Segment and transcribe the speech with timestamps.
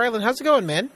[0.00, 0.88] Brilund, how's it going, man?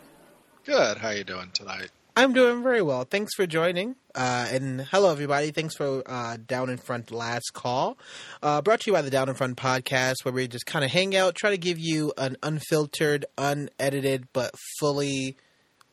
[0.64, 0.96] Good.
[0.96, 1.90] How you doing tonight?
[2.16, 3.04] I'm doing very well.
[3.04, 3.96] Thanks for joining.
[4.14, 5.50] Uh, and hello, everybody.
[5.50, 7.98] Thanks for uh, Down in Front Last Call.
[8.42, 10.90] Uh, brought to you by the Down in Front podcast, where we just kind of
[10.90, 15.36] hang out, try to give you an unfiltered, unedited, but fully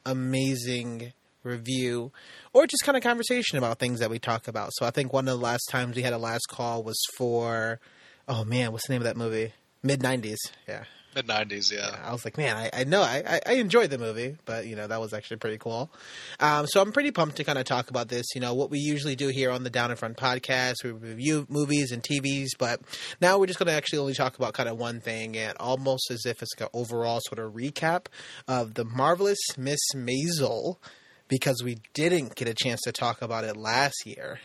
[0.06, 1.12] amazing
[1.44, 2.14] review
[2.54, 4.70] or just kind of conversation about things that we talk about.
[4.76, 7.82] So I think one of the last times we had a last call was for,
[8.30, 9.52] oh man, what's the name of that movie?
[9.84, 10.38] Mid 90s.
[10.66, 10.86] Yeah.
[11.14, 11.98] Mid nineties, yeah.
[12.06, 14.88] I was like, man, I, I know I, I enjoyed the movie, but you know
[14.88, 15.92] that was actually pretty cool.
[16.40, 18.26] Um, so I'm pretty pumped to kind of talk about this.
[18.34, 21.46] You know what we usually do here on the Down in Front podcast, we review
[21.50, 22.80] movies and TVs, but
[23.20, 26.10] now we're just going to actually only talk about kind of one thing, and almost
[26.12, 28.06] as if it's like an overall sort of recap
[28.48, 30.78] of the marvelous Miss Maisel,
[31.28, 34.40] because we didn't get a chance to talk about it last year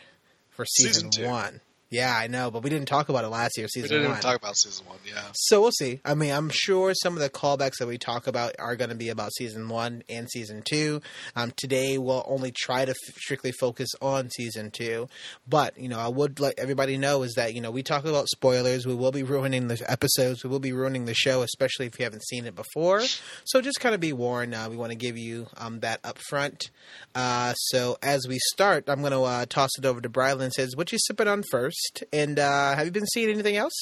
[0.49, 1.61] for season, Season one.
[1.89, 4.19] Yeah, I know, but we didn't talk about it last year, Season We didn't one.
[4.21, 4.97] talk about season one.
[5.07, 5.21] Yeah.
[5.33, 6.01] So we'll see.
[6.03, 8.95] I mean, I'm sure some of the callbacks that we talk about are going to
[8.95, 11.01] be about season one and season two.
[11.37, 15.07] Um, today we'll only try to f- strictly focus on season two,
[15.47, 18.27] but you know, I would let everybody know is that you know we talk about
[18.27, 18.85] spoilers.
[18.85, 20.43] We will be ruining the episodes.
[20.43, 23.01] We will be ruining the show, especially if you haven't seen it before.
[23.45, 24.53] So just kind of be warned.
[24.53, 26.69] Uh, we want to give you um, that up front.
[27.15, 30.51] Uh, so as we start, I'm going to uh, toss it over to Brilund.
[30.51, 31.76] Says, "What you sipping on first?
[32.13, 33.73] And uh, have you been seeing anything else?"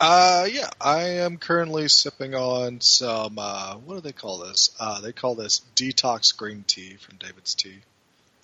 [0.00, 0.70] Uh, yeah.
[0.80, 3.38] I am currently sipping on some.
[3.38, 4.70] Uh, what do they call this?
[4.78, 7.78] Uh, they call this detox green tea from David's Tea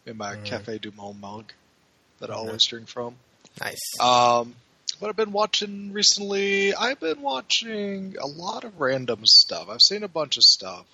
[0.07, 0.45] in my Mm.
[0.45, 1.53] Cafe Du Monde mug
[2.21, 2.41] that I Okay.
[2.47, 3.17] always drink from.
[3.61, 3.81] Nice.
[4.01, 4.55] Um,
[5.01, 9.69] what I've been watching recently, I've been watching a lot of random stuff.
[9.69, 10.87] I've seen a bunch of stuff.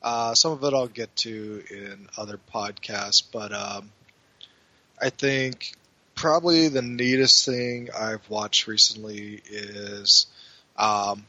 [0.00, 3.90] Uh, some of it I'll get to in other podcasts, but um,
[5.00, 5.74] I think
[6.22, 10.26] probably the neatest thing I've watched recently is
[10.76, 11.26] um,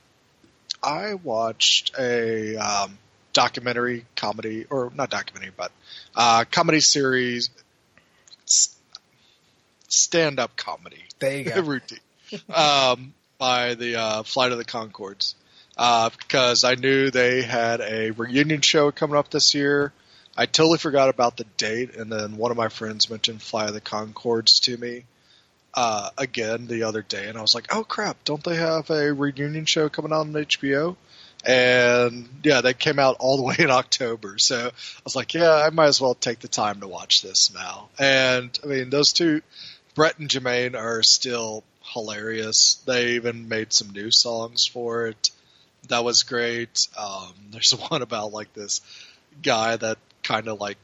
[0.84, 3.00] I watched a um,
[3.34, 5.72] documentary comedy, or not documentary, but
[6.16, 7.50] uh, comedy series,
[9.90, 11.62] stand up comedy There you go.
[11.64, 12.00] routine
[12.54, 15.34] um, by the uh, Flight of the Conchords
[15.76, 19.92] uh, because I knew they had a reunion show coming up this year.
[20.36, 23.74] I totally forgot about the date, and then one of my friends mentioned Fly of
[23.74, 25.06] the Conchords to me
[25.76, 28.24] uh, again the other day, and I was like, "Oh crap!
[28.24, 30.96] Don't they have a reunion show coming out on HBO?"
[31.46, 35.54] And yeah, they came out all the way in October, so I was like, "Yeah,
[35.54, 39.14] I might as well take the time to watch this now." And I mean, those
[39.14, 39.42] two
[39.94, 42.82] Brett and Jermaine are still hilarious.
[42.86, 45.30] They even made some new songs for it.
[45.90, 46.88] That was great.
[46.98, 48.82] Um, there's one about like this
[49.42, 50.78] guy that kind of like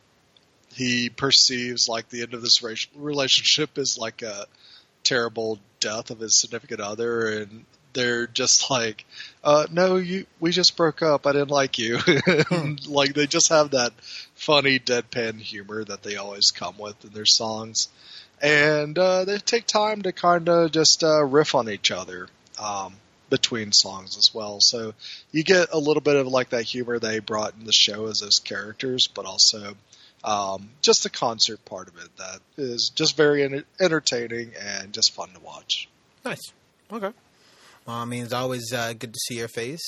[0.73, 2.61] he perceives like the end of this
[2.95, 4.45] relationship is like a
[5.03, 9.05] terrible death of his significant other and they're just like
[9.43, 11.25] uh no you we just broke up.
[11.25, 11.99] I didn't like you.
[12.87, 13.93] Like they just have that
[14.35, 17.89] funny deadpan humor that they always come with in their songs.
[18.41, 22.27] And uh, they take time to kind of just uh, riff on each other.
[22.57, 22.95] Um,
[23.29, 24.59] between songs as well.
[24.61, 24.93] So
[25.31, 28.19] you get a little bit of like that humor they brought in the show as
[28.19, 29.75] those characters, but also
[30.23, 35.13] um, just the concert part of it that is just very enter- entertaining and just
[35.13, 35.87] fun to watch.
[36.25, 36.51] Nice.
[36.91, 37.11] Okay.
[37.85, 39.85] Well, I mean, it's always uh, good to see your face.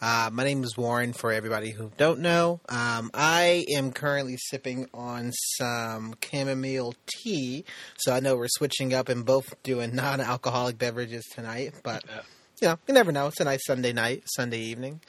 [0.00, 1.12] Uh, my name is Warren.
[1.12, 7.64] For everybody who don't know, um, I am currently sipping on some chamomile tea.
[7.98, 12.20] So I know we're switching up and both doing non-alcoholic beverages tonight, but Yeah.
[12.60, 13.28] You know, you never know.
[13.28, 15.00] It's a nice Sunday night, Sunday evening.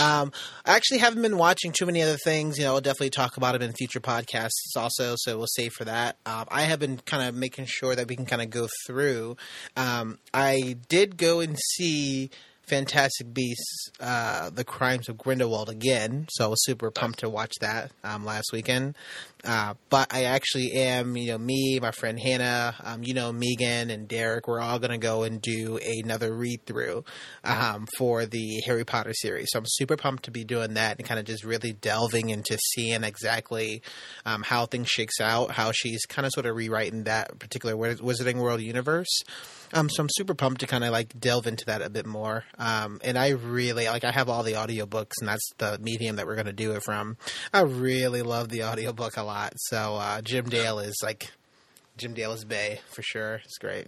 [0.00, 0.32] Um,
[0.64, 2.58] I actually haven't been watching too many other things.
[2.58, 5.84] You know, I'll definitely talk about them in future podcasts also, so we'll save for
[5.84, 6.16] that.
[6.24, 9.36] Um, I have been kind of making sure that we can kind of go through.
[9.76, 12.30] Um, I did go and see
[12.66, 17.54] Fantastic Beasts: uh, The Crimes of Grindelwald again, so I was super pumped to watch
[17.60, 18.96] that um, last weekend.
[19.44, 23.90] Uh, but I actually am, you know, me, my friend Hannah, um, you know, Megan
[23.90, 27.04] and Derek, we're all going to go and do another read through
[27.44, 29.46] um, for the Harry Potter series.
[29.50, 32.58] So I'm super pumped to be doing that and kind of just really delving into
[32.74, 33.82] seeing exactly
[34.24, 38.38] um, how things shakes out, how she's kind of sort of rewriting that particular Wizarding
[38.38, 39.22] World universe.
[39.72, 42.44] Um, so I'm super pumped to kind of like delve into that a bit more.
[42.58, 46.26] Um, and I really like I have all the audiobooks and that's the medium that
[46.26, 47.16] we're going to do it from.
[47.52, 49.52] I really love the audiobook a lot.
[49.56, 51.32] So uh, Jim Dale is like
[51.96, 53.36] Jim Dale is Bay for sure.
[53.44, 53.86] It's great.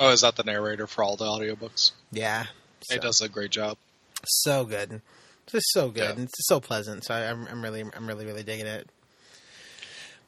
[0.00, 1.92] Oh, is that the narrator for all the audiobooks?
[2.10, 2.44] Yeah.
[2.88, 3.76] He So- does a great job.
[4.24, 5.02] so good.
[5.48, 6.02] Just so good.
[6.04, 6.10] Yeah.
[6.12, 7.04] And It's so pleasant.
[7.04, 8.88] So I, I'm, I'm really, I'm really, really digging it.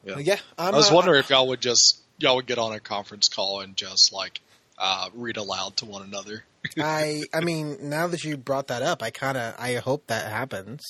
[0.03, 0.17] Yeah.
[0.19, 0.37] Yeah.
[0.57, 3.61] I was uh, wondering if y'all would just y'all would get on a conference call
[3.61, 4.39] and just like
[4.77, 6.43] uh, read aloud to one another
[6.77, 10.31] I I mean, now that you brought that up, I kind of I hope that
[10.31, 10.83] happens.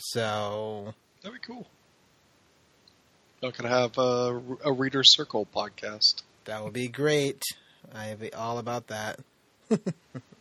[0.00, 1.66] So that'd be cool.
[3.42, 6.22] Not gonna have a, a reader circle podcast.
[6.44, 7.42] That would be great.
[7.94, 9.20] I'd be all about that.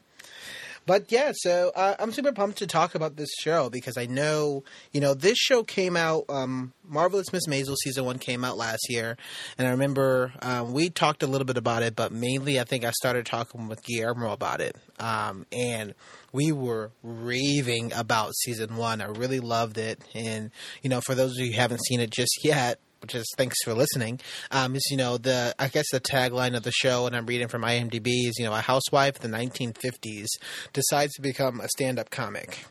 [0.87, 4.63] But yeah, so uh, I'm super pumped to talk about this show because I know,
[4.93, 6.23] you know, this show came out.
[6.29, 9.17] Um, Marvelous Miss Maisel season one came out last year,
[9.57, 12.85] and I remember um, we talked a little bit about it, but mainly I think
[12.85, 15.93] I started talking with Guillermo about it, um, and
[16.31, 19.01] we were raving about season one.
[19.01, 20.51] I really loved it, and
[20.83, 23.57] you know, for those of you who haven't seen it just yet, which is thanks
[23.63, 24.19] for listening,
[24.51, 27.47] um, is you know the I guess the tagline of the show, and I'm reading
[27.47, 30.27] from IMDb is you know a housewife in the 1950s
[30.73, 32.65] decides to become a stand-up comic.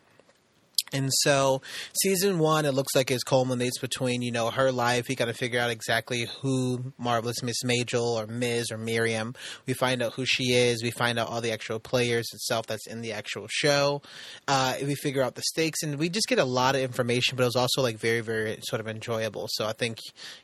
[0.97, 1.61] And so,
[2.01, 5.09] season one, it looks like it culminates between you know her life.
[5.09, 8.71] We got to figure out exactly who marvelous Miss Maisel or Ms.
[8.71, 9.35] or Miriam.
[9.67, 10.83] We find out who she is.
[10.83, 14.01] We find out all the actual players itself that's in the actual show.
[14.49, 17.37] Uh, we figure out the stakes, and we just get a lot of information.
[17.37, 19.49] But it was also like very, very sort of enjoyable.
[19.51, 19.99] So I think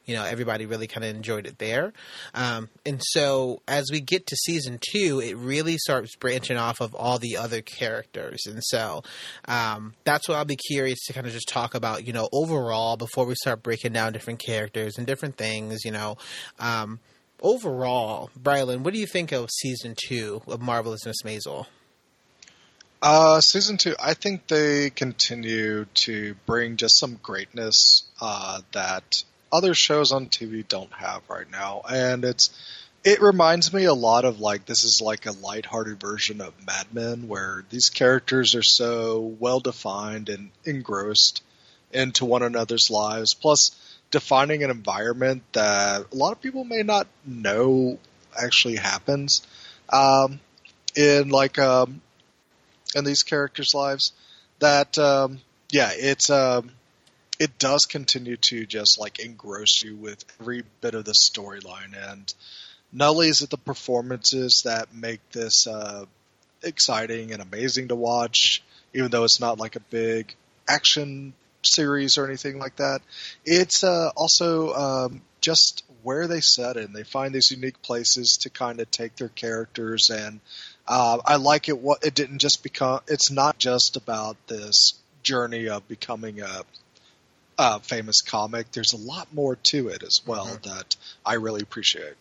[0.05, 1.95] you know everybody really kind of enjoyed it there.
[2.35, 6.95] Um, and so as we get to season two, it really starts branching off of
[6.95, 9.03] all the other characters, and so
[9.49, 12.97] um, that's what I'll be curious to kind of just talk about, you know, overall
[12.97, 16.17] before we start breaking down different characters and different things, you know.
[16.59, 17.01] Um,
[17.41, 21.67] overall, Brilund, what do you think of season two of Marvelous Miss Maisel?
[23.03, 29.75] Uh, season two, I think they continue to bring just some greatness uh, that other
[29.75, 32.51] shows on TV don't have right now, and it's
[33.05, 36.87] it reminds me a lot of like this is like a lighthearted version of Mad
[36.93, 41.43] Men, where these characters are so well defined and engrossed
[41.93, 43.35] into one another's lives.
[43.35, 43.73] Plus,
[44.11, 47.99] defining an environment that a lot of people may not know
[48.41, 49.43] actually happens
[49.89, 50.39] um,
[50.95, 52.01] in like um,
[52.95, 54.13] in these characters' lives.
[54.61, 55.41] That um,
[55.73, 56.71] yeah, it's um,
[57.41, 62.33] it does continue to just like engross you with every bit of the storyline and
[62.93, 66.05] not only is it the performances that make this uh,
[66.63, 68.63] exciting and amazing to watch,
[68.95, 70.35] even though it's not like a big
[70.69, 73.01] action series or anything like that,
[73.45, 76.85] it's uh, also um, just where they set it.
[76.85, 80.41] And they find these unique places to kind of take their characters and.
[80.85, 81.79] Uh, I like it.
[81.79, 83.03] What it didn't just become.
[83.07, 86.63] It's not just about this journey of becoming a,
[87.57, 88.73] a famous comic.
[88.73, 90.69] There's a lot more to it as well mm-hmm.
[90.69, 92.15] that I really appreciate.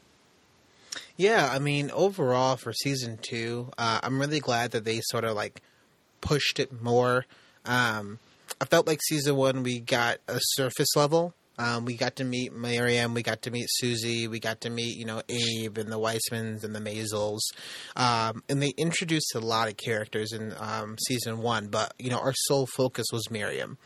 [1.18, 5.36] Yeah, I mean, overall for season two, uh, I'm really glad that they sort of
[5.36, 5.62] like
[6.20, 7.26] pushed it more.
[7.66, 8.20] Um,
[8.60, 11.34] I felt like season one we got a surface level.
[11.58, 14.98] Um, we got to meet Miriam, we got to meet Susie, we got to meet
[14.98, 17.42] you know Abe and the Weissmans and the Maisels,
[17.96, 21.68] um, and they introduced a lot of characters in um, season one.
[21.68, 23.78] But you know our sole focus was Miriam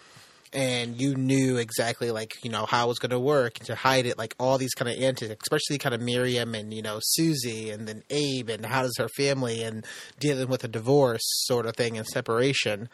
[0.53, 4.05] and you knew exactly like you know how it was going to work to hide
[4.05, 7.69] it like all these kind of antics especially kind of miriam and you know susie
[7.71, 9.85] and then abe and how does her family and
[10.19, 12.89] dealing with a divorce sort of thing and separation.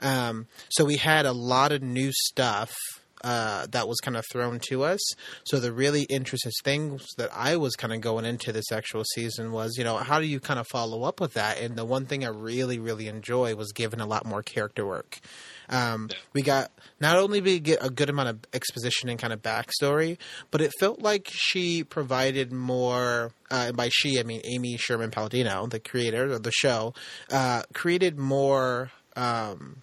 [0.00, 2.72] Um, so we had a lot of new stuff
[3.22, 5.00] uh, that was kind of thrown to us.
[5.44, 9.52] So the really interesting things that I was kind of going into this actual season
[9.52, 11.60] was, you know, how do you kind of follow up with that?
[11.60, 15.18] And the one thing I really, really enjoy was given a lot more character work.
[15.68, 16.16] Um, yeah.
[16.32, 20.18] We got not only we get a good amount of exposition and kind of backstory,
[20.50, 23.32] but it felt like she provided more.
[23.50, 26.94] Uh, by she, I mean Amy Sherman Palladino, the creator of the show,
[27.30, 28.90] uh, created more.
[29.16, 29.82] Um,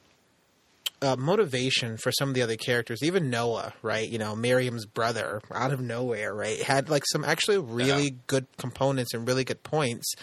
[1.02, 4.08] uh, motivation for some of the other characters, even Noah, right?
[4.08, 6.62] You know, Miriam's brother, out of nowhere, right?
[6.62, 8.18] Had like some actually really yeah.
[8.28, 10.16] good components and really good points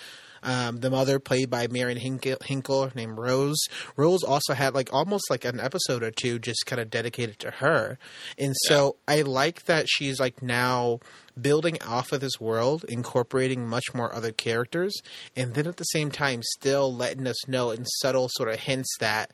[0.44, 3.58] um, the mother, played by Marin Hinkle, Hinkle, named Rose.
[3.96, 7.50] Rose also had like almost like an episode or two just kind of dedicated to
[7.50, 7.98] her,
[8.38, 9.14] and so yeah.
[9.14, 11.00] I like that she's like now
[11.40, 14.94] building off of this world, incorporating much more other characters,
[15.34, 18.94] and then at the same time still letting us know in subtle sort of hints
[19.00, 19.32] that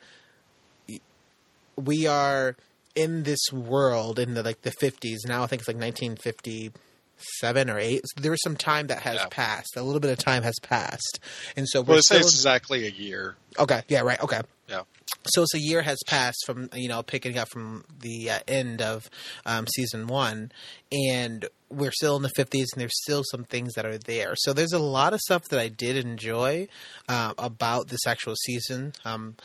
[1.81, 2.57] we are
[2.95, 7.79] in this world in the like the 50s now i think it's like 1957 or
[7.79, 8.05] eight.
[8.17, 9.27] There was some time that has yeah.
[9.31, 9.77] passed.
[9.77, 11.21] A little bit of time has passed,
[11.57, 13.37] and so we're well, still it's exactly a year.
[13.59, 13.83] Okay.
[13.89, 14.01] Yeah.
[14.01, 14.21] Right.
[14.23, 14.41] Okay.
[14.69, 14.83] Yeah.
[15.27, 18.81] So it's a year has passed from you know picking up from the uh, end
[18.81, 19.11] of
[19.45, 20.53] um, season one,
[20.91, 24.35] and we're still in the fifties, and there's still some things that are there.
[24.37, 26.69] So there's a lot of stuff that I did enjoy
[27.09, 28.93] uh, about this actual season.
[29.05, 29.37] Um,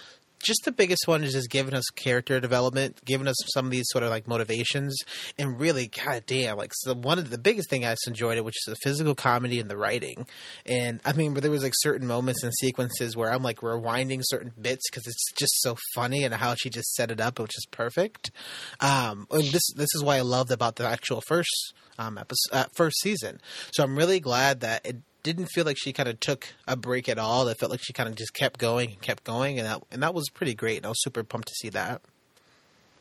[0.45, 3.85] just the biggest one is just giving us character development, giving us some of these
[3.89, 4.95] sort of like motivations,
[5.37, 8.45] and really, god damn, like so one of the biggest thing I just enjoyed it,
[8.45, 10.27] which is the physical comedy and the writing.
[10.65, 14.53] And I mean, there was like certain moments and sequences where I'm like rewinding certain
[14.59, 17.65] bits because it's just so funny and how she just set it up, which is
[17.71, 18.31] perfect.
[18.79, 22.65] Um, and this this is why I loved about the actual first um episode, uh,
[22.75, 23.41] first season.
[23.73, 27.09] So I'm really glad that it didn't feel like she kind of took a break
[27.09, 27.47] at all.
[27.47, 30.03] It felt like she kind of just kept going and kept going, and that and
[30.03, 30.77] that was pretty great.
[30.77, 32.01] And I was super pumped to see that.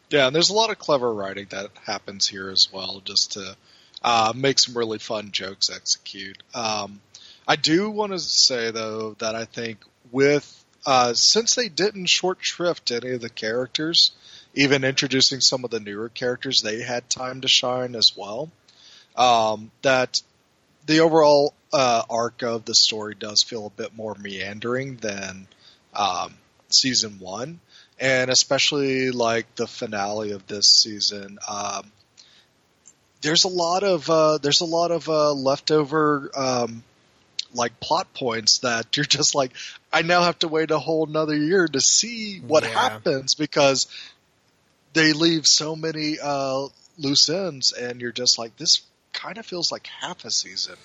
[0.09, 3.57] Yeah, and there's a lot of clever writing that happens here as well, just to
[4.03, 6.43] uh, make some really fun jokes execute.
[6.55, 7.01] Um,
[7.47, 12.39] I do want to say though that I think with uh, since they didn't short
[12.41, 14.13] shrift any of the characters,
[14.55, 18.51] even introducing some of the newer characters, they had time to shine as well.
[19.15, 20.23] Um, that
[20.87, 25.47] the overall uh, arc of the story does feel a bit more meandering than
[25.95, 26.35] um,
[26.71, 27.61] season one,
[27.99, 31.39] and especially like the finale of this season.
[31.49, 31.91] Um,
[33.23, 36.85] there's a lot of uh, there's a lot of uh, leftover um,
[37.55, 39.53] like plot points that you're just like
[39.93, 42.71] I now have to wait a whole another year to see what Yeah.
[42.71, 43.87] happens because
[44.93, 48.83] they leave so many uh, loose ends, and you're just like this
[49.15, 50.77] kind of feels like half a season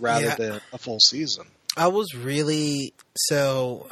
[0.00, 0.34] rather Yeah.
[0.36, 1.46] than a full season.
[1.76, 2.94] I was really
[3.28, 3.88] so.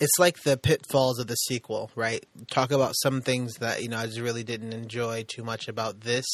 [0.00, 2.24] It's like the pitfalls of the sequel, right?
[2.50, 6.00] Talk about some things that you know I just really didn't enjoy too much about
[6.00, 6.26] this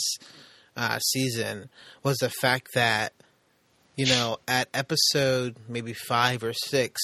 [0.77, 1.69] uh, season
[2.03, 3.13] was the fact that
[3.97, 7.01] you know at episode maybe five or six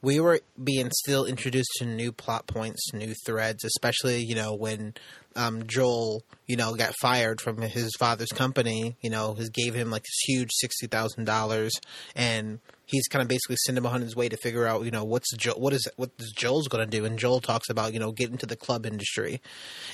[0.00, 4.94] we were being still introduced to new plot points, new threads, especially you know when
[5.38, 8.96] um, Joel, you know, got fired from his father's company.
[9.00, 11.72] You know, his gave him like this huge sixty thousand dollars,
[12.14, 15.04] and he's kind of basically sending him on his way to figure out, you know,
[15.04, 17.04] what's jo- what is what is Joel's going to do.
[17.04, 19.40] And Joel talks about, you know, getting into the club industry,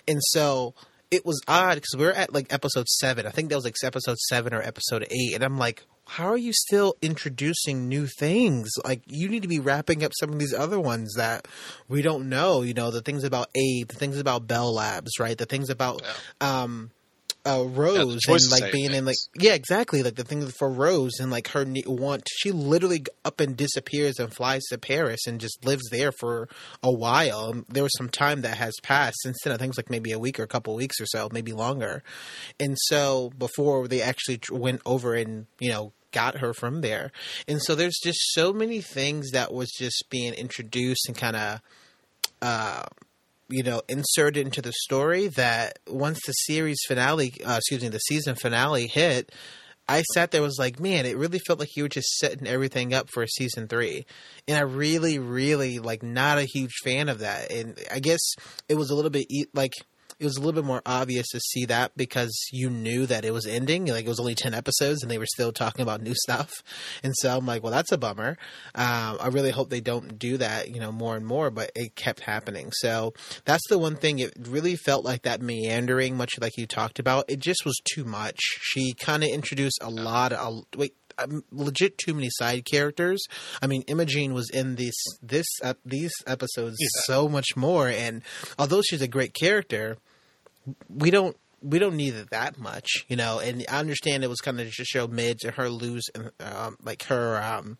[0.09, 0.75] and so
[1.14, 3.26] it was odd because we are at like episode seven.
[3.26, 5.85] I think that was like episode seven or episode eight, and I'm like.
[6.06, 8.68] How are you still introducing new things?
[8.85, 11.49] Like you need to be wrapping up some of these other ones that
[11.88, 12.61] we don't know.
[12.61, 15.38] You know the things about Abe, the things about Bell Labs, right?
[15.38, 16.02] The things about
[16.42, 16.90] um,
[17.47, 20.03] uh, Rose choice and like being in like yeah, exactly.
[20.03, 22.27] Like the thing for Rose and like her want.
[22.39, 26.49] She literally up and disappears and flies to Paris and just lives there for
[26.83, 27.51] a while.
[27.51, 29.53] Um, There was some time that has passed since then.
[29.53, 32.03] I think it's like maybe a week or a couple weeks or so, maybe longer.
[32.59, 37.11] And so before they actually went over and you know got her from there.
[37.49, 41.61] And so there's just so many things that was just being introduced and kind of
[42.41, 42.85] uh,
[43.49, 47.99] you know, inserted into the story that once the series finale, uh, excuse me, the
[47.99, 49.33] season finale hit,
[49.87, 52.95] I sat there was like, man, it really felt like you were just setting everything
[52.95, 54.07] up for season three,
[54.49, 58.21] and I really, really like not a huge fan of that, and I guess
[58.69, 59.73] it was a little bit like
[60.18, 63.33] it was a little bit more obvious to see that because you knew that it
[63.33, 63.87] was ending.
[63.87, 66.50] Like it was only ten episodes, and they were still talking about new stuff.
[67.02, 68.37] And so I'm like, well, that's a bummer.
[68.75, 71.50] Um, I really hope they don't do that, you know, more and more.
[71.50, 72.71] But it kept happening.
[72.73, 74.18] So that's the one thing.
[74.18, 77.25] It really felt like that meandering, much like you talked about.
[77.28, 78.38] It just was too much.
[78.61, 83.23] She kind of introduced a lot of wait um, legit too many side characters.
[83.62, 86.88] I mean, Imogene was in this this uh, these episodes Yeah.
[87.04, 88.23] so much more, and
[88.59, 89.97] although she's a great character,
[90.88, 93.38] we don't we don't need it that much, you know.
[93.38, 96.04] And I understand it was kind of just show Midge and her lose,
[96.40, 97.78] um, like her um,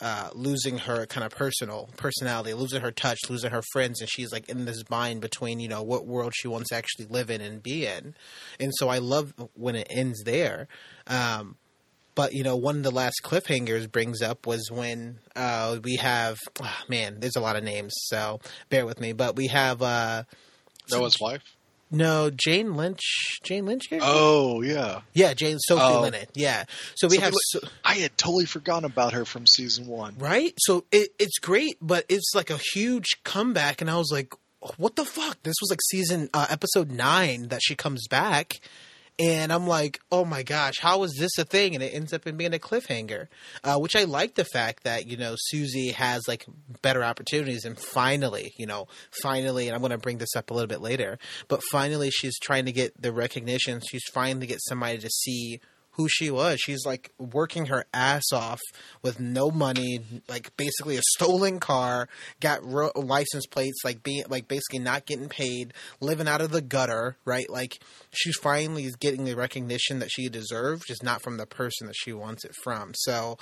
[0.00, 4.32] uh, losing her kind of personal personality, losing her touch, losing her friends, and she's
[4.32, 7.40] like in this bind between you know what world she wants to actually live in
[7.40, 8.14] and be in.
[8.60, 10.68] And so I love when it ends there.
[11.06, 11.56] Um,
[12.14, 16.38] but you know, one of the last cliffhangers brings up was when uh, we have
[16.62, 18.40] ah, man, there's a lot of names, so
[18.70, 19.12] bear with me.
[19.12, 20.24] But we have uh,
[20.90, 21.42] Noah's wife.
[21.90, 24.08] no Jane Lynch, Jane Lynch character.
[24.10, 26.00] Oh yeah, yeah, Jane Sophie Oh.
[26.02, 26.26] Lennon.
[26.34, 26.64] Yeah,
[26.94, 30.16] so we Sophie have so, I had totally forgotten about her from season one.
[30.18, 30.54] right.
[30.58, 34.32] So it, it's great, but it's like a huge comeback, and I was like,
[34.76, 35.42] what the fuck?
[35.42, 38.60] This was like season uh, episode nine that she comes back.
[39.18, 41.74] And I'm like, oh my gosh, how is this a thing?
[41.74, 43.28] And it ends up in being a cliffhanger,
[43.62, 46.46] uh, which I like the fact that you know Susie has like
[46.80, 48.86] better opportunities, and finally, you know,
[49.22, 52.38] finally, and I'm going to bring this up a little bit later, but finally, she's
[52.38, 53.80] trying to get the recognition.
[53.88, 55.60] She's finally get somebody to see
[55.92, 56.58] who she was.
[56.60, 58.60] She's like working her ass off
[59.02, 62.08] with no money, like basically a stolen car,
[62.40, 66.62] got ro- license plates, like being like basically not getting paid, living out of the
[66.62, 67.48] gutter, right?
[67.48, 71.86] Like she finally is getting the recognition that she deserved, just not from the person
[71.86, 72.92] that she wants it from.
[72.94, 73.36] So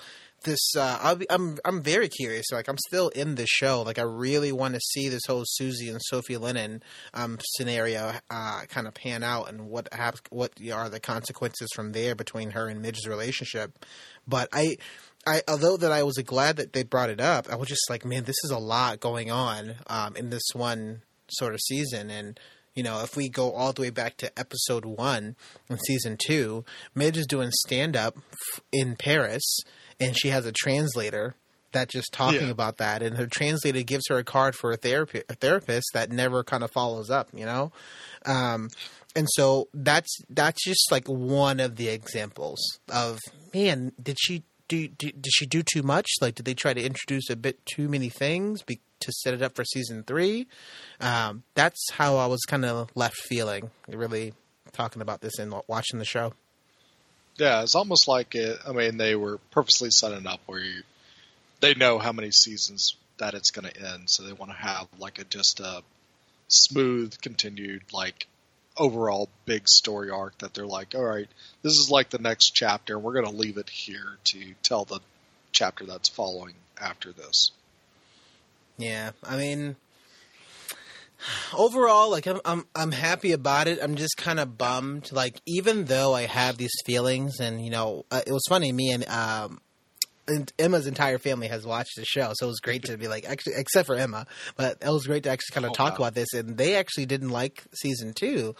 [0.44, 2.46] this uh, I'll be, I'm I'm very curious.
[2.52, 3.82] Like I'm still in the show.
[3.82, 6.82] Like I really want to see this whole Susie and Sophie Lennon
[7.14, 9.88] um, scenario uh, kind of pan out and what
[10.30, 13.84] what are the consequences from there between her and Midge's relationship.
[14.26, 14.76] But I.
[15.26, 18.06] I, although that I was glad that they brought it up, I was just like,
[18.06, 22.40] man, this is a lot going on um, in this one sort of season, and
[22.74, 25.36] you know, if we go all the way back to episode one
[25.68, 28.16] in season two, Midge is doing stand up
[28.72, 29.42] in Paris,
[30.00, 31.34] and she has a translator
[31.72, 32.50] that just talking yeah.
[32.50, 36.10] about that, and her translator gives her a card for a therapy a therapist that
[36.10, 37.72] never kind of follows up, you know.
[38.26, 38.70] Um,
[39.14, 42.60] and so that's that's just like one of the examples
[42.92, 43.18] of
[43.52, 46.08] man, did she do, do did she do too much?
[46.20, 49.42] Like, did they try to introduce a bit too many things be, to set it
[49.42, 50.46] up for season three?
[51.00, 54.32] Um, that's how I was kind of left feeling, really
[54.72, 56.32] talking about this and watching the show.
[57.40, 58.58] Yeah, it's almost like it.
[58.68, 60.82] I mean, they were purposely setting up where you,
[61.60, 64.86] they know how many seasons that it's going to end, so they want to have
[64.98, 65.82] like a just a
[66.48, 68.26] smooth, continued like
[68.76, 71.28] overall big story arc that they're like, all right,
[71.62, 72.98] this is like the next chapter.
[72.98, 75.00] We're going to leave it here to tell the
[75.50, 77.52] chapter that's following after this.
[78.76, 79.76] Yeah, I mean,
[81.56, 83.78] overall, like I'm, I'm, I'm happy about it.
[83.82, 85.12] I'm just kind of bummed.
[85.12, 88.72] Like even though I have these feelings, and you know, uh, it was funny.
[88.72, 89.60] Me and um,
[90.30, 93.28] and Emma's entire family has watched the show, so it was great to be like,
[93.28, 96.06] actually, except for Emma, but it was great to actually kind of oh, talk wow.
[96.06, 96.32] about this.
[96.32, 98.54] And they actually didn't like season two,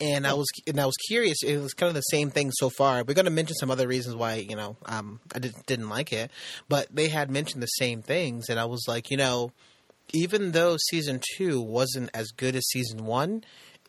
[0.00, 1.42] and I was and I was curious.
[1.42, 3.04] It was kind of the same thing so far.
[3.04, 6.12] We're going to mention some other reasons why you know um, I did, didn't like
[6.12, 6.30] it,
[6.68, 9.52] but they had mentioned the same things, and I was like, you know,
[10.12, 13.44] even though season two wasn't as good as season one,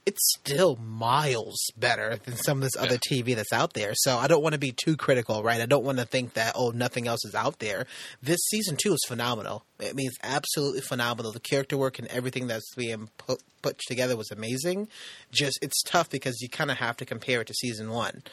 [0.06, 2.84] it's still miles better than some of this yeah.
[2.84, 3.92] other TV that's out there.
[3.94, 5.62] So I don't want to be too critical, right?
[5.62, 7.86] I don't want to think that oh nothing else is out there.
[8.22, 9.66] This season two is phenomenal.
[9.80, 11.32] It means absolutely phenomenal.
[11.32, 14.88] The character work and everything that's being put, put together was amazing.
[15.32, 18.24] Just it's tough because you kind of have to compare it to season one,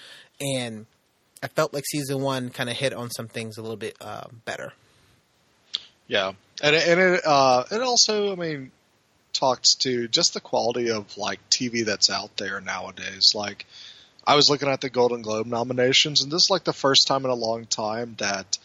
[0.40, 0.86] and
[1.42, 4.26] I felt like season one kind of hit on some things a little bit uh,
[4.44, 4.72] better.
[6.06, 8.70] Yeah, and it, and it uh, it also, I mean,
[9.32, 13.32] talks to just the quality of like TV that's out there nowadays.
[13.34, 13.66] Like,
[14.26, 17.24] I was looking at the Golden Globe nominations, and this is like the first time
[17.24, 18.58] in a long time that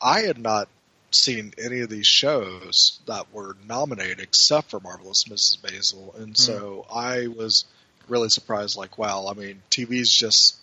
[0.00, 0.68] I had not
[1.10, 5.58] seen any of these shows that were nominated except for Marvelous Mrs.
[5.62, 6.36] Maisel, and mm.
[6.36, 7.64] so I was
[8.08, 8.76] really surprised.
[8.76, 10.56] Like, wow, I mean, TV's just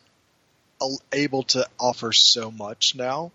[1.12, 3.32] able to offer so much now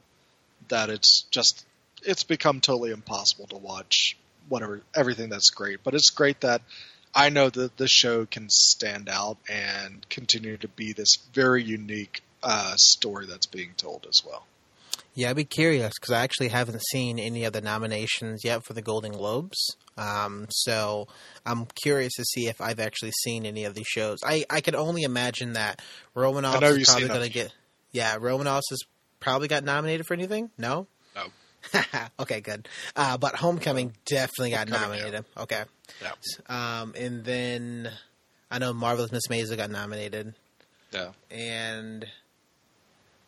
[0.69, 1.65] that it's just
[2.05, 4.17] it's become totally impossible to watch
[4.49, 5.83] whatever everything that's great.
[5.83, 6.63] But it's great that
[7.15, 12.23] I know that the show can stand out and continue to be this very unique
[12.43, 14.45] uh, story that's being told as well.
[15.15, 18.75] Yeah, I'd be curious because I actually haven't seen any of the nominations yet for
[18.75, 19.59] the Golden Globes.
[19.99, 21.09] Um, so
[21.45, 24.19] I'm curious to see if I've actually seen any of these shows.
[24.25, 25.83] I, I can only imagine that
[26.15, 27.53] Romanoff is probably going to get.
[27.91, 28.79] Yeah, Romanoff has
[29.19, 30.51] probably got nominated for anything.
[30.57, 30.87] No.
[32.20, 32.68] okay, good.
[32.96, 35.25] Uh, but Homecoming definitely got Homecoming, nominated.
[35.37, 35.42] Yeah.
[35.42, 35.64] Okay.
[36.03, 36.81] Yeah.
[36.81, 37.90] Um, and then
[38.51, 40.35] I know Marvelous Miss Maisel got nominated.
[40.92, 41.12] Yeah.
[41.31, 42.07] And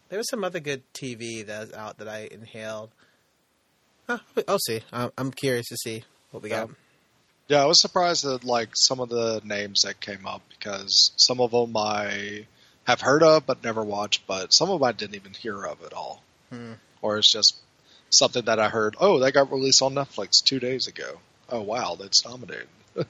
[0.09, 2.91] there was some other good TV that was out that I inhaled.
[4.07, 4.19] Huh,
[4.49, 4.81] I'll see.
[4.93, 6.67] I'm curious to see what we yeah.
[6.67, 6.71] got.
[7.49, 11.41] Yeah, I was surprised at like some of the names that came up because some
[11.41, 12.47] of them I
[12.85, 15.83] have heard of but never watched, but some of them I didn't even hear of
[15.85, 16.23] at all.
[16.51, 16.73] Hmm.
[17.01, 17.59] Or it's just
[18.13, 18.97] something that I heard.
[19.01, 21.19] Oh, that got released on Netflix two days ago.
[21.49, 22.69] Oh wow, that's nominated.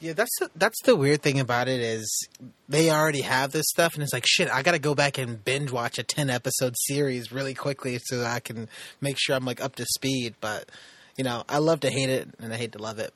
[0.00, 2.28] yeah, that's the, that's the weird thing about it is
[2.68, 4.50] they already have this stuff, and it's like shit.
[4.50, 8.18] I got to go back and binge watch a ten episode series really quickly so
[8.18, 8.68] that I can
[9.00, 10.34] make sure I'm like up to speed.
[10.40, 10.68] But
[11.16, 13.14] you know, I love to hate it and I hate to love it.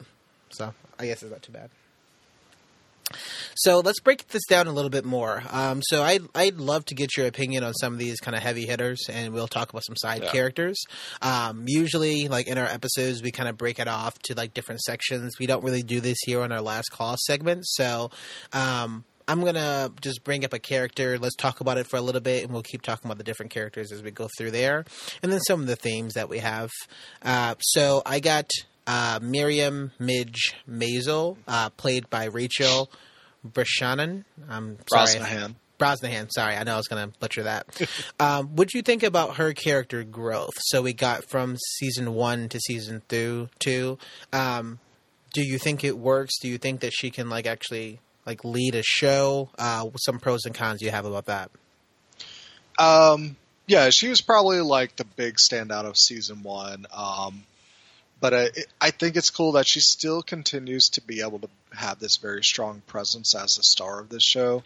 [0.50, 1.70] So I guess it's not too bad.
[3.54, 5.42] So let's break this down a little bit more.
[5.50, 8.42] Um, so I, I'd love to get your opinion on some of these kind of
[8.42, 10.30] heavy hitters, and we'll talk about some side yeah.
[10.30, 10.82] characters.
[11.22, 14.80] Um, usually, like in our episodes, we kind of break it off to like different
[14.82, 15.38] sections.
[15.38, 17.66] We don't really do this here on our last call segment.
[17.66, 18.10] So
[18.52, 21.18] um, I'm gonna just bring up a character.
[21.18, 23.52] Let's talk about it for a little bit, and we'll keep talking about the different
[23.52, 24.86] characters as we go through there,
[25.22, 26.70] and then some of the themes that we have.
[27.22, 28.48] Uh, so I got
[28.88, 32.90] uh, Miriam Midge Maisel, uh, played by Rachel
[33.46, 34.24] Brosnahan.
[34.48, 35.08] I'm sorry.
[35.08, 35.54] Brosnahan.
[35.78, 36.30] Brosnahan.
[36.32, 37.66] Sorry, I know I was going to butcher that.
[38.20, 40.54] um, what do you think about her character growth?
[40.58, 43.48] So we got from season one to season two.
[43.60, 43.98] two.
[44.32, 44.80] Um,
[45.34, 46.38] do you think it works?
[46.40, 49.50] Do you think that she can like actually like lead a show?
[49.58, 51.50] Uh, some pros and cons you have about that.
[52.78, 56.86] Um, Yeah, she was probably like the big standout of season one.
[56.92, 57.44] Um,
[58.20, 58.48] but I,
[58.80, 62.42] I think it's cool that she still continues to be able to have this very
[62.42, 64.62] strong presence as a star of this show.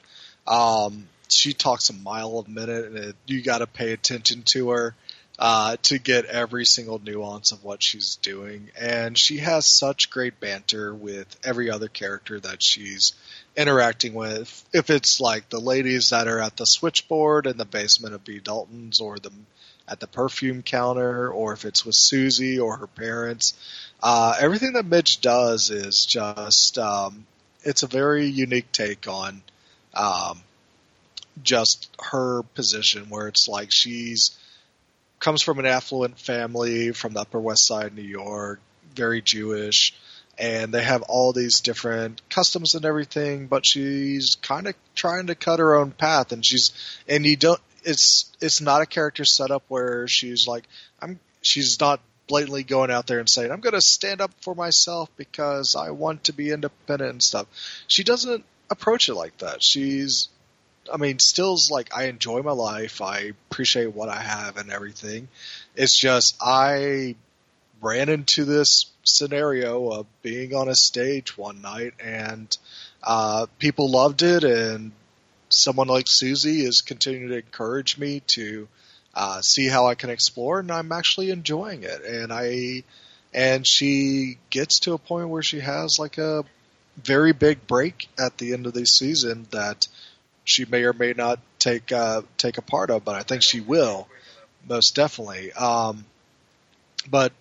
[0.46, 4.70] Um, she talks a mile a minute, and it, you got to pay attention to
[4.70, 4.94] her
[5.38, 8.70] uh, to get every single nuance of what she's doing.
[8.78, 13.12] And she has such great banter with every other character that she's
[13.56, 14.64] interacting with.
[14.72, 18.40] If it's like the ladies that are at the switchboard in the basement of B.
[18.46, 19.32] Altman's, or the
[19.88, 23.54] at the perfume counter, or if it's with Susie or her parents.
[24.02, 27.26] Uh, everything that Midge does is just um,
[27.62, 29.42] it's a very unique take on
[29.94, 30.40] um,
[31.42, 34.38] just her position, where it's like she's
[35.20, 38.60] comes from an affluent family from the Upper West Side, of New York,
[38.94, 39.94] very Jewish,
[40.36, 43.46] and they have all these different customs and everything.
[43.46, 46.72] But she's kind of trying to cut her own path, and she's
[47.08, 47.60] and you don't.
[47.84, 50.64] It's it's not a character setup where she's like
[51.00, 51.18] I'm.
[51.42, 55.10] She's not blatantly going out there and saying I'm going to stand up for myself
[55.16, 57.46] because I want to be independent and stuff.
[57.88, 59.62] She doesn't approach it like that.
[59.62, 60.28] She's
[60.92, 63.00] I mean, still's like I enjoy my life.
[63.00, 65.28] I appreciate what I have and everything.
[65.76, 67.16] It's just I
[67.80, 72.56] ran into this scenario of being on a stage one night and
[73.02, 74.92] uh, people loved it, and
[75.52, 78.68] someone like Susie is continuing to encourage me to
[79.14, 82.04] uh, see how I can explore, and I'm actually enjoying it.
[82.04, 82.84] And I
[83.34, 86.44] and she gets to a point where she has like a
[87.02, 89.86] very big break at the end of the season that
[90.44, 93.60] she may or may not take uh, take a part of, but I think she
[93.60, 94.08] will
[94.68, 95.52] most definitely.
[95.52, 96.04] Um,
[97.10, 97.32] but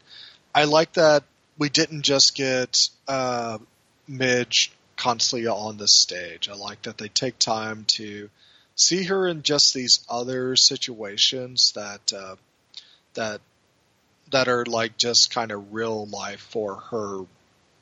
[0.53, 1.23] I like that
[1.57, 3.57] we didn't just get uh,
[4.07, 6.47] Midge constantly on the stage.
[6.47, 8.29] I like that they take time to
[8.75, 12.35] see her in just these other situations that uh,
[13.15, 13.41] that
[14.29, 17.25] that are like just kind of real life for her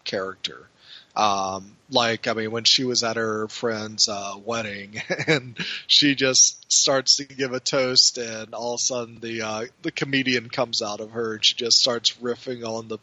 [0.05, 0.67] character.
[1.13, 6.71] Um, like, I mean, when she was at her friend's uh, wedding, and she just
[6.71, 10.82] starts to give a toast, and all of a sudden the uh, the comedian comes
[10.82, 12.99] out of her, and she just starts riffing on the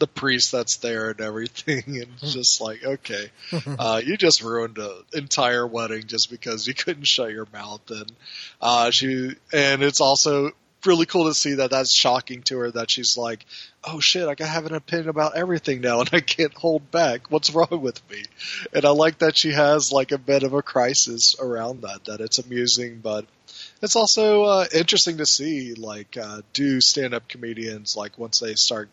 [0.00, 3.30] the priest that's there and everything, and just like, okay,
[3.78, 7.82] uh, you just ruined an entire wedding just because you couldn't shut your mouth.
[7.90, 8.10] And
[8.60, 10.50] uh, she, and it's also
[10.86, 13.44] really cool to see that that's shocking to her that she's like,
[13.84, 17.30] oh shit, I have an opinion about everything now and I can't hold back.
[17.30, 18.24] What's wrong with me?
[18.72, 22.20] And I like that she has like a bit of a crisis around that, that
[22.20, 23.26] it's amusing, but
[23.82, 28.54] it's also uh, interesting to see like uh, do stand up comedians like once they
[28.54, 28.88] start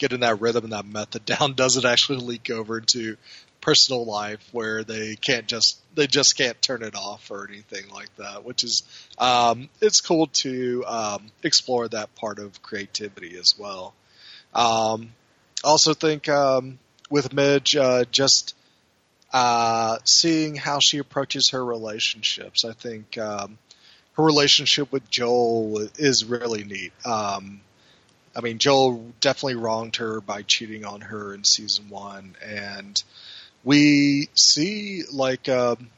[0.00, 3.16] getting that rhythm and that method down, doesn't actually leak over into
[3.60, 8.08] personal life where they can't just they just can't turn it off or anything like
[8.16, 8.82] that which is
[9.18, 13.94] um, it's cool to um, explore that part of creativity as well.
[14.54, 15.12] Um,
[15.62, 16.78] also think um,
[17.10, 18.54] with midge uh, just
[19.32, 22.64] uh, seeing how she approaches her relationships.
[22.64, 23.58] I think um,
[24.14, 26.92] her relationship with joel is really neat.
[27.04, 27.60] Um,
[28.34, 33.02] I mean, Joel definitely wronged her by cheating on her in season one, and
[33.64, 35.88] we see like um,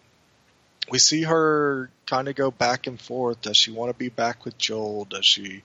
[0.91, 3.43] we see her kind of go back and forth.
[3.43, 5.05] Does she want to be back with Joel?
[5.05, 5.63] Does she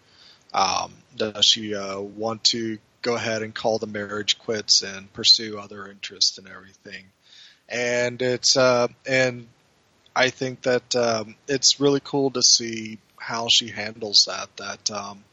[0.53, 5.57] um, does she uh, want to go ahead and call the marriage quits and pursue
[5.57, 7.05] other interests and everything?
[7.69, 9.47] And it's uh, and
[10.15, 14.49] I think that um, it's really cool to see how she handles that.
[14.57, 15.23] That um,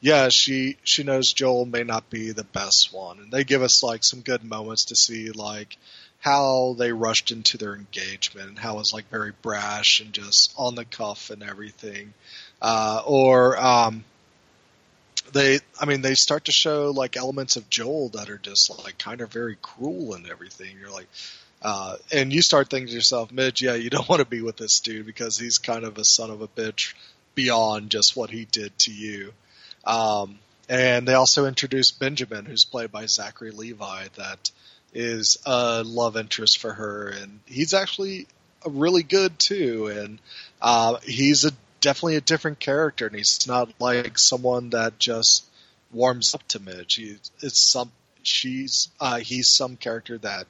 [0.00, 3.82] yeah, she she knows Joel may not be the best one, and they give us
[3.82, 5.76] like some good moments to see like
[6.20, 10.52] how they rushed into their engagement and how it was like very brash and just
[10.56, 12.14] on the cuff and everything,
[12.62, 14.04] uh, or um,
[15.32, 18.98] they I mean they start to show like elements of Joel that are just like
[18.98, 20.78] kind of very cruel and everything.
[20.80, 21.08] You're like.
[21.60, 24.56] Uh, and you start thinking to yourself, Midge, yeah, you don't want to be with
[24.56, 26.94] this dude because he's kind of a son of a bitch
[27.34, 29.32] beyond just what he did to you.
[29.88, 34.50] Um, and they also introduced Benjamin, who's played by Zachary Levi, that
[34.92, 38.26] is a love interest for her, and he's actually
[38.66, 39.86] really good too.
[39.86, 40.18] And
[40.60, 45.46] uh, he's a definitely a different character, and he's not like someone that just
[45.90, 46.96] warms up to Midge.
[46.96, 47.90] He, it's some
[48.22, 50.46] she's uh, he's some character that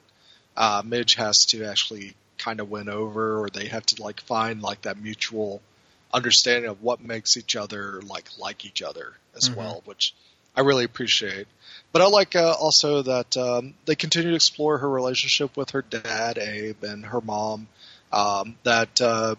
[0.57, 4.61] uh, Midge has to actually kind of win over, or they have to like find
[4.61, 5.61] like that mutual
[6.13, 9.59] understanding of what makes each other like like each other as mm-hmm.
[9.59, 10.13] well, which
[10.55, 11.47] I really appreciate.
[11.91, 15.81] But I like uh, also that um, they continue to explore her relationship with her
[15.81, 17.67] dad, Abe, and her mom.
[18.11, 19.35] Um, that uh,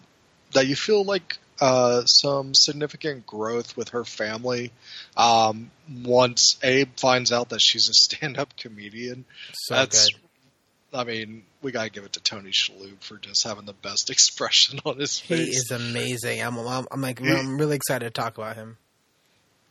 [0.53, 4.71] that you feel like uh, some significant growth with her family.
[5.15, 5.71] Um,
[6.03, 10.09] once Abe finds out that she's a stand-up comedian, So that's.
[10.09, 10.21] good.
[10.93, 14.79] I mean, we gotta give it to Tony Shalhoub for just having the best expression
[14.85, 15.39] on his face.
[15.39, 16.41] He is amazing.
[16.41, 18.77] I'm, I'm, I'm like, I'm really excited to talk about him.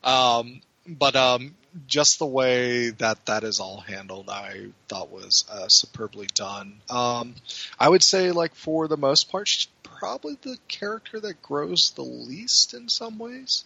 [0.02, 1.54] Um, but um,
[1.86, 6.80] just the way that that is all handled, I thought was uh, superbly done.
[6.88, 7.34] Um,
[7.78, 12.02] I would say, like for the most part, she's probably the character that grows the
[12.02, 13.64] least in some ways.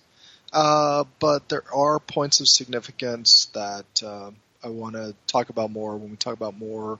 [0.53, 5.97] Uh, but there are points of significance that um I want to talk about more
[5.97, 6.99] when we talk about more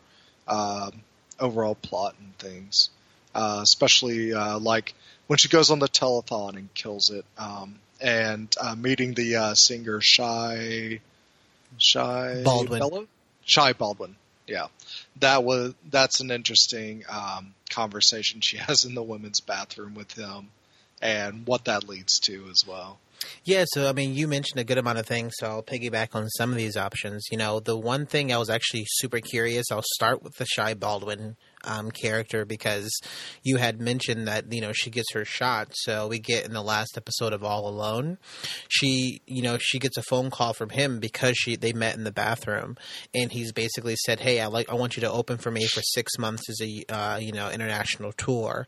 [0.49, 0.93] um,
[1.41, 2.91] overall plot and things.
[3.35, 4.95] Uh, especially uh, like
[5.27, 9.55] when she goes on the telethon and kills it, um, and uh, meeting the uh,
[9.55, 11.01] singer Shy
[11.79, 12.79] Shy Baldwin.
[12.79, 13.07] Bello?
[13.45, 14.15] Shy Baldwin.
[14.47, 14.67] Yeah,
[15.21, 20.49] that was that's an interesting um, conversation she has in the women's bathroom with him,
[21.03, 22.99] and what that leads to as well.
[23.45, 26.29] Yeah, so I mean, you mentioned a good amount of things, so I'll piggyback on
[26.31, 27.27] some of these options.
[27.31, 30.75] You know, the one thing I was actually super curious, I'll start with the Shy
[30.75, 32.91] Baldwin um, character because
[33.43, 35.69] you had mentioned that, you know, she gets her shot.
[35.73, 38.19] So we get in the last episode of All Alone,
[38.69, 42.05] she, you know, she gets a phone call from him because she they met in
[42.05, 42.77] the bathroom,
[43.15, 45.83] and he's basically said, "Hey, I like I want you to open for me for
[45.83, 48.67] six months as a uh, you know international tour."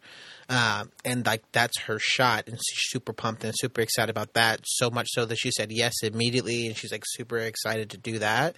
[0.49, 4.61] Uh, and like that's her shot, and she's super pumped and super excited about that.
[4.65, 8.19] So much so that she said yes immediately, and she's like super excited to do
[8.21, 8.57] that,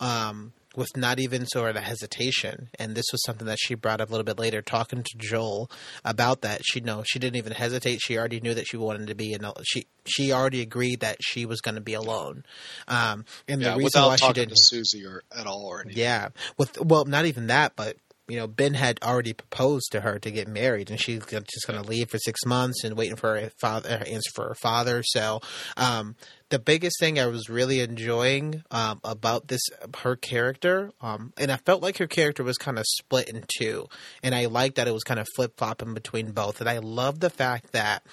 [0.00, 2.68] um, with not even sort of hesitation.
[2.78, 5.70] And this was something that she brought up a little bit later, talking to Joel
[6.04, 6.62] about that.
[6.64, 8.00] She no, she didn't even hesitate.
[8.00, 9.46] She already knew that she wanted to be in.
[9.64, 12.44] She she already agreed that she was going to be alone.
[12.88, 15.98] Um, and Yeah, the reason why she didn't to Susie or at all or anything.
[16.00, 20.18] yeah, with well, not even that, but you know, Ben had already proposed to her
[20.18, 23.38] to get married, and she's just going to leave for six months and waiting for
[23.38, 25.02] her father her answer for her father.
[25.04, 25.40] So,
[25.76, 26.16] um,
[26.54, 29.60] the biggest thing I was really enjoying um, about this
[30.02, 33.88] her character, um, and I felt like her character was kind of split in two,
[34.22, 37.18] and I liked that it was kind of flip flopping between both, and I love
[37.18, 38.06] the fact that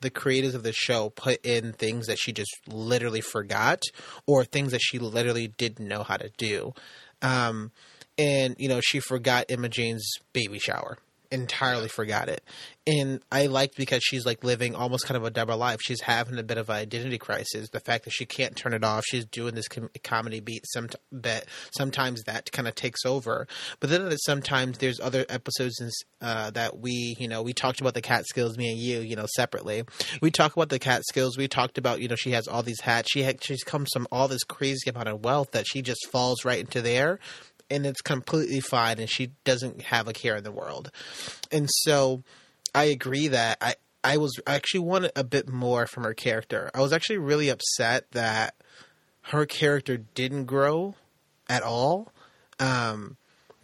[0.00, 3.82] the creators of the show put in things that she just literally forgot
[4.28, 6.74] or things that she literally didn't know how to do.
[7.20, 7.72] Um,
[8.16, 10.98] and you know, she forgot Imogene's baby shower.
[11.30, 12.42] Entirely forgot it,
[12.86, 15.78] and I liked because she's like living almost kind of a double life.
[15.82, 17.68] She's having a bit of an identity crisis.
[17.68, 19.04] The fact that she can't turn it off.
[19.06, 20.64] She's doing this com- comedy beat.
[20.72, 21.44] Some that
[21.76, 23.46] sometimes that kind of takes over,
[23.80, 25.78] but then sometimes there's other episodes
[26.22, 28.56] uh, that we you know we talked about the Catskills.
[28.56, 29.82] Me and you you know separately.
[30.22, 31.36] We talk about the Catskills.
[31.36, 33.10] We talked about you know she has all these hats.
[33.12, 36.44] She had she's comes from all this crazy amount of wealth that she just falls
[36.44, 37.18] right into there
[37.70, 40.90] and it's completely fine and she doesn't have a care in the world.
[41.50, 42.22] And so
[42.74, 46.70] i agree that i i was I actually wanted a bit more from her character.
[46.74, 48.54] I was actually really upset that
[49.22, 50.94] her character didn't grow
[51.48, 52.12] at all.
[52.60, 53.16] Um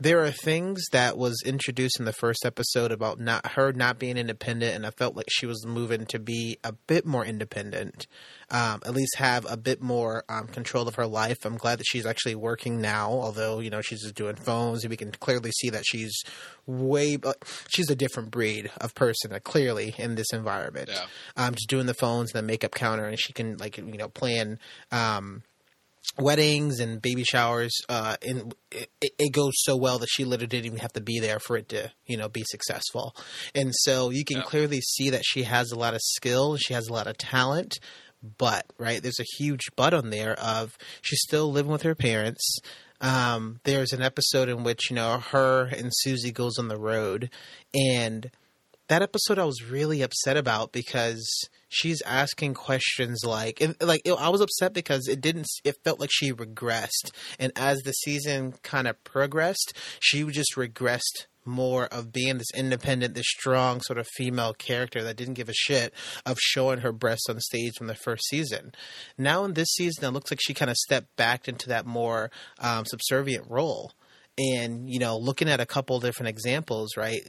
[0.04, 4.16] there are things that was introduced in the first episode about not her not being
[4.18, 8.06] independent and i felt like she was moving to be a bit more independent
[8.50, 11.86] um, at least have a bit more um, control of her life i'm glad that
[11.88, 15.50] she's actually working now although you know she's just doing phones and we can clearly
[15.50, 16.22] see that she's
[16.66, 17.32] way uh,
[17.68, 21.06] she's a different breed of person uh, clearly in this environment Yeah.
[21.36, 24.08] um, just doing the phones and the makeup counter and she can like you know
[24.08, 24.58] plan
[24.92, 25.42] um,
[26.18, 30.66] weddings and baby showers uh and it, it goes so well that she literally didn't
[30.66, 33.14] even have to be there for it to you know be successful
[33.54, 34.42] and so you can Yeah.
[34.44, 37.78] clearly see that she has a lot of skill she has a lot of talent
[38.38, 42.58] but right there's a huge but on there of she's still living with her parents
[43.00, 47.30] um there's an episode in which you know her and susie goes on the road
[47.74, 48.30] and
[48.88, 51.26] that episode I was really upset about because
[51.74, 56.00] she's asking questions like and like it, I was upset because it didn't it felt
[56.00, 57.10] like she regressed.
[57.38, 63.14] And as the season kind of progressed she just regressed more of being this independent
[63.14, 65.92] this strong sort of female character that didn't give a shit
[66.24, 68.72] of showing her breasts on stage from the first season.
[69.18, 72.30] Now in this season it looks like she kind of stepped back into that more
[72.60, 73.92] um, subservient role.
[74.38, 77.22] And you know looking at a couple different examples right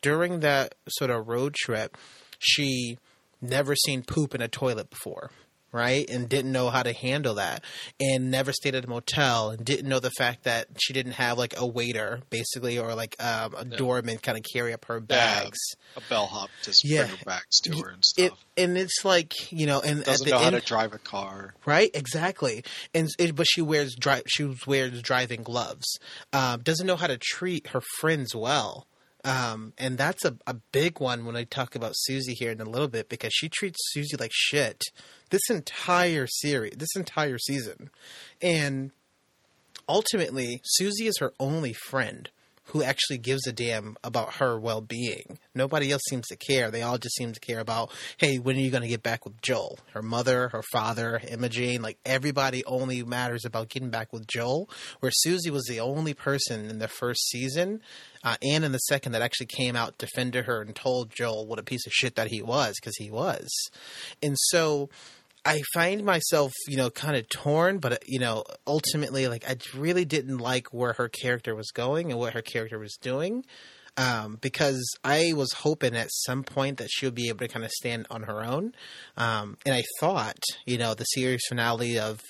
[0.00, 1.96] during that sort of road trip
[2.38, 2.98] she
[3.42, 5.30] never seen poop in a toilet before
[5.74, 6.06] right?
[6.10, 7.64] And didn't know how to handle that.
[7.98, 11.38] And never stayed at a motel and didn't know the fact that she didn't have
[11.38, 15.56] like a waiter basically or like um, a doorman kind of carry up her bags.
[15.96, 17.04] a bellhop to Yeah.
[17.06, 18.38] bring her bags to her and it stuff.
[18.58, 20.98] and it's like you know and Doesn't at know the how end to drive a
[20.98, 21.54] car.
[21.64, 21.90] right?
[21.94, 22.64] Exactly.
[22.94, 25.86] And it, but she wears dri- she wears driving gloves.
[26.34, 28.86] Um, doesn't know how to treat her friends well
[29.24, 32.68] Um, and that's a, a big one when I talk about Susie here in a
[32.68, 34.82] little bit because she treats Susie like shit
[35.30, 37.90] this entire series, this entire season.
[38.40, 38.90] And
[39.88, 42.30] ultimately, Susie is her only friend
[42.66, 45.38] who actually gives a damn about her well being.
[45.54, 46.70] Nobody else seems to care.
[46.70, 49.24] They all just seem to care about, hey, when are you going to get back
[49.24, 49.78] with Joel?
[49.92, 54.70] Her mother, her father, Imogene, like everybody only matters about getting back with Joel.
[55.00, 57.80] Where Susie was the only person in the first season
[58.24, 61.58] uh, and in the second that actually came out, defended her, and told Joel what
[61.58, 63.50] a piece of shit that he was, because he was.
[64.22, 64.88] And so
[65.44, 70.04] I find myself, you know, kind of torn, but you know, ultimately, like I really
[70.04, 73.44] didn't like where her character was going and what her character was doing,
[73.96, 77.64] um, because I was hoping at some point that she would be able to kind
[77.64, 78.72] of stand on her own,
[79.16, 82.20] um, and I thought, you know, the series finale of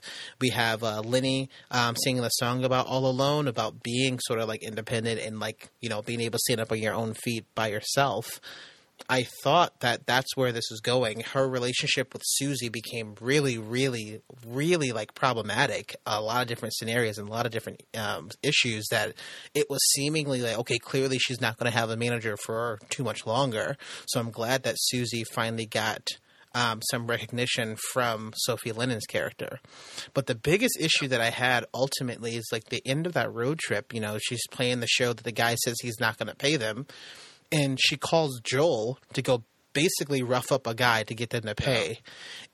[0.40, 4.48] we have uh, Lenny um, singing the song about all alone, about being sort of
[4.48, 7.44] like independent and like you know being able to stand up on your own feet
[7.54, 8.40] by yourself.
[9.08, 11.20] I thought that that's where this was going.
[11.20, 15.96] Her relationship with Susie became really, really, really like problematic.
[16.06, 19.14] A lot of different scenarios and a lot of different um, issues that
[19.54, 23.04] it was seemingly like, okay, clearly she's not going to have a manager for too
[23.04, 23.76] much longer.
[24.06, 26.06] So I'm glad that Susie finally got
[26.54, 29.58] um, some recognition from Sophie Lennon's character.
[30.14, 33.58] But the biggest issue that I had ultimately is like the end of that road
[33.58, 33.94] trip.
[33.94, 36.56] You know, she's playing the show that the guy says he's not going to pay
[36.56, 36.86] them
[37.52, 41.54] and she calls Joel to go basically rough up a guy to get them to
[41.54, 42.00] pay.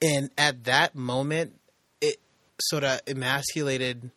[0.03, 0.11] Yeah.
[0.11, 1.59] And at that moment,
[2.01, 2.17] it
[2.61, 4.11] sort of emasculated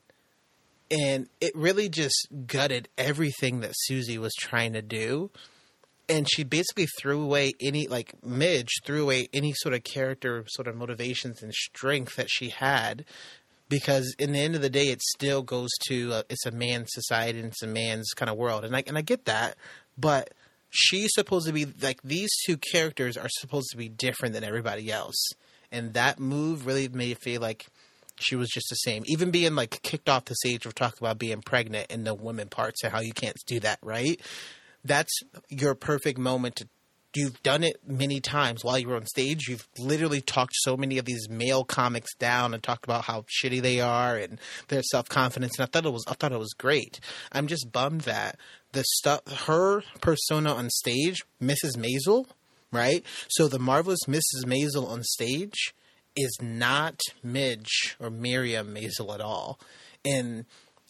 [0.89, 5.31] and it really just gutted everything that Susie was trying to do.
[6.09, 10.67] And she basically threw away any, like, Midge threw away any sort of character, sort
[10.67, 13.05] of motivations and strength that she had
[13.69, 16.89] because in the end of the day, it still goes to uh, it's a man's
[16.91, 19.55] society and it's a man's kind of world, and I and I get that,
[19.97, 20.33] but
[20.71, 24.91] she's supposed to be like these two characters are supposed to be different than everybody
[24.91, 25.29] else,
[25.71, 27.67] and that move really made it feel like
[28.19, 29.03] she was just the same.
[29.05, 32.47] Even being like kicked off the stage for talking about being pregnant in the women
[32.47, 34.19] parts and how you can't do that, right?
[34.84, 35.13] That's
[35.49, 36.67] your perfect moment to
[37.13, 39.47] you've done it many times while you were on stage.
[39.47, 43.62] You've literally talked so many of these male comics down and talked about how shitty
[43.62, 45.57] they are and their self confidence.
[45.57, 46.99] And I thought it was I thought it was great.
[47.31, 48.38] I'm just bummed that
[48.73, 51.77] the stuff her persona on stage, Mrs.
[51.77, 52.25] Maisel,
[52.71, 53.03] right?
[53.29, 54.45] So the marvelous Mrs.
[54.45, 55.73] Maisel on stage
[56.15, 59.60] is not Midge or Miriam Maisel at all.
[60.03, 60.45] And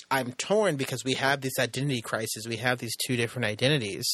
[0.09, 2.47] I'm torn because we have this identity crisis.
[2.47, 4.05] We have these two different identities.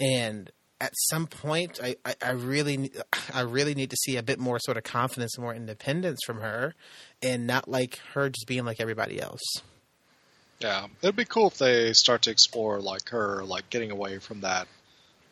[0.00, 2.90] And at some point, I, I, I, really,
[3.34, 6.40] I really need to see a bit more sort of confidence and more independence from
[6.40, 6.74] her,
[7.20, 9.42] and not like her just being like everybody else.
[10.60, 14.40] Yeah, it'd be cool if they start to explore like her, like getting away from
[14.40, 14.66] that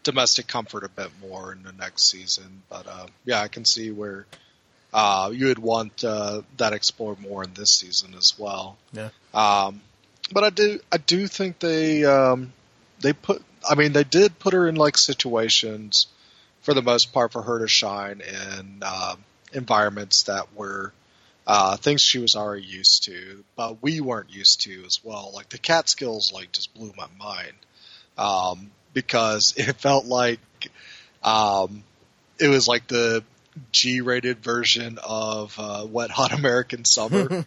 [0.05, 2.62] domestic comfort a bit more in the next season.
[2.69, 4.27] But uh, yeah, I can see where
[4.93, 8.77] uh, you would want uh, that explored more in this season as well.
[8.93, 9.09] Yeah.
[9.35, 9.81] Um,
[10.33, 12.53] but I do, I do think they um,
[13.01, 13.43] they put.
[13.69, 16.07] I mean, they did put her in like situations
[16.62, 19.17] for the most part for her to shine in uh,
[19.53, 20.93] environments that were
[21.47, 25.31] uh, things she was already used to, but we weren't used to as well.
[25.35, 27.55] Like the Catskills, like just blew my mind
[28.19, 30.41] um, because it felt like
[31.23, 31.85] um,
[32.39, 33.23] it was like the
[33.73, 37.29] G-rated version of uh, Wet Hot American Summer,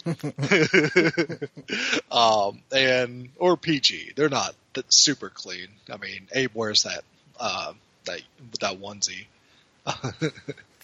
[2.11, 4.13] um, and or PG.
[4.15, 4.55] They're not
[4.87, 5.67] super clean.
[5.91, 7.03] I mean, Abe wears that
[7.39, 7.73] uh,
[8.05, 8.21] that
[8.59, 9.25] that onesie.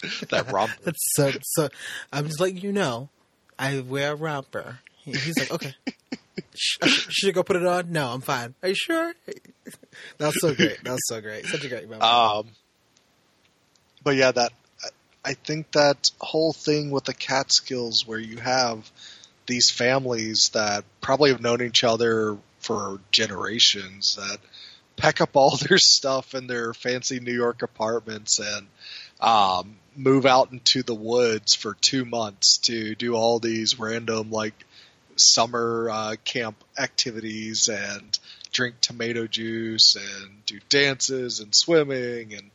[0.29, 0.75] that romper.
[0.83, 1.69] That's so, so.
[2.11, 3.09] I'm just letting you know,
[3.57, 4.79] I wear a romper.
[5.03, 5.73] He's like, okay.
[6.55, 7.91] Should I go put it on?
[7.91, 8.55] No, I'm fine.
[8.63, 9.13] Are you sure?
[10.17, 10.83] That's so great.
[10.83, 11.45] That's so great.
[11.45, 12.03] Such a great moment.
[12.03, 12.47] Um,
[14.03, 14.51] but yeah, that
[15.25, 18.89] I think that whole thing with the Catskills, where you have
[19.47, 24.37] these families that probably have known each other for generations, that
[24.97, 28.67] pack up all their stuff in their fancy New York apartments and
[29.19, 34.65] um, move out into the woods for two months to do all these random like
[35.15, 38.19] summer uh, camp activities and
[38.51, 42.51] drink tomato juice and do dances and swimming and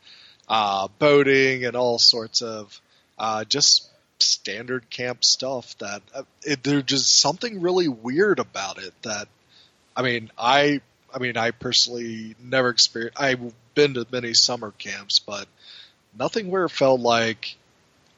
[0.48, 2.80] uh, boating and all sorts of
[3.18, 3.88] uh, just
[4.18, 9.28] standard camp stuff that uh, it, there's just something really weird about it that
[9.96, 10.80] I mean I
[11.14, 15.46] I mean I personally never experienced I've been to many summer camps but
[16.18, 17.56] nothing where it felt like,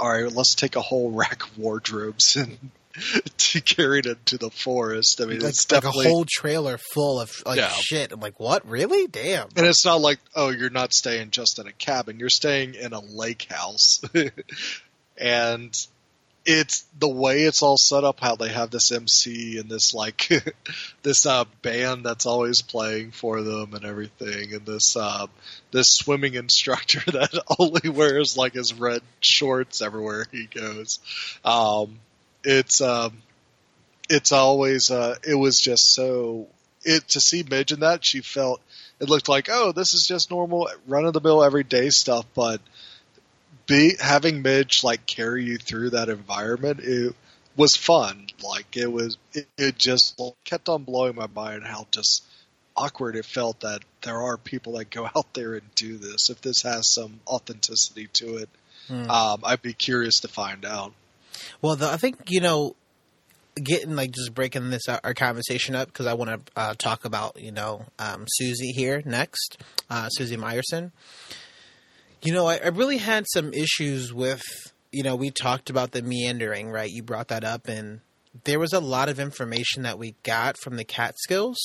[0.01, 2.59] all right, let's take a whole rack of wardrobes and
[3.65, 5.21] carried into the forest.
[5.21, 7.71] I mean, like, it's like definitely a whole trailer full of like Yeah.
[7.71, 8.13] shit.
[8.13, 8.69] I'm like, what?
[8.69, 9.07] Really?
[9.07, 9.49] Damn.
[9.57, 12.19] And it's not like, oh, you're not staying just in a cabin.
[12.19, 14.01] You're staying in a lake house.
[15.17, 15.87] and
[16.45, 20.29] it's the way it's all set up, how they have this MC and this like
[21.03, 25.27] this uh band that's always playing for them and everything and this uh
[25.71, 30.99] this swimming instructor that only wears like his red shorts everywhere he goes.
[31.45, 32.01] Um
[32.45, 33.23] it's um
[34.11, 36.49] it's always uh it was just so
[36.85, 38.61] it to see Midge in that she felt
[38.99, 42.61] it looked like oh this is just normal run of the mill everyday stuff but
[43.67, 47.15] be having Midge like carry you through that environment it
[47.57, 52.25] was fun like it was it, it just kept on blowing my mind how just
[52.77, 56.41] awkward it felt that there are people that go out there and do this if
[56.41, 58.49] this has some authenticity to it
[58.89, 59.09] Hmm.
[59.09, 60.93] um, I'd be curious to find out
[61.63, 62.75] Well, the, I think you know,
[63.55, 67.05] getting like just breaking this uh, our conversation up because I want to uh, talk
[67.05, 69.59] about you know um, Susie here next,
[69.89, 70.91] uh, Susie Myerson.
[72.23, 74.43] You know, I, I really had some issues with
[74.93, 76.91] you know we talked about the meandering, right?
[76.91, 78.01] You brought that up, and
[78.45, 81.59] there was a lot of information that we got from the Catskills.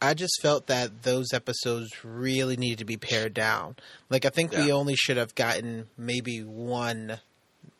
[0.00, 3.76] I just felt that those episodes really needed to be pared down.
[4.10, 7.20] Like I think we only should have gotten maybe one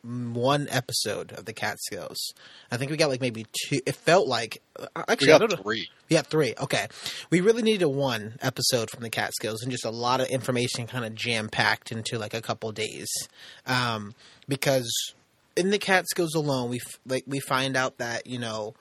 [0.03, 2.33] one episode of the Catskills.
[2.69, 3.79] I think we got like maybe two.
[3.85, 4.61] It felt like
[4.95, 6.53] actually we actually I got three Yeah, three.
[6.59, 6.87] Okay,
[7.29, 11.05] we really needed one episode from the Catskills and just a lot of information kind
[11.05, 13.07] of jam packed into like a couple days,
[13.65, 14.13] um,
[14.47, 14.91] because
[15.55, 18.73] in the Catskills alone, we f- like we find out that you know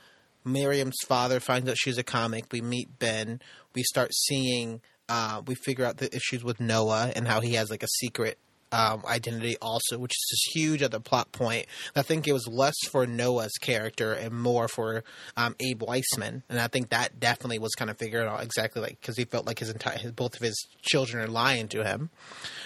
[0.44, 2.46] Miriam's father finds out she's a comic.
[2.50, 3.40] We meet Ben.
[3.74, 4.80] We start seeing.
[5.08, 8.38] Uh, we figure out the issues with Noah and how he has like a secret
[8.72, 11.66] um, identity also, which is just huge other plot point.
[11.94, 15.04] I think it was less for Noah's character and more for
[15.36, 19.00] um, Abe Weissman, and I think that definitely was kind of figured out exactly like
[19.00, 22.10] because he felt like his entire his, both of his children are lying to him.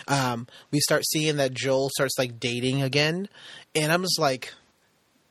[0.08, 3.28] Um, we start seeing that Joel starts like dating again,
[3.74, 4.52] and I'm just like,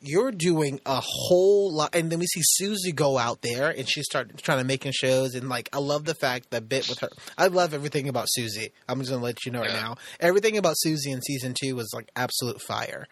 [0.01, 4.01] you're doing a whole lot and then we see susie go out there and she
[4.01, 7.09] started trying to making shows and like i love the fact that bit with her
[7.37, 10.73] i love everything about susie i'm just gonna let you know right now everything about
[10.77, 13.07] susie in season two was like absolute fire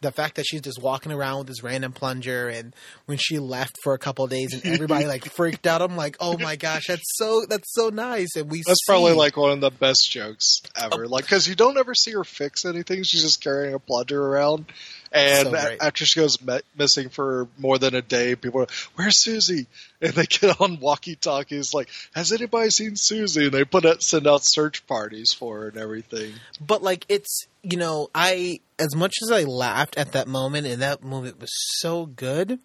[0.00, 2.74] the fact that she's just walking around with this random plunger and
[3.06, 6.16] when she left for a couple of days and everybody like freaked out i'm like
[6.20, 9.60] oh my gosh that's so that's so nice and we That's probably like one of
[9.60, 11.06] the best jokes ever.
[11.06, 13.02] Like, because you don't ever see her fix anything.
[13.02, 14.66] She's just carrying a plunger around.
[15.14, 18.66] And So a- after she goes me- missing for more than a day, people are,
[18.96, 19.66] "Where's Susie?"
[20.00, 24.26] And they get on walkie-talkies, like, "Has anybody seen Susie?" And they put out, send
[24.26, 26.34] out search parties for her and everything.
[26.60, 30.82] but like it's you know i as much as i laughed at that moment and
[30.82, 31.50] that moment was
[31.80, 32.58] so good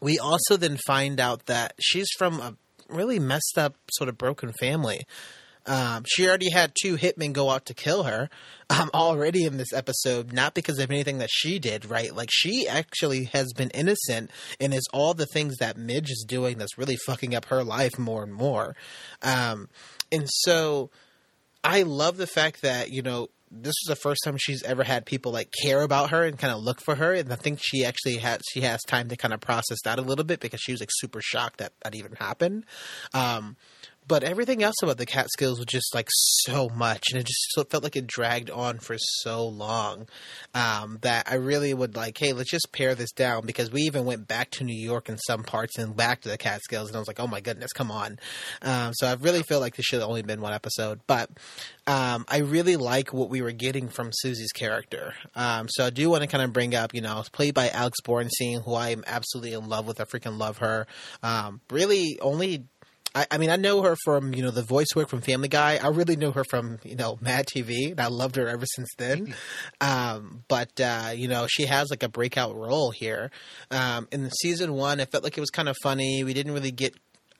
[0.00, 2.54] we also then find out that she's from a
[2.88, 5.04] really messed up sort of broken family
[5.66, 8.28] um, she already had two hitmen go out to kill her
[8.70, 12.14] um, already in this episode, not because of anything that she did, right?
[12.14, 16.58] Like, she actually has been innocent and is all the things that Midge is doing
[16.58, 18.76] that's really fucking up her life more and more.
[19.22, 19.68] Um,
[20.12, 20.90] and so
[21.64, 25.06] I love the fact that you know this is the first time she's ever had
[25.06, 27.84] people like care about her and kind of look for her, and I think she
[27.84, 30.72] actually had she has time to kind of process that a little bit because she
[30.72, 32.66] was like super shocked that that even happened.
[33.14, 33.56] Um,
[34.06, 37.64] but everything else about the Catskills was just like so much, and it just so-
[37.64, 40.08] felt like it dragged on for so long
[40.54, 44.04] um, that I really would like, hey, let's just pare this down because we even
[44.04, 46.98] went back to New York in some parts and back to the Catskills, and I
[46.98, 48.18] was like, oh my goodness, come on.
[48.62, 51.30] Um, so I really feel like this should have only been one episode, but
[51.86, 55.14] um, I really like what we were getting from Susie's character.
[55.34, 57.68] Um, so I do want to kind of bring up, you know, it's played by
[57.68, 60.00] Alex Borstein, who I am absolutely in love with.
[60.00, 60.86] I freaking love her.
[61.22, 62.66] Um, really, only.
[63.14, 65.78] I, I mean, I know her from you know the voice work from Family Guy.
[65.82, 68.88] I really know her from you know Mad TV, and I loved her ever since
[68.98, 69.34] then.
[69.80, 73.30] um, but uh, you know, she has like a breakout role here.
[73.70, 76.24] Um, in season one, it felt like it was kind of funny.
[76.24, 76.94] We didn't really get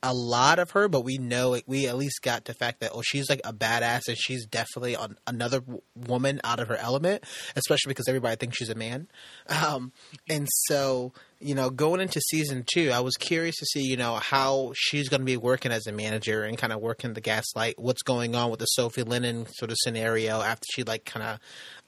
[0.07, 2.91] a lot of her, but we know it, we at least got the fact that
[2.93, 6.77] oh, she's like a badass, and she's definitely on another w- woman out of her
[6.77, 7.25] element,
[7.57, 9.09] especially because everybody thinks she's a man.
[9.49, 9.93] Um,
[10.29, 14.14] and so, you know, going into season two, I was curious to see, you know,
[14.14, 17.78] how she's going to be working as a manager and kind of working the gaslight,
[17.78, 21.39] what's going on with the Sophie Lennon sort of scenario after she like kind of,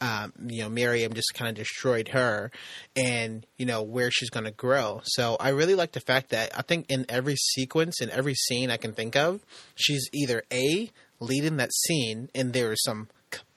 [0.01, 2.51] um, you know, Miriam just kind of destroyed her,
[2.95, 5.01] and you know where she's going to grow.
[5.05, 8.71] So I really like the fact that I think in every sequence, in every scene
[8.71, 9.41] I can think of,
[9.75, 10.91] she's either a
[11.21, 13.09] leading that scene, and there is some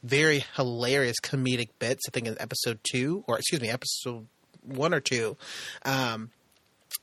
[0.03, 2.03] very hilarious comedic bits.
[2.07, 4.27] I think in episode two, or excuse me, episode
[4.70, 5.38] one or two.
[5.86, 6.32] Um,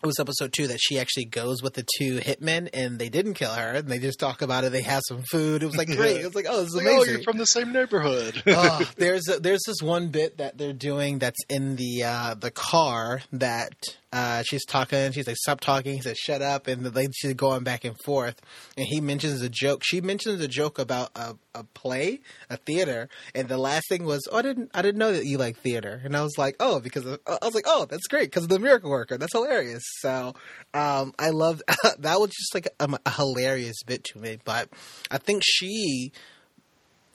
[0.06, 3.52] was episode two that she actually goes with the two hitmen and they didn't kill
[3.52, 4.72] her and they just talk about it.
[4.72, 5.62] They have some food.
[5.62, 6.16] It was like great.
[6.20, 7.00] It was like oh, this is Like, amazing.
[7.00, 8.42] oh, you're from the same neighborhood.
[8.46, 12.50] oh, there's a, there's this one bit that they're doing that's in the uh, the
[12.50, 13.74] car that
[14.12, 15.12] uh, she's talking.
[15.12, 18.40] She's like, "Stop talking." He says, "Shut up," and they she's going back and forth.
[18.76, 19.82] And he mentions a joke.
[19.84, 24.26] She mentions a joke about a, a play, a theater, and the last thing was,
[24.32, 26.80] "Oh, I didn't I didn't know that you like theater." And I was like, "Oh,"
[26.80, 29.18] because of, I was like, "Oh, that's great," because of the Miracle Worker.
[29.18, 29.84] That's hilarious.
[30.00, 30.34] So
[30.74, 31.62] um, I love
[31.98, 34.38] that was just like a, a hilarious bit to me.
[34.44, 34.68] But
[35.10, 36.12] I think she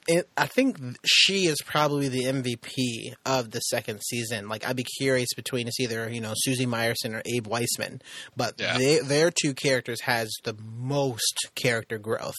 [0.07, 4.49] it, I think she is probably the MVP of the second season.
[4.49, 8.01] Like, I'd be curious between it's either you know Susie Myerson or Abe Weissman,
[8.35, 8.77] but Yeah.
[8.79, 12.33] they, their two characters has the most character growth,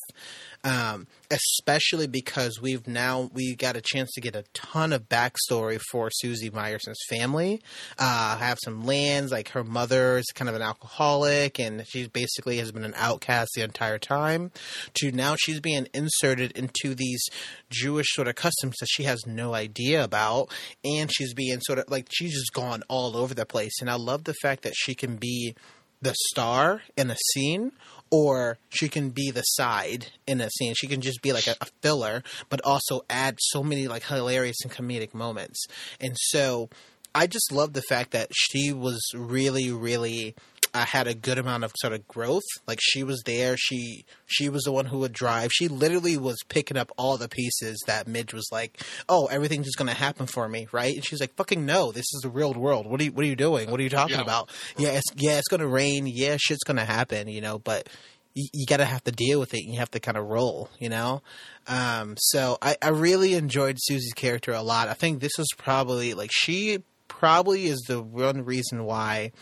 [0.64, 5.80] um, especially because we've now we got a chance to get a ton of backstory
[5.90, 7.60] for Susie Myerson's family.
[7.98, 12.58] Uh, have some lands like her mother is kind of an alcoholic, and she basically
[12.58, 14.52] has been an outcast the entire time.
[14.94, 17.24] To now she's being inserted into these
[17.70, 20.48] Jewish sort of customs that she has no idea about,
[20.84, 23.80] and she's being sort of like she's just gone all over the place.
[23.80, 25.54] And I love the fact that she can be
[26.00, 27.72] the star in a scene
[28.12, 30.74] or she can be the side in a scene.
[30.76, 34.58] She can just be like a, a filler, but also add so many like hilarious
[34.62, 35.64] and comedic moments.
[35.98, 36.68] And so
[37.14, 40.34] I just love the fact that she was really, really
[40.74, 42.42] uh, had a good amount of sort of growth.
[42.66, 43.56] Like she was there.
[43.58, 45.50] She she was the one who would drive.
[45.52, 49.76] She literally was picking up all the pieces that Midge was like, "Oh, everything's just
[49.78, 52.86] gonna happen for me, right?" And she's like, "Fucking no, this is the real world.
[52.86, 53.70] What are you What are you doing?
[53.70, 54.22] What are you talking Yeah.
[54.22, 54.50] about?
[54.78, 56.06] Yeah, it's yeah, it's gonna rain.
[56.06, 57.28] Yeah, shit's gonna happen.
[57.28, 57.88] You know, but."
[58.34, 59.58] You, you got to have to deal with it.
[59.62, 61.20] and You have to kind of roll, you know.
[61.68, 64.88] Um, so I, I really enjoyed Susie's character a lot.
[64.88, 69.32] I think this was probably like she probably is the one reason why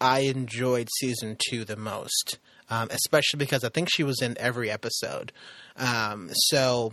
[0.00, 2.38] I enjoyed season two the most,
[2.70, 5.32] um, especially because I think she was in every episode.
[5.76, 6.92] Um, so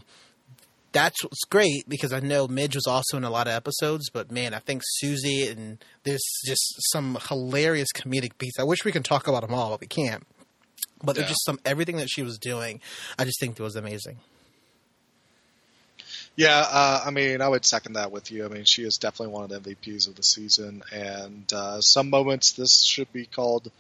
[0.92, 4.32] that's what's great because I know Midge was also in a lot of episodes, but
[4.32, 8.60] man, I think Susie and there's just some hilarious comedic beats.
[8.60, 10.24] I wish we could talk about them all, but we can't.
[11.04, 11.30] But there's Yeah.
[11.34, 12.80] just some everything that she was doing.
[13.20, 14.20] I just think it was amazing.
[16.36, 18.46] Yeah, uh, I mean, I would second that with you.
[18.46, 22.10] I mean, she is definitely one of the MVPs of the season, and uh, some
[22.10, 23.72] moments this should be called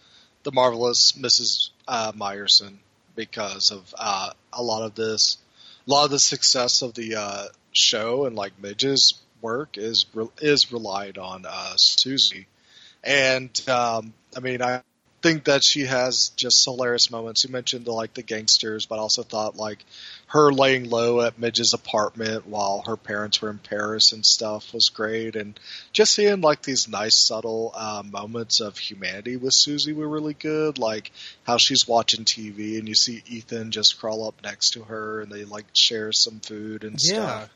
[0.43, 1.69] the marvelous Mrs.
[1.87, 2.77] Uh, Myerson
[3.15, 5.37] because of uh, a lot of this,
[5.85, 10.29] a lot of the success of the uh, show and like Midge's work is re-
[10.39, 12.47] is relied on uh, Susie,
[13.03, 14.81] and um, I mean, I
[15.21, 17.43] think that she has just hilarious moments.
[17.43, 19.79] You mentioned the like the gangsters, but I also thought like
[20.27, 24.89] her laying low at Midge's apartment while her parents were in Paris and stuff was
[24.89, 25.59] great, and
[25.93, 30.77] just seeing like these nice subtle uh, moments of humanity with Susie were really good.
[30.77, 31.11] Like
[31.43, 35.31] how she's watching TV and you see Ethan just crawl up next to her and
[35.31, 37.49] they like share some food and stuff.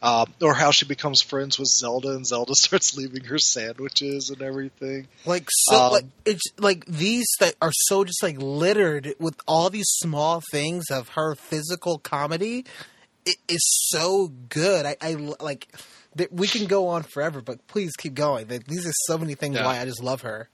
[0.00, 4.40] Um, or how she becomes friends with Zelda and Zelda starts leaving her sandwiches and
[4.42, 5.08] everything.
[5.26, 9.70] Like so, Um, like it's like these that are so just like littered with all
[9.70, 12.64] these small things of her physical comedy.
[13.26, 14.86] It is so good.
[14.86, 15.66] I, I like.
[16.14, 18.46] that We can go on forever, but please keep going.
[18.48, 19.64] Like, These are so many things Yeah.
[19.64, 20.48] why I just love her.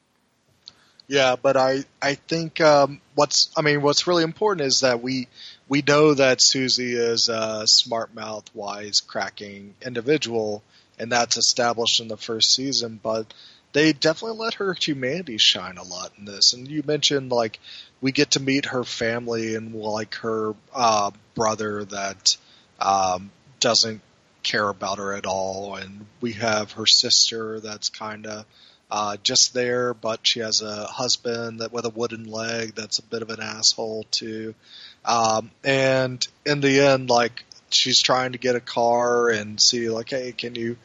[1.07, 5.29] Yeah, but I I think um, what's I mean what's really important is that we
[5.69, 10.63] we know that Susie is a smart mouth, wise, cracking individual,
[10.99, 13.01] and that's established in the first season.
[13.03, 13.33] But
[13.73, 16.53] they definitely let her humanity shine a lot in this.
[16.53, 17.59] And you mentioned like
[18.01, 22.37] we get to meet her family and like her uh, brother that
[22.81, 24.01] um, doesn't
[24.43, 28.45] care about her at all, and we have her sister that's kind of
[28.91, 33.03] uh, just there, but she has a husband that with a wooden leg that's a
[33.03, 34.55] bit of an asshole too.
[35.05, 40.11] Um, and in the end, like she's trying to get a car and see like,
[40.11, 40.77] hey, can you,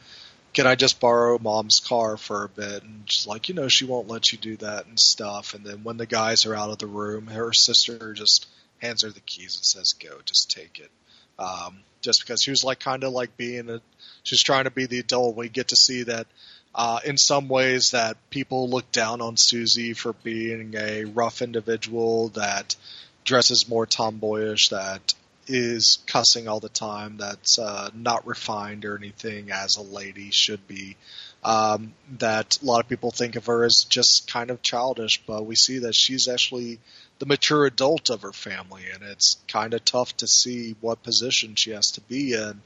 [0.52, 2.82] can I just borrow mom's car for a bit?
[2.82, 5.54] And she's like, you know, she won't let you do that and stuff.
[5.54, 8.46] And then when the guys are out of the room, her sister just
[8.78, 10.90] hands her the keys and says, go, just take it.
[11.38, 13.80] Um, just because she was like kind of like being a,
[14.22, 15.36] she's trying to be the adult.
[15.36, 16.26] We get to see that
[16.74, 22.28] uh, in some ways that people look down on Susie for being a rough individual
[22.30, 22.76] that
[23.24, 25.14] dresses more tomboyish, that
[25.46, 30.66] is cussing all the time, that's uh, not refined or anything as a lady should
[30.66, 30.96] be.
[31.42, 35.46] Um, that a lot of people think of her as just kind of childish, but
[35.46, 36.78] we see that she's actually
[37.18, 41.54] the mature adult of her family, and it's kind of tough to see what position
[41.54, 42.60] she has to be in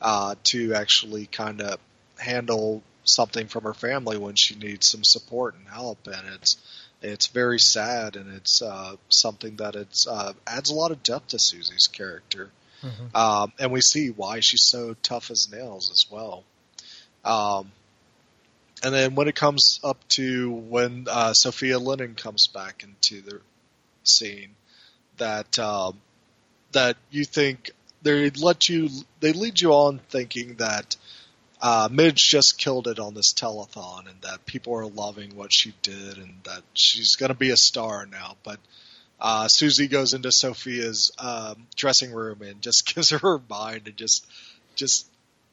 [0.00, 1.78] uh, to actually kind of
[2.18, 6.56] handle something from her family when she needs some support and help, and it's
[7.02, 11.28] it's very sad, and it's uh, something that it's uh, adds a lot of depth
[11.28, 12.50] to Susie's character,
[12.82, 13.16] mm-hmm.
[13.16, 16.44] um, and we see why she's so tough as nails as well.
[17.24, 17.72] Um,
[18.82, 23.40] and then when it comes up to when uh, Sophia Lennon comes back into the
[24.04, 24.54] scene,
[25.16, 25.98] that um,
[26.72, 27.70] that you think
[28.02, 28.88] they let you
[29.20, 30.96] they lead you on thinking that
[31.60, 35.74] uh, Midge just killed it on this telethon, and that people are loving what she
[35.82, 38.36] did, and that she's going to be a star now.
[38.42, 38.58] But
[39.20, 43.96] uh, Susie goes into Sophia's um, dressing room and just gives her her mind and
[43.96, 44.26] just
[44.74, 45.08] just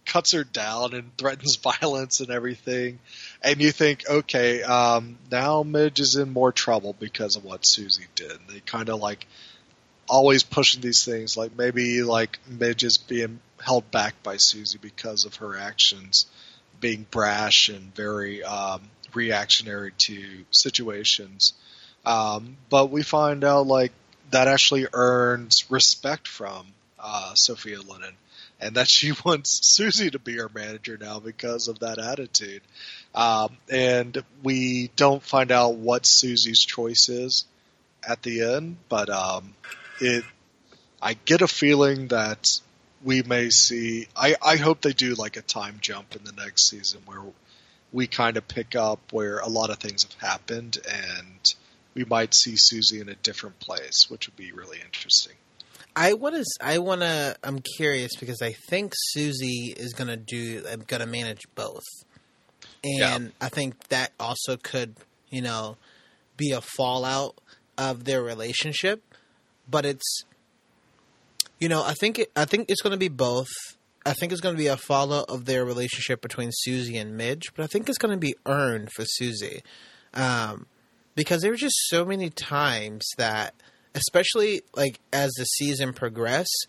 [0.06, 3.00] cuts her down and threatens violence and everything.
[3.42, 8.08] And you think, okay, um, now Midge is in more trouble because of what Susie
[8.16, 8.38] did.
[8.50, 9.26] They kind of like
[10.10, 15.26] always pushing these things, like maybe like Midge is being held back by Susie because
[15.26, 16.26] of her actions
[16.80, 18.82] being brash and very um,
[19.14, 21.54] reactionary to situations.
[22.06, 23.94] Um, but we find out like
[24.32, 26.68] that actually earns respect from
[27.00, 28.16] uh, Sophia Lennon,
[28.60, 32.62] and that she wants Susie to be her manager now because of that attitude.
[33.16, 37.46] Um, and we don't find out what Susie's choice is
[38.08, 39.54] at the end, but um,
[40.00, 40.24] it.
[41.02, 42.48] I get a feeling that
[43.04, 44.08] we may see.
[44.16, 47.22] I, I hope they do like a time jump in the next season where
[47.92, 51.54] we kind of pick up where a lot of things have happened and
[51.94, 55.34] we might see Susie in a different place, which would be really interesting.
[55.96, 56.44] I want to.
[56.60, 57.36] I want to.
[57.44, 60.64] I'm curious because I think Susie is going to do.
[60.66, 61.84] Uh, I'm going to manage both,
[62.84, 63.30] and yeah.
[63.40, 64.96] I think that also could,
[65.30, 65.78] you know,
[66.36, 67.36] be a fallout
[67.78, 69.04] of their relationship.
[69.70, 70.24] But it's
[71.64, 73.48] you know, I think it, I think it's going to be both.
[74.06, 77.54] I think it's going to be a follow of their relationship between Susie and Midge,
[77.56, 79.64] but I think it's going to be earned for Susie,
[80.14, 80.66] um,
[81.16, 83.54] because there were just so many times that,
[83.96, 86.68] especially like as the season progressed,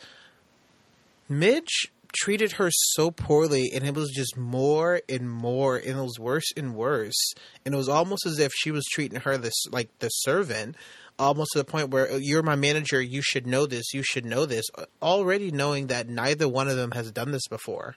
[1.28, 6.20] Midge treated her so poorly, and it was just more and more, and it was
[6.20, 7.34] worse and worse,
[7.64, 10.76] and it was almost as if she was treating her this like the servant
[11.18, 14.24] almost to the point where oh, you're my manager, you should know this, you should
[14.24, 17.96] know this, uh, already knowing that neither one of them has done this before.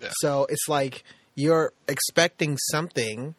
[0.00, 0.10] Yeah.
[0.20, 3.34] So it's like you're expecting something,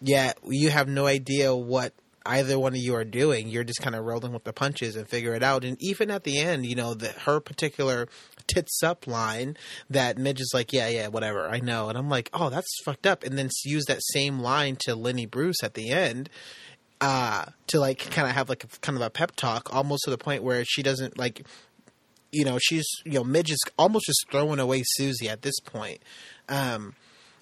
[0.00, 1.92] yet you have no idea what
[2.26, 3.48] either one of you are doing.
[3.48, 5.64] You're just kind of rolling with the punches and figure it out.
[5.64, 8.08] And even at the end, you know, that her particular
[8.46, 9.56] tits up line
[9.88, 11.88] that Midge is like, yeah, yeah, whatever, I know.
[11.88, 13.24] And I'm like, oh, that's fucked up.
[13.24, 16.28] And then use that same line to Lenny Bruce at the end
[17.00, 20.10] uh, to like kind of have like a, kind of a pep talk, almost to
[20.10, 21.46] the point where she doesn't like,
[22.32, 26.00] you know, she's you know Midge is almost just throwing away Susie at this point.
[26.48, 26.94] Um,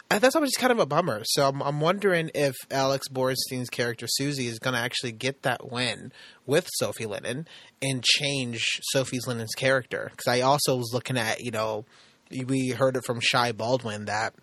[0.08, 1.20] that's always kind of a bummer.
[1.24, 5.70] So I'm, I'm wondering if Alex Borstein's character Susie is going to actually get that
[5.70, 6.12] win
[6.46, 7.46] with Sophie Lennon
[7.82, 10.08] and change Sophie Lennon's character.
[10.10, 11.84] Because I also was looking at, you know,
[12.46, 14.34] we heard it from Shy Baldwin that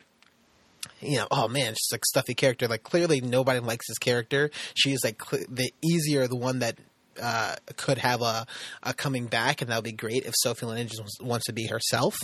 [1.01, 2.67] you know, oh man, she's like stuffy character.
[2.67, 4.51] Like clearly nobody likes this character.
[4.75, 6.77] She's like cl- the easier the one that
[7.21, 8.45] uh, could have a,
[8.83, 12.15] a, coming back, and that would be great if Sophie just wants to be herself.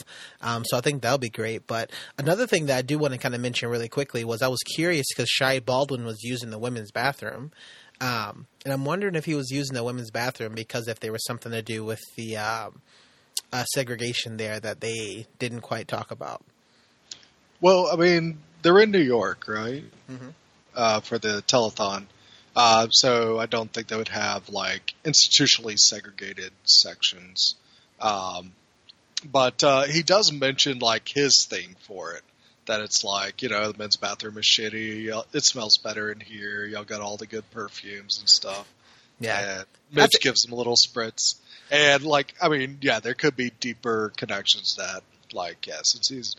[0.41, 1.67] Um, so I think that would be great.
[1.67, 4.47] But another thing that I do want to kind of mention really quickly was I
[4.47, 7.51] was curious because Shy Baldwin was using the women's bathroom.
[7.99, 11.23] Um, and I'm wondering if he was using the women's bathroom because if there was
[11.25, 12.81] something to do with the um,
[13.53, 16.41] uh, segregation there that they didn't quite talk about.
[17.59, 19.83] Well, I mean, they're in New York, right?
[20.09, 20.29] Mm-hmm.
[20.75, 22.05] Uh, for the telethon.
[22.55, 27.55] Uh, so I don't think they would have like institutionally segregated sections.
[27.99, 28.53] Um,
[29.29, 32.23] but uh, he does mention like his thing for it.
[32.67, 35.23] That it's like you know the men's bathroom is shitty.
[35.33, 36.65] It smells better in here.
[36.65, 38.67] Y'all got all the good perfumes and stuff.
[39.19, 41.35] Yeah, and Mitch gives him a little spritz.
[41.69, 45.03] And like, I mean, yeah, there could be deeper connections that,
[45.33, 46.35] like, yeah, since he's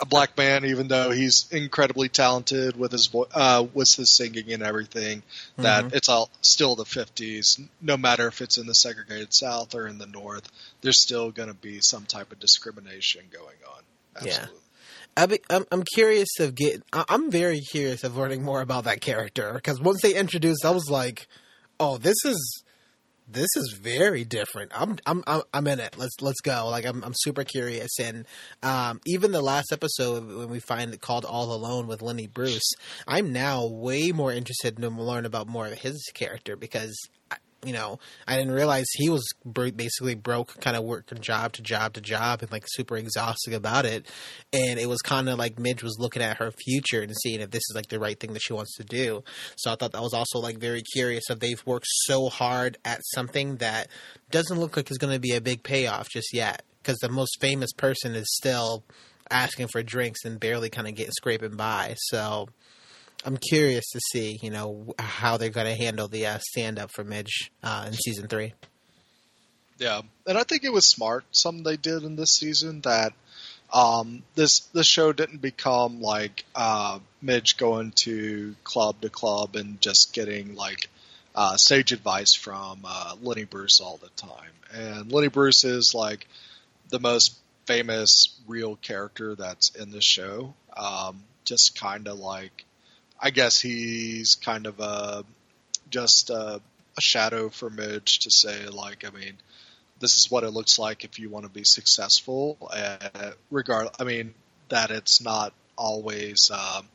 [0.00, 4.52] a black man, even though he's incredibly talented with his vo- uh, with his singing
[4.52, 5.22] and everything.
[5.56, 5.96] That mm-hmm.
[5.96, 7.60] it's all still the '50s.
[7.80, 10.48] No matter if it's in the segregated South or in the North,
[10.80, 13.82] there's still going to be some type of discrimination going on.
[14.16, 14.54] Absolutely.
[14.54, 14.60] Yeah.
[15.50, 16.82] I'm, I'm curious of get.
[16.92, 20.88] I'm very curious of learning more about that character because once they introduced, I was
[20.88, 21.26] like,
[21.80, 22.62] "Oh, this is
[23.30, 24.72] this is very different.
[24.74, 25.22] I'm I'm
[25.52, 25.96] I'm in it.
[25.98, 26.68] Let's let's go.
[26.68, 27.98] Like I'm I'm super curious.
[28.00, 28.26] And
[28.62, 32.72] um, even the last episode when we find it called All Alone with Lenny Bruce,
[33.06, 36.96] I'm now way more interested to learn about more of his character because
[37.64, 41.94] you know, I didn't realize he was basically broke, kind of working job to job
[41.94, 44.06] to job, and like super exhausted about it.
[44.52, 47.50] And it was kind of like Midge was looking at her future and seeing if
[47.50, 49.24] this is like the right thing that she wants to do.
[49.56, 51.24] So I thought that was also like very curious.
[51.30, 53.88] If they've worked so hard at something that
[54.30, 57.40] doesn't look like it's going to be a big payoff just yet, because the most
[57.40, 58.84] famous person is still
[59.30, 61.94] asking for drinks and barely kind of getting scraping by.
[61.98, 62.48] So
[63.24, 66.90] I'm curious to see, you know, how they're going to handle the uh, stand up
[66.90, 68.54] for Midge uh, in season three.
[69.78, 73.12] Yeah, and I think it was smart something they did in this season that
[73.72, 79.80] um, this this show didn't become like uh, Midge going to club to club and
[79.80, 80.88] just getting like
[81.34, 84.50] uh, stage advice from uh, Lenny Bruce all the time.
[84.72, 86.26] And Lenny Bruce is like
[86.88, 90.54] the most famous real character that's in the show.
[90.76, 92.64] Um, just kind of like,
[93.20, 95.24] I guess he's kind of a
[95.90, 96.60] just a,
[96.96, 99.34] a shadow for Midge to say like, I mean,
[100.00, 102.56] this is what it looks like if you want to be successful.
[102.70, 104.34] Uh, regard, I mean
[104.68, 106.86] that it's not always um,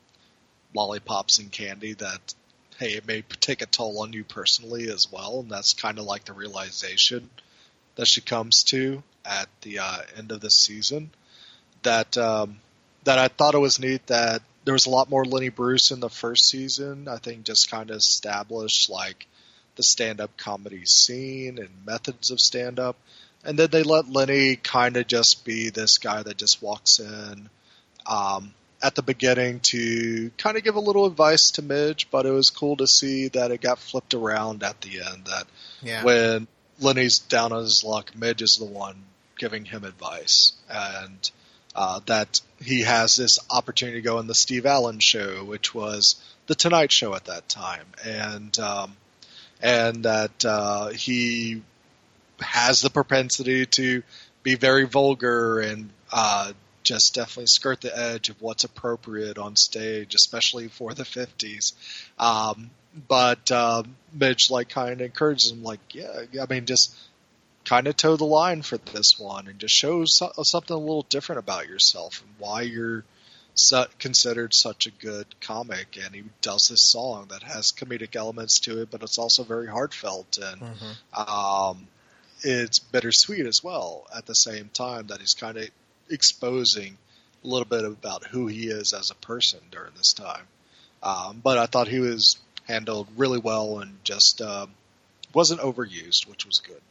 [0.74, 1.94] lollipops and candy.
[1.94, 2.34] That
[2.80, 6.06] hey, it may take a toll on you personally as well, and that's kind of
[6.06, 7.30] like the realization
[7.96, 11.12] that she comes to at the uh, end of this season.
[11.84, 12.60] That um,
[13.04, 16.00] that I thought it was neat that there was a lot more Lenny Bruce in
[16.00, 17.08] the first season.
[17.08, 19.28] I think just kind of established like
[19.76, 22.96] the stand-up comedy scene and methods of stand-up,
[23.44, 27.50] and then they let Lenny kind of just be this guy that just walks in.
[28.06, 28.54] Um,
[28.84, 32.50] at the beginning to kind of give a little advice to Midge, but it was
[32.50, 35.26] cool to see that it got flipped around at the end.
[35.26, 35.48] That
[35.82, 36.04] Yeah.
[36.04, 36.48] when
[36.82, 39.06] Lenny's down on his luck, Midge is the one
[39.38, 41.32] giving him advice, and
[41.76, 46.16] uh, that he has this opportunity to go on the Steve Allen show, which was
[46.48, 48.96] the Tonight Show at that time, and um,
[49.62, 51.62] and that uh, he
[52.40, 54.04] has the propensity to
[54.44, 56.52] be very vulgar and uh,
[56.84, 61.74] just definitely skirt the edge of what's appropriate on stage, especially for the 50s.
[62.20, 62.70] Um,
[63.08, 66.96] but uh, Midge like kind of encourages him, like, yeah, I mean, just
[67.66, 71.06] kind of toe the line for this one and just show so- something a little
[71.10, 73.04] different about yourself and why you're
[73.56, 75.98] su- considered such a good comic.
[76.04, 79.68] And he does this song that has comedic elements to it, but it's also very
[79.68, 81.18] heartfelt and Mhm.
[81.28, 81.88] um,
[82.42, 85.70] it's bittersweet as well at the same time that he's kind of
[86.10, 86.98] exposing
[87.44, 90.48] a little bit about who he is as a person during this time.
[91.02, 92.38] Um, but I thought he was
[92.68, 94.72] handled really well and just um,
[95.34, 96.82] wasn't overused, which was good.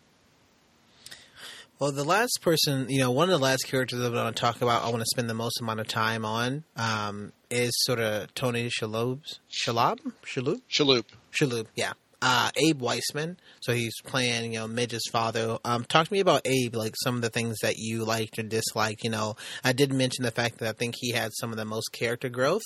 [1.83, 4.41] Well, the last person, you know, one of the last characters that I want to
[4.41, 7.99] talk about, I want to spend the most amount of time on, um, is sort
[7.99, 11.07] of Tony Shalhoub's Shalhoub, Shalhoub, Shaloop.
[11.33, 11.95] Shalhoub, yeah.
[12.23, 15.59] Uh, Abe Weissman, so he's playing, you know, Midge's father.
[15.65, 18.45] Um, talk to me about Abe, like some of the things that you liked or
[18.45, 19.03] disliked.
[19.03, 21.65] You know, I did mention the fact that I think he had some of the
[21.65, 22.63] most character growth.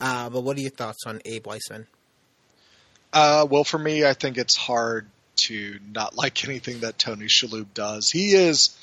[0.00, 1.86] Uh, but what are your thoughts on Abe Weissman?
[3.12, 5.06] Uh, well, for me, I think it's hard
[5.36, 8.10] to not like anything that Tony Shalhoub does.
[8.10, 8.76] He is,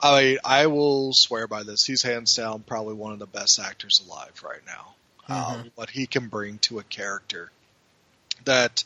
[0.00, 1.84] I mean, I will swear by this.
[1.84, 4.94] He's hands down probably one of the best actors alive right now.
[5.28, 7.52] Um, what he can bring to a character
[8.46, 8.82] that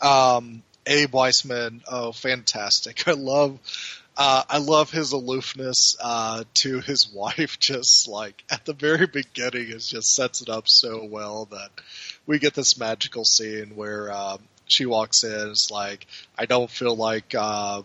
[0.00, 3.06] um, Abe Weissman, oh, fantastic!
[3.08, 3.58] I love.
[4.16, 7.58] Uh, I love his aloofness uh, to his wife.
[7.58, 11.70] Just like at the very beginning, it just sets it up so well that
[12.26, 14.40] we get this magical scene where um,
[14.70, 15.50] she walks in.
[15.50, 16.06] It's like
[16.38, 17.82] I don't feel like uh,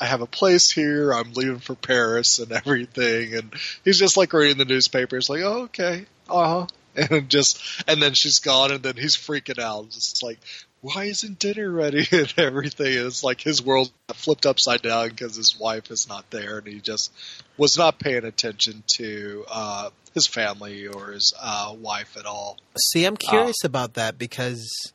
[0.00, 1.12] I have a place here.
[1.12, 3.34] I'm leaving for Paris and everything.
[3.34, 3.54] And
[3.84, 5.16] he's just like reading the newspaper.
[5.16, 6.66] It's like, oh, okay, uh huh.
[7.10, 9.90] And just and then she's gone, and then he's freaking out.
[9.90, 10.38] Just like,
[10.80, 12.96] why isn't dinner ready and everything?
[12.98, 16.66] And it's like his world flipped upside down because his wife is not there, and
[16.66, 17.12] he just
[17.56, 22.56] was not paying attention to uh, his family or his uh, wife at all.
[22.76, 24.92] See, I'm curious about that because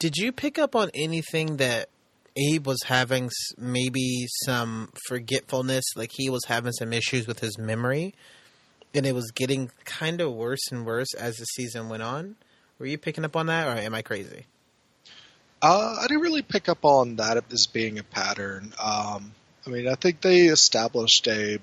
[0.00, 1.90] did you pick up on anything that
[2.36, 3.28] Abe was having
[3.58, 8.14] maybe some forgetfulness, like he was having some issues with his memory,
[8.94, 12.36] and it was getting kind of worse and worse as the season went on?
[12.78, 14.46] Were you picking up on that, or am I crazy?
[15.60, 18.72] Uh, I didn't really pick up on that as being a pattern.
[18.82, 19.34] Um,
[19.66, 21.60] I mean, I think they established Abe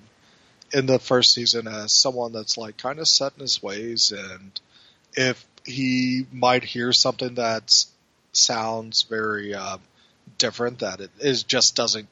[0.71, 4.51] in the first season as someone that's like kind of set in his ways, and
[5.13, 7.71] if he might hear something that
[8.37, 9.81] sounds very um,
[10.37, 12.07] different, that it is just doesn't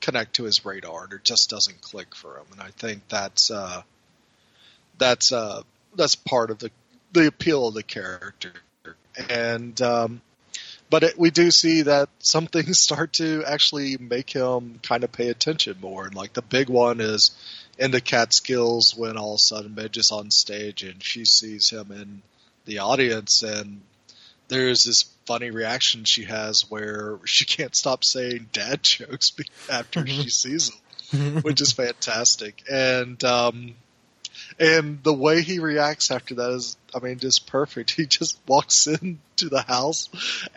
[0.00, 2.46] connect to his radar, and it just doesn't click for him.
[2.52, 3.82] And I think that's uh,
[4.98, 5.62] that's uh,
[5.94, 6.70] that's part of the
[7.12, 8.52] the appeal of the character,
[9.28, 10.20] and um,
[10.90, 15.12] but it, we do see that some things start to actually make him kind of
[15.12, 16.06] pay attention more.
[16.06, 17.30] And like the big one is
[17.78, 21.70] in the Catskills when all of a sudden Midge is on stage and she sees
[21.70, 22.22] him in
[22.64, 23.80] the audience and
[24.48, 29.32] there's this funny reaction she has where she can't stop saying dad jokes
[29.70, 30.72] after she sees
[31.12, 32.64] them, which is fantastic.
[32.70, 33.74] And um,
[34.58, 37.90] and the way he reacts after that is, I mean, just perfect.
[37.96, 40.08] He just walks into the house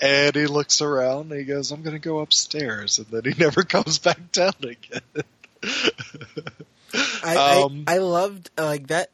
[0.01, 3.37] and he looks around and he goes, "I'm going to go upstairs," and then he
[3.37, 5.25] never comes back down again.
[7.23, 9.09] I, um, I, I loved uh, like that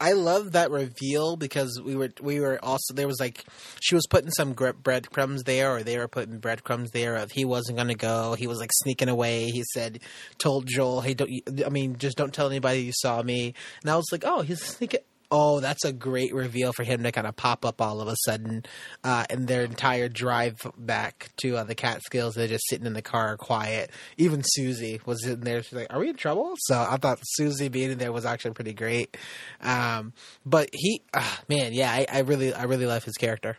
[0.00, 3.44] I love that reveal because we were we were also there was like
[3.80, 7.76] she was putting some breadcrumbs there or they were putting breadcrumbs there of he wasn't
[7.76, 8.32] going to go.
[8.34, 9.50] He was like sneaking away.
[9.50, 10.00] He said
[10.38, 11.30] told Joel hey don't
[11.66, 13.54] I mean just don't tell anybody you saw me.
[13.82, 15.00] And I was like oh he's sneaking
[15.30, 18.16] Oh, that's a great reveal for him to kind of pop up all of a
[18.24, 18.64] sudden,
[19.04, 22.34] uh, and their entire drive back to uh, the Catskills.
[22.34, 23.90] They're just sitting in the car, quiet.
[24.16, 25.62] Even Susie was in there.
[25.62, 28.52] She's like, "Are we in trouble?" So I thought Susie being in there was actually
[28.52, 29.16] pretty great.
[29.60, 30.12] Um,
[30.44, 33.56] but he, uh, man, yeah, I, I, really, I really love his character.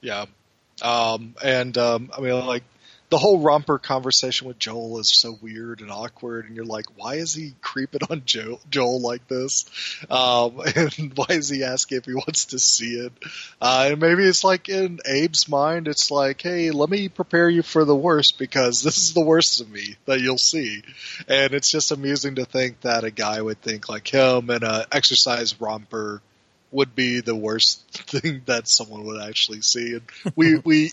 [0.00, 0.26] Yeah,
[0.82, 2.64] um, and um, I mean, like
[3.08, 7.14] the whole romper conversation with Joel is so weird and awkward, and you're like, why
[7.14, 9.66] is he creeping on Joel, Joel like this?
[10.10, 13.12] Um, and why is he asking if he wants to see it?
[13.60, 17.62] Uh, and maybe it's like in Abe's mind, it's like, hey, let me prepare you
[17.62, 20.82] for the worst because this is the worst of me that you'll see.
[21.28, 24.86] And it's just amusing to think that a guy would think like him and a
[24.90, 26.20] exercise romper
[26.72, 29.94] would be the worst thing that someone would actually see.
[29.94, 30.02] And
[30.34, 30.92] we, we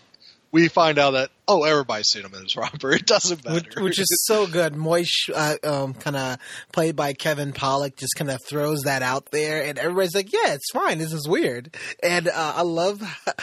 [0.54, 2.92] we find out that oh, everybody's seen him as his romper.
[2.94, 4.74] It doesn't matter, which, which is so good.
[4.74, 6.38] Moish, uh, um, kind of
[6.72, 10.54] played by Kevin Pollak, just kind of throws that out there, and everybody's like, "Yeah,
[10.54, 11.00] it's fine.
[11.00, 13.02] This is weird." And uh, I love,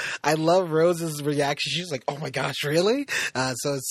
[0.25, 1.73] I love Rose's reaction.
[1.73, 3.91] She's like, "Oh my gosh, really?" Uh, so it's.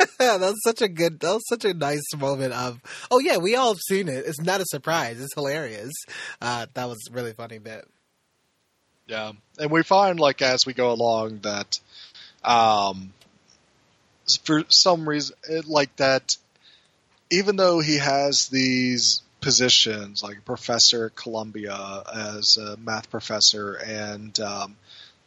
[0.18, 3.56] that was such a good that was such a nice moment of oh yeah we
[3.56, 5.90] all have seen it it's not a surprise it's hilarious
[6.40, 7.84] uh, that was really funny bit
[9.08, 11.80] yeah and we find like as we go along that
[12.44, 13.12] um,
[14.44, 16.36] for some reason, it, like that,
[17.30, 24.38] even though he has these positions like professor at Columbia as a math professor and
[24.40, 24.76] um,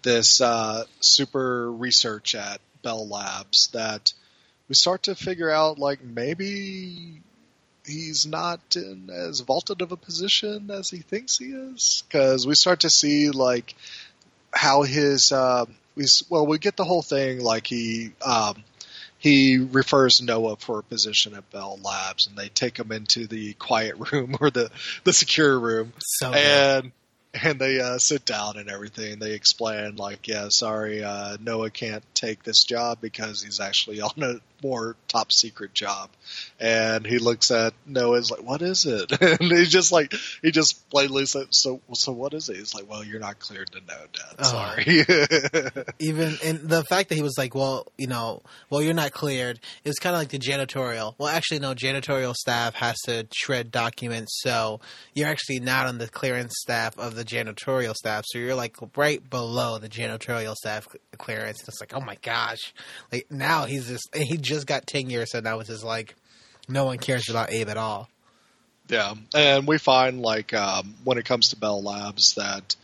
[0.02, 4.14] this uh, super research at Bell Labs, that
[4.68, 7.22] we start to figure out like maybe
[7.86, 12.04] he's not in as vaulted of a position as he thinks he is.
[12.08, 13.76] Because we start to see like
[14.52, 15.66] how his uh,
[15.96, 18.64] we well we get the whole thing like he um,
[19.18, 23.54] he refers Noah for a position at Bell Labs, and they take him into the
[23.54, 24.72] quiet room or the
[25.04, 26.92] the secure room, so and
[27.34, 29.20] and they uh, sit down and everything.
[29.20, 34.12] They explain like, yeah, sorry, uh, Noah can't take this job because he's actually on
[34.18, 36.10] a more top secret job.
[36.60, 39.12] And he looks at Noah's like, what is it?
[39.22, 42.58] and he's just like, he just plainly said, so, so what is it?
[42.58, 44.36] He's like, well, you're not cleared to know, Dad.
[44.40, 44.44] Oh.
[44.44, 45.06] Sorry.
[46.00, 49.60] Even, and the fact that he was like, well, you know, well, you're not cleared.
[49.84, 51.16] It's kind of like the janitorial.
[51.18, 54.40] Well, actually, no, janitorial staff has to shred documents.
[54.42, 54.80] So
[55.14, 58.24] you're actually not on the clearance staff of the janitorial staff.
[58.28, 60.88] So you're like right below the janitorial staff
[61.18, 61.64] clearance.
[61.68, 62.74] It's like, oh my gosh.
[63.12, 66.16] Like now he's just, he just got tenure, so now it's just like
[66.68, 68.10] no one cares about Abe at all.
[68.88, 72.76] Yeah, and we find like um, when it comes to Bell Labs that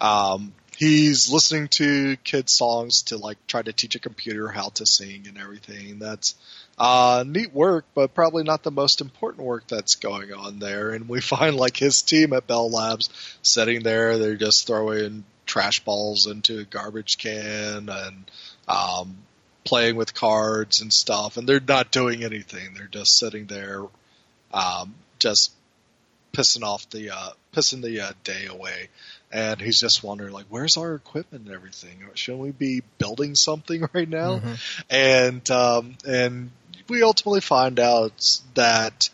[0.00, 4.86] um, he's listening to kids' songs to like try to teach a computer how to
[4.86, 5.98] sing and everything.
[5.98, 6.36] That's
[6.78, 10.90] uh, neat work, but probably not the most important work that's going on there.
[10.90, 13.10] And we find like his team at Bell Labs
[13.42, 18.30] sitting there, they're just throwing trash balls into a garbage can and
[18.68, 19.16] um,
[19.68, 22.72] playing with cards and stuff, and they're not doing anything.
[22.72, 23.82] They're just sitting there,
[24.50, 25.52] um, just
[26.32, 28.88] pissing off the uh, pissing the uh, day away.
[29.30, 32.02] And he's just wondering, like, where's our equipment and everything?
[32.14, 34.38] Shouldn't we be building something right now?
[34.38, 34.54] Mm-hmm.
[34.88, 36.50] And um, and
[36.88, 39.10] we ultimately find out that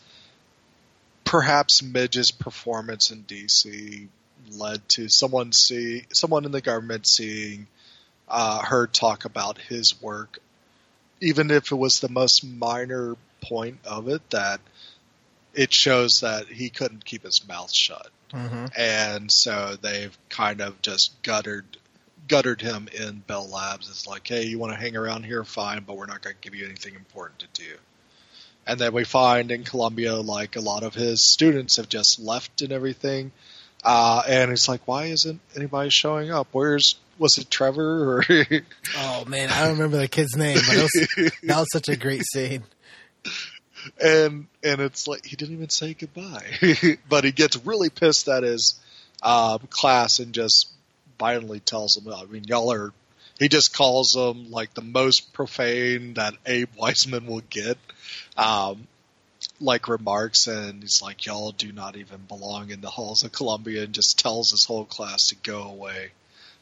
[1.24, 4.06] perhaps Midge's performance in DC
[4.52, 7.66] led to someone see someone in the government seeing
[8.28, 10.38] uh, her talk about his work
[11.24, 14.60] even if it was the most minor point of it, that
[15.54, 18.08] it shows that he couldn't keep his mouth shut.
[18.32, 18.66] Mm-hmm.
[18.76, 21.64] And so they've kind of just guttered
[22.26, 23.90] guttered him in Bell Labs.
[23.90, 26.40] It's like, hey, you want to hang around here, fine, but we're not going to
[26.40, 27.76] give you anything important to do.
[28.66, 32.62] And then we find in Columbia, like a lot of his students have just left
[32.62, 33.30] and everything.
[33.84, 36.48] Uh, and it's like, why isn't anybody showing up?
[36.52, 38.18] Where's was it Trevor?
[38.18, 38.24] Or
[38.98, 41.08] oh man, I don't remember the kid's name, but was,
[41.42, 42.64] that was such a great scene.
[44.02, 46.46] And and it's like he didn't even say goodbye,
[47.08, 48.80] but he gets really pissed at his
[49.22, 50.72] uh, class and just
[51.18, 52.92] violently tells them, I mean, y'all are.
[53.38, 57.76] He just calls them like the most profane that Abe Weissman will get.
[58.36, 58.86] Um,
[59.60, 63.84] like remarks and he's like, y'all do not even belong in the halls of Columbia
[63.84, 66.12] and just tells his whole class to go away.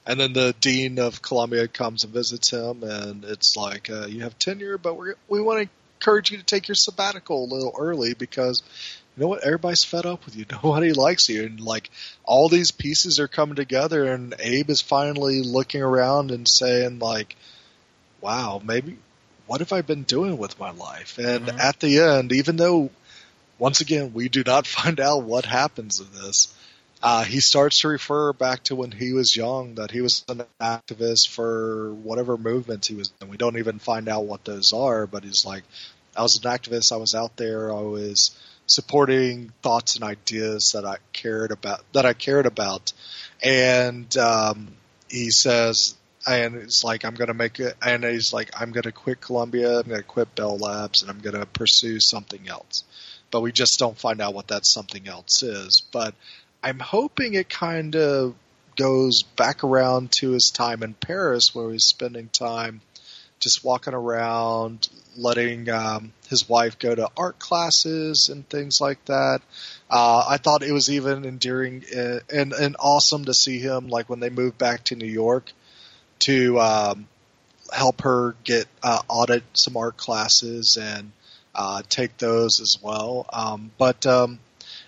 [0.06, 4.22] And then the dean of Columbia comes and visits him and it's like, uh, you
[4.22, 5.70] have tenure, but we we want to
[6.00, 8.62] encourage you to take your sabbatical a little early because
[9.16, 9.44] you know what?
[9.44, 10.44] Everybody's fed up with you.
[10.50, 11.44] Nobody likes you.
[11.44, 11.90] And like
[12.24, 17.36] all these pieces are coming together and Abe is finally looking around and saying like,
[18.20, 18.98] wow, maybe
[19.52, 21.18] what have I been doing with my life?
[21.18, 21.60] And mm-hmm.
[21.60, 22.88] at the end, even though
[23.58, 26.56] once again we do not find out what happens in this,
[27.02, 30.44] uh, he starts to refer back to when he was young that he was an
[30.58, 33.28] activist for whatever movements he was in.
[33.28, 35.64] We don't even find out what those are, but he's like,
[36.16, 36.90] I was an activist.
[36.90, 37.70] I was out there.
[37.70, 38.34] I was
[38.64, 41.84] supporting thoughts and ideas that I cared about.
[41.92, 42.94] That I cared about,
[43.42, 44.68] and um,
[45.10, 45.94] he says
[46.26, 49.88] and it's like I'm gonna make it, and he's like I'm gonna quit Columbia, I'm
[49.88, 52.84] gonna quit Bell Labs, and I'm gonna pursue something else.
[53.30, 55.82] But we just don't find out what that something else is.
[55.92, 56.14] But
[56.62, 58.34] I'm hoping it kind of
[58.76, 62.80] goes back around to his time in Paris, where he's spending time
[63.40, 69.40] just walking around, letting um, his wife go to art classes and things like that.
[69.90, 74.08] Uh, I thought it was even endearing uh, and, and awesome to see him, like
[74.08, 75.50] when they moved back to New York
[76.22, 77.08] to um,
[77.72, 81.12] help her get uh, audit some art classes and
[81.54, 83.26] uh, take those as well.
[83.32, 84.38] Um, but um,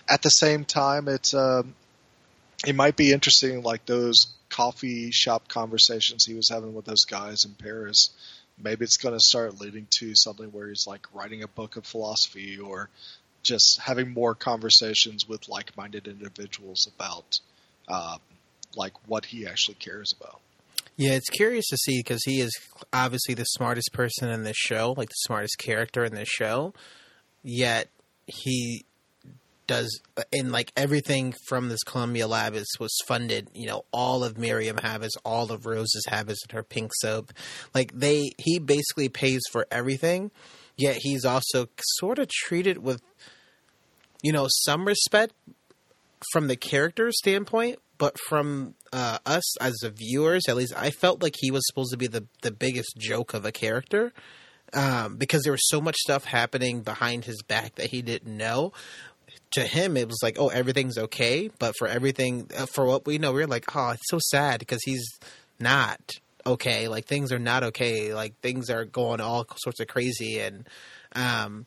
[0.08, 1.62] at the same time, it's uh,
[2.66, 7.44] it might be interesting, like those coffee shop conversations he was having with those guys
[7.44, 8.10] in Paris.
[8.62, 11.84] Maybe it's going to start leading to something where he's like writing a book of
[11.84, 12.88] philosophy or
[13.42, 17.40] just having more conversations with like-minded individuals about
[17.88, 18.16] uh,
[18.76, 20.40] like what he actually cares about.
[20.96, 22.52] Yeah, it's curious to see because he is
[22.92, 26.72] obviously the smartest person in this show, like the smartest character in this show.
[27.42, 27.88] Yet
[28.26, 28.84] he
[29.66, 30.00] does,
[30.32, 33.48] and like everything from this Columbia lab is was funded.
[33.54, 37.32] You know, all of Miriam Habits, all of Rose's habits, and her pink soap.
[37.74, 40.30] Like they, he basically pays for everything.
[40.76, 41.68] Yet he's also
[41.98, 43.00] sort of treated with,
[44.22, 45.32] you know, some respect
[46.32, 51.20] from the character standpoint, but from uh, us as the viewers, at least I felt
[51.20, 54.12] like he was supposed to be the the biggest joke of a character.
[54.72, 58.72] Um, because there was so much stuff happening behind his back that he didn't know.
[59.52, 61.48] To him, it was like, oh, everything's okay.
[61.60, 64.80] But for everything, uh, for what we know, we're like, oh, it's so sad because
[64.84, 65.06] he's
[65.60, 66.00] not
[66.46, 66.88] okay.
[66.88, 68.14] Like things are not okay.
[68.14, 70.68] Like things are going all sorts of crazy, and
[71.14, 71.66] um,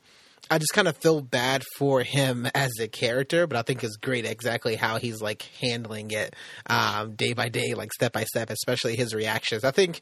[0.49, 3.97] I just kind of feel bad for him as a character, but I think it's
[3.97, 6.35] great exactly how he's like handling it
[6.67, 9.63] um, day by day, like step by step, especially his reactions.
[9.63, 10.01] I think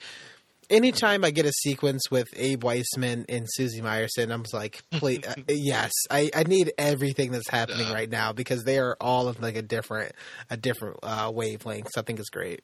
[0.70, 5.34] anytime I get a sequence with Abe Weissman and Susie Myerson, I'm like, please, uh,
[5.48, 7.93] yes, I, I need everything that's happening yeah.
[7.93, 10.14] right now because they are all of like a different
[10.50, 11.89] a different uh, wavelength.
[11.91, 12.62] So I think it's great.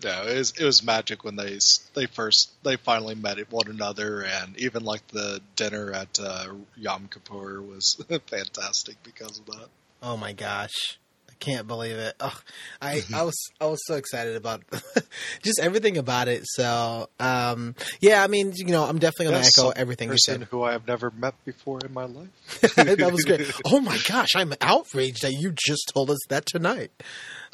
[0.00, 1.58] Yeah, it was it was magic when they
[1.94, 7.08] they first they finally met one another, and even like the dinner at uh, Yom
[7.08, 9.68] Kippur was fantastic because of that.
[10.02, 10.98] Oh my gosh,
[11.30, 12.14] I can't believe it!
[12.20, 12.38] Oh,
[12.82, 14.64] I I was I was so excited about
[15.42, 16.42] just everything about it.
[16.44, 20.42] So um, yeah, I mean, you know, I'm definitely going to echo everything you said.
[20.50, 22.28] Who I have never met before in my life.
[22.76, 23.50] that was great.
[23.64, 26.90] Oh my gosh, I'm outraged that you just told us that tonight.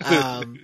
[0.05, 0.59] Um,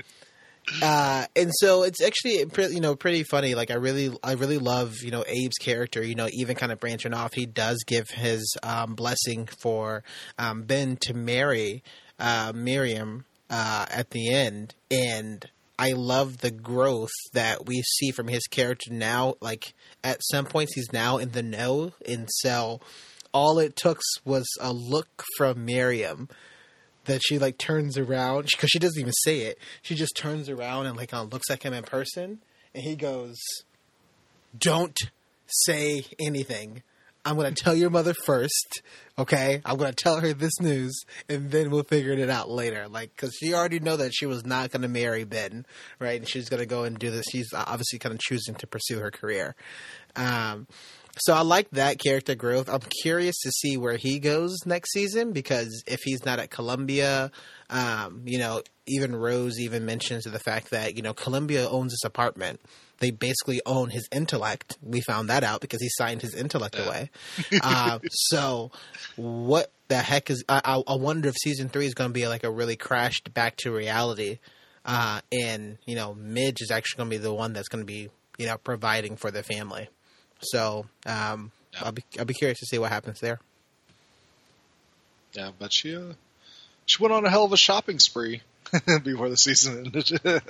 [0.82, 3.54] uh, and so it's actually you know pretty funny.
[3.54, 6.02] Like I really I really love you know Abe's character.
[6.02, 10.02] You know even kind of branching off, he does give his um, blessing for
[10.38, 11.82] um, Ben to marry
[12.18, 15.44] uh, Miriam uh, at the end, and
[15.78, 19.34] I love the growth that we see from his character now.
[19.40, 22.80] Like at some points, he's now in the know, and so
[23.32, 26.28] all it took was a look from Miriam
[27.09, 29.59] that she like turns around because she doesn't even say it.
[29.82, 32.38] She just turns around and like uh, looks at him in person,
[32.74, 33.36] and he goes,
[34.56, 34.96] "Don't
[35.46, 36.82] say anything.
[37.24, 38.80] I'm to tell your mother first,
[39.18, 39.61] okay?
[39.64, 40.98] I'm to tell her this news,
[41.28, 42.88] and then we'll figure it out later.
[42.88, 45.66] Like, because she already know that she was not to marry Ben,
[45.98, 46.20] right?
[46.20, 47.26] And she's to go and do this.
[47.30, 49.56] She's obviously kind of choosing to pursue her career.
[50.16, 50.68] Um,
[51.20, 52.68] So I like that character growth.
[52.68, 57.30] I'm curious to see where he goes next season because if he's not at Columbia,
[57.70, 62.04] um, you know, even Rose even mentions the fact that you know Columbia owns this
[62.04, 62.60] apartment.
[63.00, 64.76] They basically own his intellect.
[64.82, 66.84] We found that out because he signed his intellect Yeah.
[66.84, 67.10] away.
[67.62, 68.72] uh, so,
[69.14, 70.44] what the heck is?
[70.48, 73.56] I, I- wonder if season three is going to be like a really crashed back
[73.58, 74.38] to reality,
[74.84, 77.86] uh, and you know, Midge is actually going to be the one that's going to
[77.86, 78.08] be
[78.38, 79.88] you know providing for the family.
[80.41, 81.80] So, um, Yeah.
[81.84, 83.41] I'll be I'll be curious to see what happens there.
[85.34, 86.14] Yeah, but she uh,
[86.86, 88.43] she went on a hell of a shopping spree
[89.05, 90.20] before the season ended.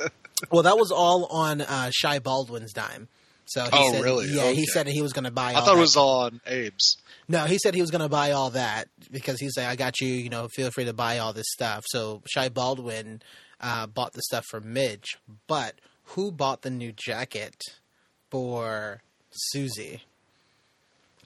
[0.52, 3.08] Well, that was all on uh, Shy Baldwin's dime.
[3.46, 4.28] So he Oh, said, really?
[4.32, 5.50] Yeah, he said he was going to buy.
[5.50, 5.78] I all thought that.
[5.78, 6.96] it was on Abe's.
[7.26, 10.00] No, he said he was going to buy all that because he's like, I got
[10.00, 10.06] you.
[10.06, 11.82] You know, feel free to buy all this stuff.
[11.88, 13.20] So Shy Baldwin
[13.60, 15.18] uh, bought the stuff for Midge,
[15.48, 15.74] but
[16.04, 17.56] who bought the new jacket
[18.30, 20.02] for Susie?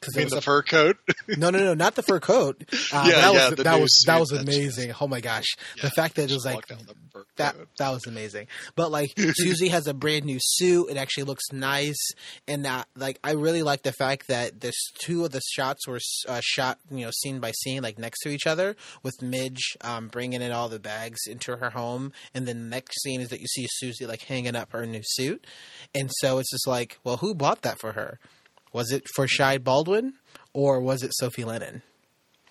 [0.02, 0.96] Because mean, the fur coat.
[1.28, 2.64] no, no, no, not the fur coat.
[2.92, 4.92] Uh, Yeah, that yeah, was that was that was amazing.
[5.00, 5.46] Oh my gosh,
[5.76, 7.68] Yeah, the fact that it was like walked out the fur that coat.
[7.78, 8.48] that was amazing.
[8.74, 10.90] But like Susie has a brand new suit.
[10.90, 12.10] It actually looks nice,
[12.46, 16.00] and that like I really like the fact that this two of the shots were
[16.28, 20.08] uh, shot you know scene by scene like next to each other with Midge um,
[20.08, 23.40] bringing in all the bags into her home, and then the next scene is that
[23.40, 25.46] you see Susie like hanging up her new suit,
[25.94, 28.18] and so it's just like, well, who bought that for her?
[28.72, 30.14] Was it for Shy Baldwin
[30.52, 31.82] or was it Sophie Lennon?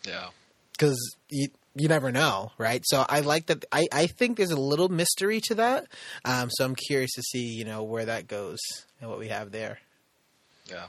[0.05, 0.29] Yeah.
[0.71, 0.97] because
[1.29, 2.83] you you never know, right?
[2.85, 3.63] So I like that.
[3.71, 5.87] I I think there's a little mystery to that.
[6.25, 8.59] Um, so I'm curious to see you know where that goes
[8.99, 9.79] and what we have there.
[10.69, 10.87] Yeah.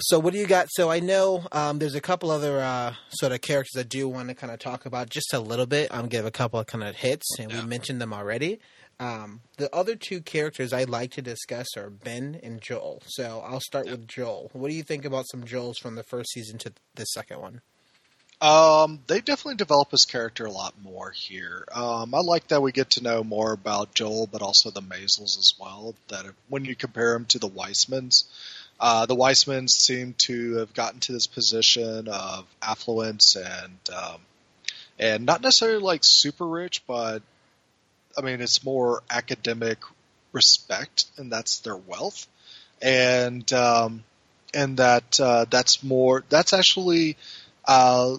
[0.00, 0.66] So what do you got?
[0.70, 4.28] So I know um, there's a couple other uh, sort of characters I do want
[4.28, 5.88] to kind of talk about just a little bit.
[5.94, 7.60] I'm give a couple of kind of hits, and Yeah.
[7.60, 8.58] we mentioned them already.
[9.02, 13.02] Um, the other two characters I'd like to discuss are Ben and Joel.
[13.06, 14.50] So I'll start with Joel.
[14.52, 17.60] What do you think about some Joels from the first season to the second one?
[18.40, 21.64] Um, they definitely develop his character a lot more here.
[21.72, 25.36] Um, I like that we get to know more about Joel, but also the Maisels
[25.36, 25.96] as well.
[26.08, 28.24] That if, when you compare him to the Weissmans,
[28.78, 34.20] uh, the Weissmans seem to have gotten to this position of affluence and um,
[34.98, 37.22] and not necessarily like super rich, but
[38.16, 39.78] I mean it's more academic
[40.32, 42.26] respect, and that's their wealth,
[42.80, 44.04] and um,
[44.54, 47.16] and that uh, that's more that's actually.
[47.64, 48.16] Uh,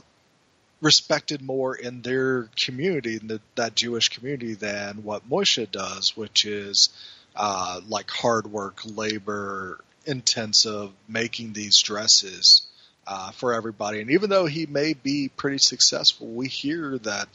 [0.79, 6.45] respected more in their community, in the, that Jewish community, than what Moishe does, which
[6.45, 6.89] is
[7.37, 12.67] uh, like hard work, labor intensive, making these dresses
[13.05, 14.01] uh, for everybody.
[14.01, 17.27] And even though he may be pretty successful, we hear that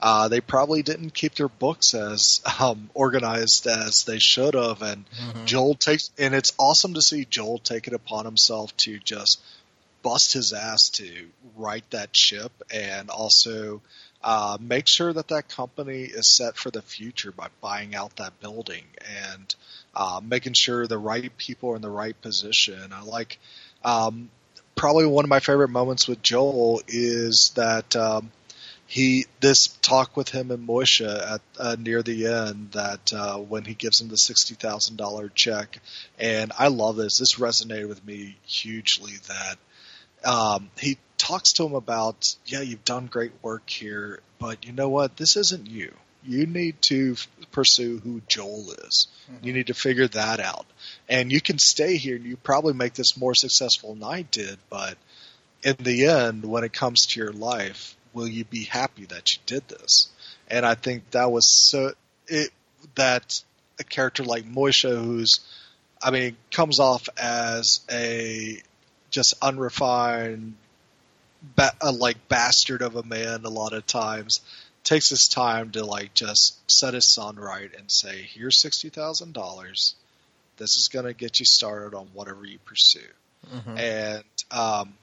[0.00, 4.82] uh, they probably didn't keep their books as um, organized as they should have.
[4.82, 5.04] And
[5.44, 9.40] Joel takes, and it's awesome to see Joel take it upon himself to just
[10.02, 13.82] bust his ass to right that ship and also
[14.22, 18.40] uh, make sure that that company is set for the future by buying out that
[18.40, 18.84] building
[19.32, 19.54] and
[19.94, 22.92] uh, making sure the right people are in the right position.
[22.92, 23.38] I like
[23.84, 24.30] um,
[24.78, 28.30] probably one of my favorite moments with Joel is that um,
[28.86, 33.64] he this talk with him and Moishe at uh, near the end that uh, when
[33.64, 35.80] he gives him the sixty thousand dollar check,
[36.18, 37.18] and I love this.
[37.18, 39.12] This resonated with me hugely.
[39.26, 44.72] That um, he talks to him about, yeah, you've done great work here, but you
[44.72, 45.16] know what?
[45.16, 45.92] This isn't you.
[46.24, 49.06] You need to f- pursue who Joel is.
[49.42, 50.66] You need to figure that out.
[51.08, 54.58] And you can stay here and you probably make this more successful than I did,
[54.68, 54.98] but
[55.62, 59.38] in the end, when it comes to your life, will you be happy that you
[59.46, 60.08] did this?
[60.48, 61.92] And I think that was so,
[62.26, 62.50] it,
[62.94, 63.40] that
[63.78, 65.40] a character like Moishe, who's,
[66.02, 68.60] I mean, comes off as a
[69.10, 70.54] just unrefined,
[71.56, 74.40] ba- a, like bastard of a man a lot of times,
[74.84, 79.34] takes his time to like just set his son right and say, "Here's sixty thousand
[79.34, 79.94] dollars.
[80.58, 83.00] This is going to get you started on whatever you pursue."
[83.52, 83.78] Mhm.
[83.78, 84.94] And um,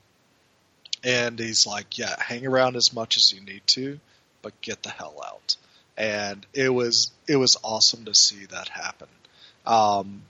[1.04, 4.00] and he's like, "Yeah, hang around as much as you need to,
[4.42, 5.56] but get the hell out."
[5.98, 9.08] And it was it was awesome to see that happen.
[9.66, 10.24] Um,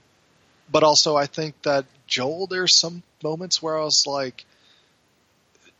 [0.70, 4.44] but also, I think that Joel, there's some moments where I was like,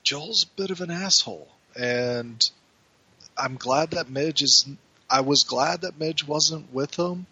[0.02, 2.48] Joel's a bit of an asshole, and
[3.36, 4.66] I'm glad that Midge is.
[5.08, 7.26] I was glad that Midge wasn't with him,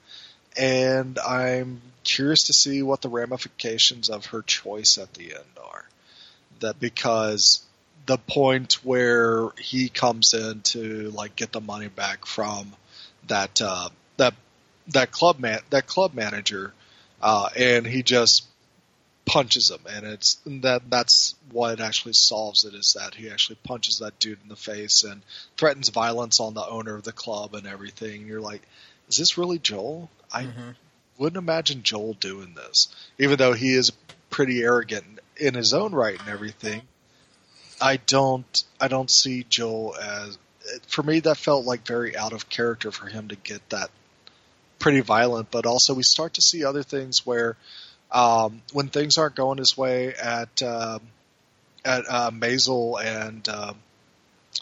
[0.57, 5.85] and I'm curious to see what the ramifications of her choice at the end are.
[6.61, 7.65] That because
[8.07, 12.73] the point where he comes in to like get the money back from
[13.29, 14.35] that uh, that
[14.89, 16.73] that club man that club manager,
[17.23, 18.45] uh, and he just
[19.25, 23.99] punches him, and it's that that's what actually solves it is that he actually punches
[23.99, 25.23] that dude in the face and
[25.57, 28.27] threatens violence on the owner of the club and everything.
[28.27, 28.63] You're like,
[29.09, 30.11] is this really Joel?
[30.33, 30.71] I Mm-hmm.
[31.19, 33.93] wouldn't imagine Joel doing this, even though he is
[34.31, 36.83] pretty arrogant in his own right and everything.
[37.81, 40.39] I don't I don't see Joel as
[40.89, 43.91] for me that felt like very out of character for him to get that
[44.79, 47.57] pretty violent, but also we start to see other things where
[48.11, 51.01] um, when things aren't going his way at um,
[51.85, 53.77] at uh, Maisel and um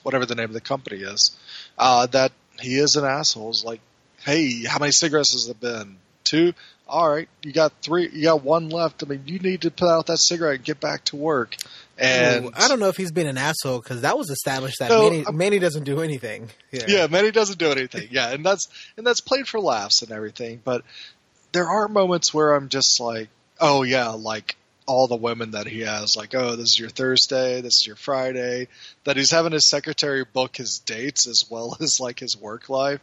[0.02, 1.36] whatever the name of the company is,
[1.78, 3.50] uh, that he is an asshole.
[3.50, 3.80] It's like,
[4.24, 5.96] hey, how many cigarettes has it been?
[6.24, 6.54] Two.
[6.88, 8.10] All right, you got three.
[8.12, 9.02] You got one left.
[9.02, 11.56] I mean, you need to put out that cigarette and get back to work.
[11.96, 14.90] And Ooh, I don't know if he's been an asshole because that was established that
[14.90, 16.50] No, Manny, Manny doesn't do anything.
[16.70, 16.84] Yeah.
[16.88, 18.08] yeah, Manny doesn't do anything.
[18.10, 20.60] Yeah, and that's and that's played for laughs and everything.
[20.62, 20.82] But
[21.52, 23.28] there are moments where I'm just like,
[23.60, 27.60] oh yeah, like all the women that he has, like, oh, this is your Thursday,
[27.60, 28.68] this is your Friday.
[29.04, 33.00] That he's having his secretary book his dates as well as like his work life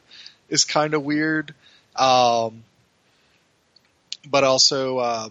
[0.49, 1.53] is kind of weird.
[1.95, 2.63] Um,
[4.29, 5.29] but also, uh,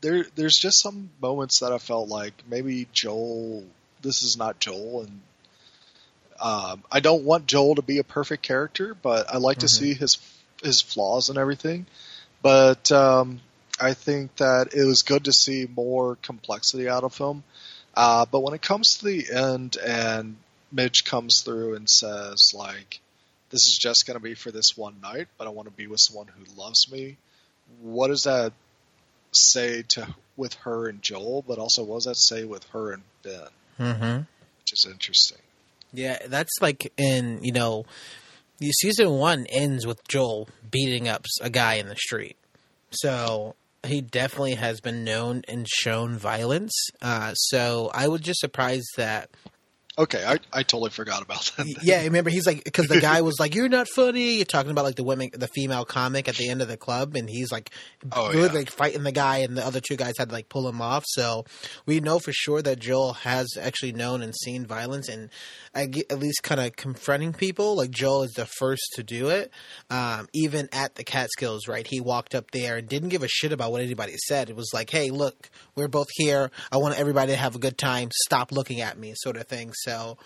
[0.00, 3.64] there there's just some moments that I felt like maybe Joel,
[4.02, 5.20] this is not Joel, and
[6.40, 9.70] um, I don't want Joel to be a perfect character, but I like to Mhm.
[9.70, 10.18] see his
[10.62, 11.86] his flaws and everything.
[12.42, 13.40] But um,
[13.80, 17.42] I think that it was good to see more complexity out of him.
[17.94, 20.36] Uh, but when it comes to the end, and
[20.70, 23.00] Midge comes through and says like,
[23.50, 25.86] "This is just going to be for this one night, but I want to be
[25.86, 27.16] with someone who loves me."
[27.80, 28.52] What does that
[29.32, 31.44] say to with her and Joel?
[31.46, 33.48] But also, what does that say with her and Ben?
[33.78, 34.16] Mm-hmm.
[34.60, 35.38] Which is interesting.
[35.92, 37.84] Yeah, that's like in you know,
[38.80, 42.36] season one ends with Joel beating up a guy in the street.
[42.90, 43.54] So
[43.84, 46.74] he definitely has been known and shown violence.
[47.00, 49.30] Uh, so I was just surprised that
[49.98, 51.66] Okay, I, I totally forgot about that.
[51.82, 54.84] yeah, remember he's like because the guy was like, "You're not funny." You're talking about
[54.84, 57.70] like the women, the female comic at the end of the club, and he's like,
[58.12, 58.52] Oh, really yeah.
[58.52, 61.04] like fighting the guy, and the other two guys had to like pull him off.
[61.06, 61.46] So
[61.86, 65.30] we know for sure that Joel has actually known and seen violence, and
[65.74, 67.76] I at least kind of confronting people.
[67.76, 69.50] Like Joel is the first to do it,
[69.88, 71.68] um, even at the Catskills.
[71.68, 74.50] Right, he walked up there and didn't give a shit about what anybody said.
[74.50, 76.50] It was like, "Hey, look, we're both here.
[76.70, 78.10] I want everybody to have a good time.
[78.26, 79.72] Stop looking at me," sort of thing.
[79.86, 80.18] So.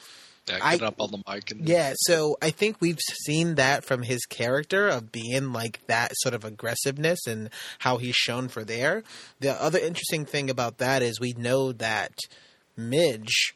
[0.48, 4.02] Yeah, I- up on the mic and Yeah, so I think we've seen that from
[4.02, 7.50] his character of being like that sort of aggressiveness and
[7.80, 9.04] how he's shown for there.
[9.38, 12.14] The other interesting thing about that is we know that
[12.76, 13.54] Midge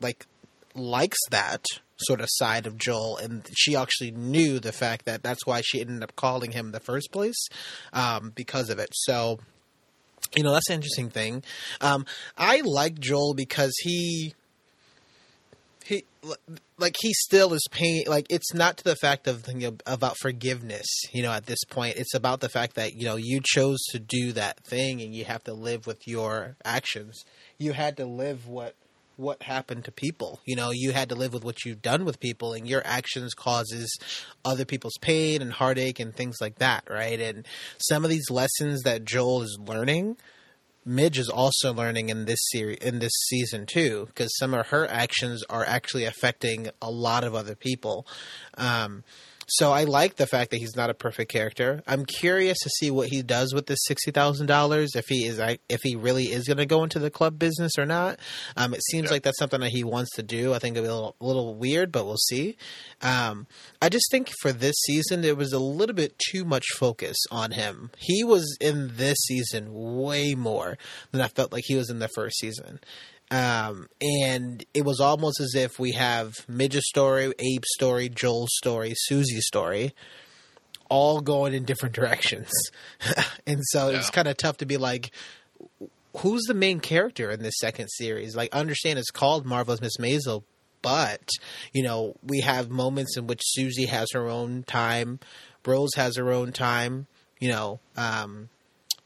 [0.00, 0.26] like
[0.74, 1.64] likes that
[1.98, 5.80] sort of side of Joel and she actually knew the fact that that's why she
[5.80, 7.46] ended up calling him in the first place
[7.92, 8.90] um, because of it.
[8.92, 9.38] So
[10.36, 11.42] you know, that's an interesting thing.
[11.80, 12.06] Um,
[12.38, 14.34] I like Joel because he
[15.86, 16.04] he
[16.78, 20.86] like he still is paying like it's not to the fact of know, about forgiveness
[21.12, 21.96] you know at this point.
[21.96, 25.24] It's about the fact that you know you chose to do that thing and you
[25.24, 27.24] have to live with your actions.
[27.58, 28.74] You had to live what
[29.16, 30.40] what happened to people.
[30.44, 33.34] You know you had to live with what you've done with people and your actions
[33.34, 33.98] causes
[34.44, 37.20] other people's pain and heartache and things like that right?
[37.20, 37.46] And
[37.78, 40.16] some of these lessons that joel is learning
[40.84, 44.86] Midge is also learning in this series in this season too, because some of her
[44.88, 48.06] actions are actually affecting a lot of other people.
[48.56, 49.04] Um,
[49.56, 51.82] so I like the fact that he's not a perfect character.
[51.86, 54.94] I'm curious to see what he does with this sixty thousand dollars.
[54.94, 55.38] If he is,
[55.68, 58.18] if he really is going to go into the club business or not.
[58.56, 59.10] Um, it seems Yeah.
[59.12, 60.54] like that's something that he wants to do.
[60.54, 62.56] I think it'll be a little, a little weird, but we'll see.
[63.00, 63.46] Um,
[63.80, 67.50] I just think for this season there was a little bit too much focus on
[67.52, 67.90] him.
[67.98, 70.78] He was in this season way more
[71.10, 72.80] than I felt like he was in the first season.
[73.32, 78.92] Um, and it was almost as if we have Midge's story, Abe's story, Joel's story,
[78.94, 79.94] Susie's story,
[80.90, 82.50] all going in different directions.
[83.46, 85.12] and so it's kind of tough to be like,
[86.18, 88.36] who's the main character in this second series?
[88.36, 90.42] Like, understand it's called Marvelous Miss Maisel,
[90.82, 91.26] but
[91.72, 95.20] you know, we have moments in which Susie has her own time,
[95.64, 97.06] Rose has her own time.
[97.40, 98.50] You know, um,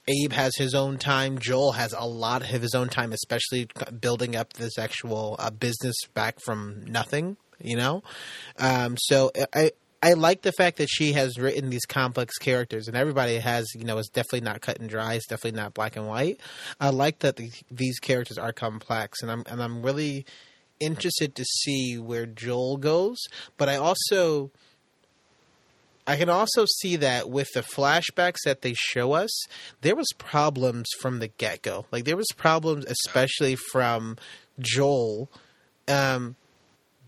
[0.08, 1.38] Abe has his own time.
[1.38, 3.68] Joel has a lot of his own time, especially
[4.00, 7.36] building up this actual uh, business back from nothing.
[7.58, 8.02] You know,
[8.58, 9.72] um, so I
[10.02, 13.84] I like the fact that she has written these complex characters, and everybody has you
[13.84, 15.14] know it's definitely not cut and dry.
[15.14, 16.38] It's definitely not black and white.
[16.78, 20.26] I like that the, these characters are complex, and I'm and I'm really
[20.80, 23.16] interested to see where Joel goes.
[23.56, 24.50] But I also
[26.06, 29.30] I can also see that with the flashbacks that they show us,
[29.80, 31.86] there was problems from the get go.
[31.90, 34.16] Like there was problems, especially from
[34.58, 35.28] Joel.
[35.88, 36.36] Um,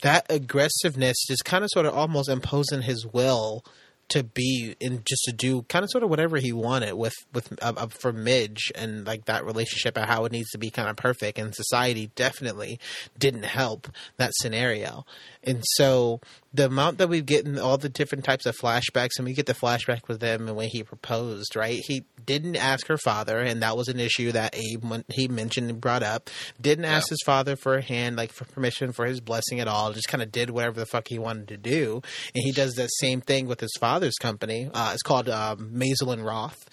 [0.02, 3.64] that aggressiveness just kind of sort of almost imposing his will
[4.08, 7.52] to be and just to do kind of sort of whatever he wanted with with
[7.62, 10.88] uh, uh, for Midge and like that relationship and how it needs to be kind
[10.88, 12.80] of perfect and society definitely
[13.18, 15.04] didn't help that scenario.
[15.44, 16.20] And so
[16.52, 19.46] the amount that we get in all the different types of flashbacks and we get
[19.46, 21.80] the flashback with them and when he proposed right?
[21.86, 25.80] He didn't ask her father and that was an issue that Abe he mentioned and
[25.80, 26.30] brought up.
[26.60, 26.96] Didn't yeah.
[26.96, 30.08] ask his father for a hand like for permission for his blessing at all just
[30.08, 32.00] kind of did whatever the fuck he wanted to do.
[32.34, 34.70] And he does the same thing with his father father's company.
[34.72, 36.68] Uh, it's called um, Maisel and Roth,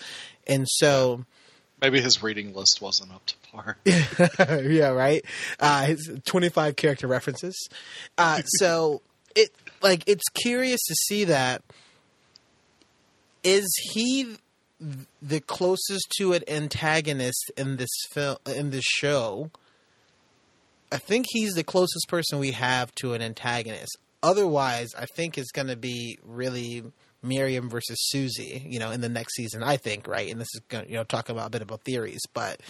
[0.45, 1.25] and so
[1.81, 3.77] maybe his reading list wasn't up to par.
[4.63, 5.25] yeah, right.
[5.59, 7.67] Uh, his twenty-five character references.
[8.17, 9.01] Uh, so
[9.35, 9.49] it
[9.81, 11.63] like it's curious to see that.
[13.43, 14.37] Is he
[15.21, 19.49] the closest to an antagonist in this film in this show?
[20.91, 23.97] I think he's the closest person we have to an antagonist.
[24.21, 26.83] Otherwise, I think it's going to be really
[27.23, 30.31] Miriam versus Susie, you know, in the next season, I think, right?
[30.31, 32.61] And this is going to, you know, talk about a bit about theories, but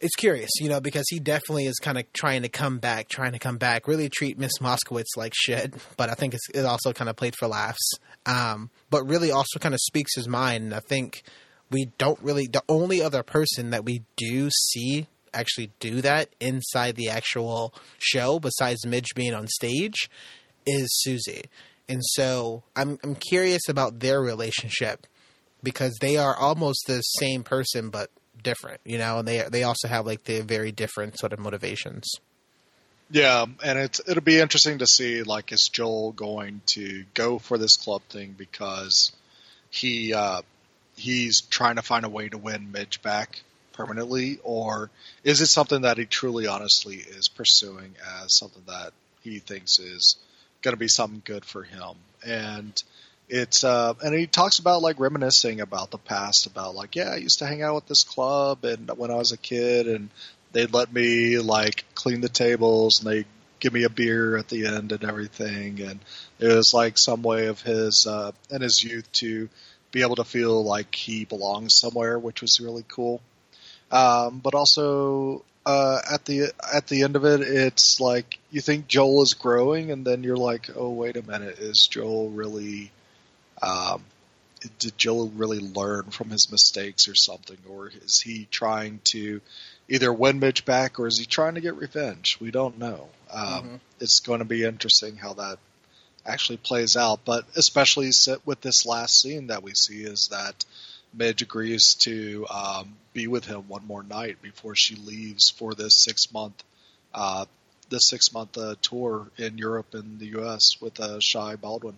[0.00, 3.32] it's curious, you know, because he definitely is kind of trying to come back, trying
[3.32, 5.74] to come back, really treat Miss Moskowitz like shit.
[5.96, 7.92] But I think it's it also kind of played for laughs.
[8.26, 10.64] Um, but really also kind of speaks his mind.
[10.64, 11.22] And I think
[11.70, 16.96] we don't really, the only other person that we do see actually do that inside
[16.96, 20.10] the actual show, besides Midge being on stage,
[20.66, 21.44] is Susie.
[21.88, 25.06] And so I'm I'm curious about their relationship
[25.62, 28.10] because they are almost the same person but
[28.42, 32.04] different, you know, and they they also have like the very different sort of motivations.
[33.10, 37.56] Yeah, and it's it'll be interesting to see like is Joel going to go for
[37.56, 39.12] this club thing because
[39.70, 40.42] he uh,
[40.96, 43.42] he's trying to find a way to win Midge back
[43.72, 44.90] permanently, or
[45.22, 50.16] is it something that he truly, honestly is pursuing as something that he thinks is
[50.66, 51.94] going to be something good for him.
[52.26, 52.82] And
[53.28, 57.16] it's uh, and he talks about like reminiscing about the past, about like yeah, I
[57.16, 60.10] used to hang out with this club and when I was a kid, and
[60.52, 63.24] they'd let me like clean the tables and they
[63.60, 66.00] give me a beer at the end and everything, and
[66.40, 69.48] it was like some way of his uh, in his youth to
[69.92, 73.20] be able to feel like he belongs somewhere, which was really cool.
[73.92, 78.86] Um, but also uh, at the at the end of it, it's like you think
[78.86, 82.92] Joel is growing, and then you're like, oh wait a minute, is Joel really?
[83.60, 84.04] Um,
[84.78, 89.40] did Joel really learn from his mistakes or something, or is he trying to
[89.88, 92.38] either win Midge back, or is he trying to get revenge?
[92.40, 93.08] We don't know.
[93.30, 93.76] Um, mm-hmm.
[94.00, 95.58] It's going to be interesting how that
[96.24, 98.10] actually plays out, but especially
[98.44, 100.64] with this last scene that we see is that
[101.16, 106.02] Midge agrees to um, be with him one more night before she leaves for this
[106.04, 106.62] six month
[107.14, 107.46] uh,
[107.88, 110.80] this six month uh, tour in Europe and the U.S.
[110.80, 111.96] with uh, Shy Baldwin.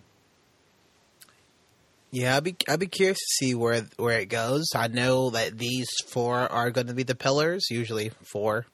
[2.11, 4.69] Yeah, I'd be I'd be curious to see where where it goes.
[4.75, 8.65] I know that these four are going to be the pillars, usually four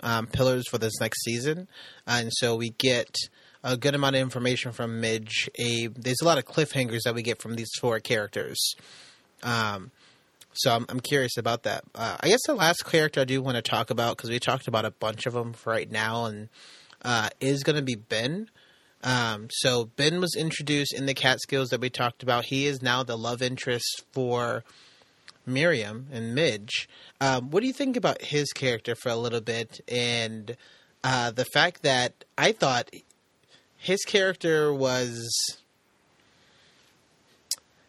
[0.00, 1.66] um, pillars for this next season,
[2.06, 3.16] and so we get
[3.64, 5.50] a good amount of information from Midge.
[5.58, 8.74] A there's a lot of cliffhangers that we get from these four characters.
[9.44, 9.92] Um,
[10.54, 11.84] so I'm, I'm curious about that.
[11.94, 14.66] Uh, I guess the last character I do want to talk about because we talked
[14.66, 16.48] about a bunch of them right now, and
[17.04, 18.48] uh, is going to be Ben.
[19.02, 22.46] Um, so Ben was introduced in the Catskills that we talked about.
[22.46, 24.64] He is now the love interest for
[25.44, 26.88] Miriam and Midge.
[27.20, 30.56] Um, what do you think about his character for a little bit, and
[31.02, 32.90] uh, the fact that I thought
[33.76, 35.58] his character was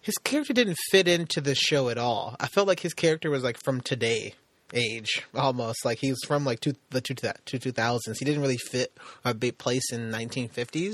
[0.05, 2.35] his character didn't fit into the show at all.
[2.39, 4.35] I felt like his character was like from today
[4.71, 5.83] age almost.
[5.83, 9.33] Like he was from like two, the two, two, 2000s he didn't really fit a
[9.33, 10.93] big place in 1950s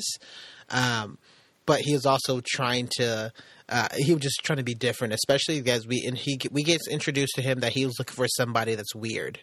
[0.69, 1.17] um,
[1.65, 3.33] but he was also trying to
[3.67, 6.79] uh, he was just trying to be different especially as we and he we get
[6.89, 9.41] introduced to him that he was looking for somebody that's weird.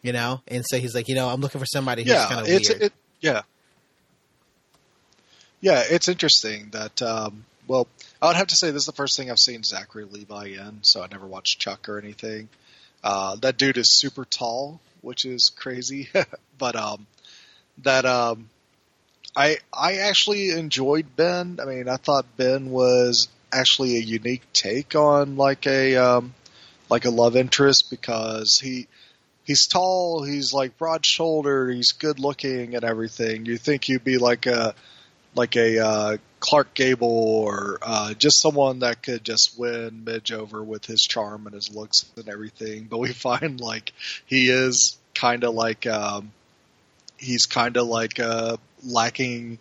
[0.00, 0.42] You know?
[0.46, 2.82] And so he's like you know i'm looking for somebody who's yeah, kind of weird.
[2.82, 3.42] it, yeah
[5.60, 7.02] yeah, it's interesting that.
[7.02, 7.86] Um, well,
[8.22, 10.78] I would have to say this is the first thing I've seen Zachary Levi in,
[10.82, 12.48] so I never watched Chuck or anything.
[13.04, 16.08] Uh, that dude is super tall, which is crazy,
[16.58, 17.06] but um,
[17.82, 18.48] that um,
[19.36, 21.58] I I actually enjoyed Ben.
[21.62, 26.34] I mean, I thought Ben was actually a unique take on like a um,
[26.88, 28.88] like a love interest because he
[29.44, 33.46] he's tall, he's like broad shouldered, he's good looking and everything.
[33.46, 34.74] You think he'd be like a
[35.34, 40.62] like a uh, Clark Gable or uh, just someone that could just win Midge over
[40.62, 42.84] with his charm and his looks and everything.
[42.84, 43.92] But we find like
[44.26, 46.32] he is kind of like um,
[47.18, 49.58] he's kind of like uh, lacking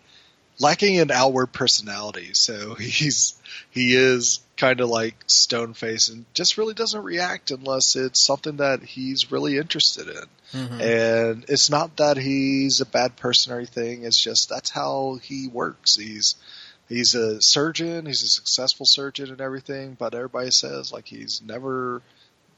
[0.60, 2.31] lacking an outward personality.
[2.34, 3.39] So he's
[3.72, 8.58] he is kind of like stone face and just really doesn't react unless it's something
[8.58, 10.60] that he's really interested in.
[10.60, 10.82] Mm-hmm.
[10.82, 14.04] And it's not that he's a bad person or anything.
[14.04, 15.96] It's just that's how he works.
[15.96, 16.36] He's
[16.90, 18.06] he's a surgeon.
[18.06, 19.96] He's a successful surgeon and everything.
[19.98, 22.02] But everybody says like he's never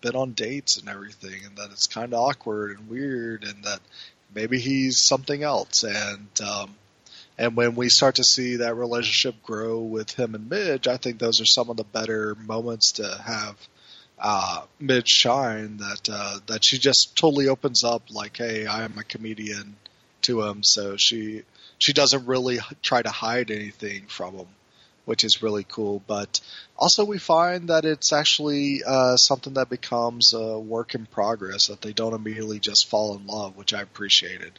[0.01, 3.81] been on dates and everything, and that it's kind of awkward and weird, and that
[4.33, 5.83] maybe he's something else.
[5.83, 6.75] And um,
[7.39, 11.19] and when we start to see that relationship grow with him and Midge, I think
[11.19, 13.55] those are some of the better moments to have
[14.19, 15.77] uh, Midge shine.
[15.77, 19.77] That uh, that she just totally opens up, like, "Hey, I am a comedian,"
[20.23, 20.63] to him.
[20.63, 21.43] So she
[21.77, 24.47] she doesn't really try to hide anything from him,
[25.05, 26.03] which is really cool.
[26.07, 26.41] But
[26.75, 31.67] also, we find that it's actually uh, something that becomes a work in progress.
[31.67, 34.51] That they don't immediately just fall in love, which I appreciated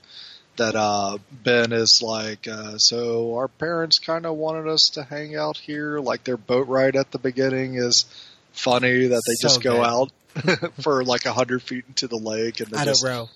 [0.56, 5.36] that uh, Ben is like, uh, so our parents kind of wanted us to hang
[5.36, 5.98] out here.
[6.00, 8.04] Like their boat ride at the beginning is
[8.52, 10.10] funny that they so just go out
[10.82, 13.28] for like a hundred feet into the lake and they I just don't row.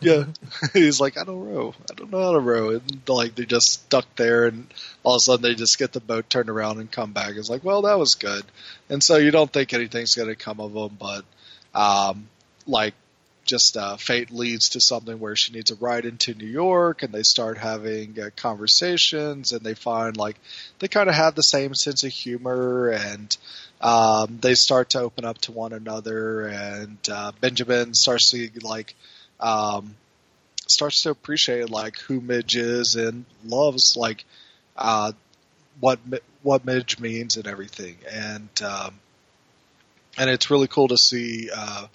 [0.00, 0.24] Yeah,
[0.72, 1.74] he's like, I don't row.
[1.90, 2.70] I don't know how to row.
[2.70, 4.66] And like they're just stuck there, and
[5.02, 7.32] all of a sudden they just get the boat turned around and come back.
[7.36, 8.44] It's like, well, that was good.
[8.90, 11.24] And so you don't think anything's going to come of them, but
[11.74, 12.28] um,
[12.66, 12.94] like
[13.46, 17.12] just uh, fate leads to something where she needs a ride into New York, and
[17.12, 20.36] they start having uh, conversations, and they find like
[20.80, 23.36] they kind of have the same sense of humor, and
[23.80, 28.94] um, they start to open up to one another, and uh, Benjamin starts to like
[29.40, 29.94] um,
[30.66, 34.24] starts to appreciate like who Midge is and loves like
[34.76, 35.12] uh,
[35.80, 36.00] what
[36.42, 38.98] what Midge means and everything, and um,
[40.18, 41.48] and it's really cool to see.
[41.54, 41.86] Uh,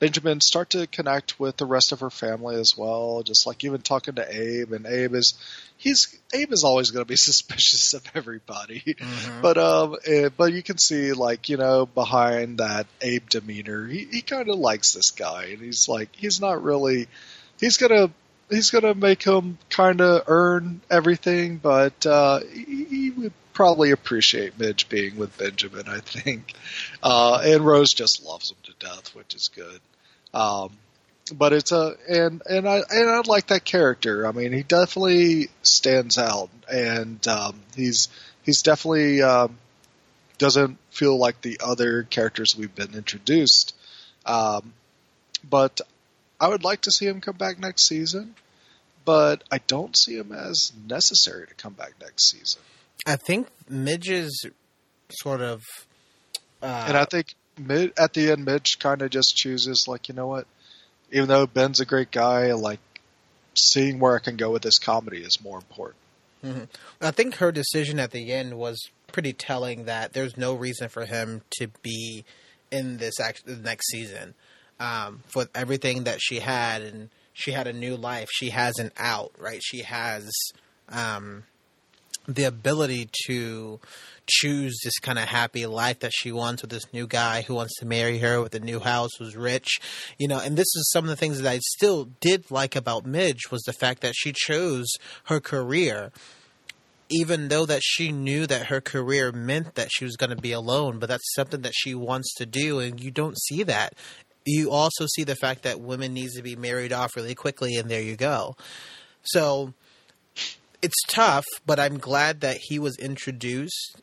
[0.00, 3.22] Benjamin start to connect with the rest of her family as well.
[3.22, 5.34] Just like even talking to Abe, and Abe is
[5.76, 9.42] he's Abe is always going to be suspicious of everybody, mm-hmm.
[9.42, 13.86] but um, it, eh, but you can see like you know behind that Abe demeanor,
[13.86, 17.06] he he kind of likes this guy, and he's like he's not really
[17.60, 18.10] he's gonna
[18.48, 24.58] he's gonna make him kind of earn everything, but uh, he, he would probably appreciate
[24.58, 26.54] Midge being with Benjamin, I think.
[27.02, 29.80] Uh, and Rose just loves him death, which is good.
[30.34, 30.76] Um,
[31.32, 34.26] but it's a and and I and I like that character.
[34.26, 38.08] I mean, he definitely stands out, and um, he's
[38.42, 39.58] he's definitely um,
[40.38, 43.74] doesn't feel like the other characters we've been introduced.
[44.26, 44.72] Um,
[45.48, 45.80] but
[46.40, 48.34] I would like to see him come back next season,
[49.04, 52.62] but I don't see him as necessary to come back next season.
[53.06, 54.46] I think Midge's
[55.10, 55.62] sort of,
[56.62, 60.14] uh, and I think mid at the end, Midge kind of just chooses like, you
[60.14, 60.46] know what?
[61.12, 62.80] Even though Ben's a great guy, like
[63.54, 65.96] seeing where I can go with this comedy is more important.
[66.44, 66.64] Mm-hmm.
[67.02, 68.78] I think her decision at the end was
[69.08, 72.24] pretty telling that there's no reason for him to be
[72.70, 74.34] in this act- next season.
[74.78, 78.28] Um, for everything that she had, and she had a new life.
[78.32, 79.60] She has an out, right?
[79.62, 80.30] She has
[80.88, 81.44] um,
[82.34, 83.80] the ability to
[84.26, 87.76] choose this kind of happy life that she wants with this new guy who wants
[87.78, 89.80] to marry her with a new house, who's rich,
[90.18, 90.38] you know.
[90.38, 93.62] And this is some of the things that I still did like about Midge was
[93.62, 94.86] the fact that she chose
[95.24, 96.12] her career
[97.10, 100.52] even though that she knew that her career meant that she was going to be
[100.52, 103.94] alone, but that's something that she wants to do, and you don't see that.
[104.46, 107.90] You also see the fact that women needs to be married off really quickly, and
[107.90, 108.54] there you go.
[109.22, 109.74] So
[110.82, 114.00] it's tough, but I'm glad that he was introduced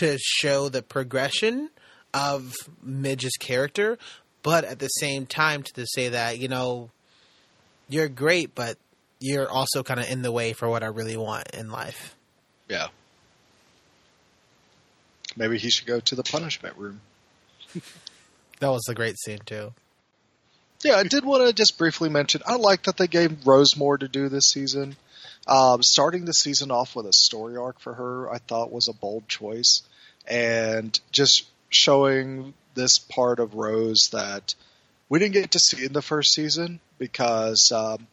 [0.00, 1.70] to show the progression
[2.12, 3.98] of Midge's character,
[4.42, 6.90] but at the same time to say that you know
[7.88, 8.78] you're great, but
[9.20, 12.14] you're also kind of in the way for what I really want in life.
[12.68, 12.88] Yeah.
[15.36, 17.00] Maybe he should go to the punishment room.
[18.60, 19.72] that was a great scene too.
[20.84, 22.42] Yeah, I did want to just briefly mention.
[22.46, 24.96] I like that they gave Rose more to do this season.
[25.48, 28.92] Um, starting the season off with a story arc for her, I thought was a
[28.92, 29.82] bold choice,
[30.26, 34.54] and just showing this part of Rose that
[35.08, 38.06] we didn't get to see in the first season because um,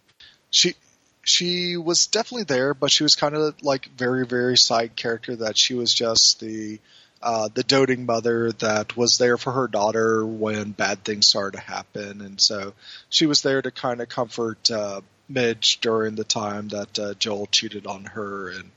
[0.52, 0.76] she
[1.24, 5.36] she was definitely there, but she was kind of like very very side character.
[5.36, 6.80] That she was just the
[7.22, 11.64] uh, the doting mother that was there for her daughter when bad things started to
[11.64, 12.74] happen, and so
[13.10, 17.48] she was there to kind of comfort uh, Midge during the time that uh, Joel
[17.48, 18.72] cheated on her and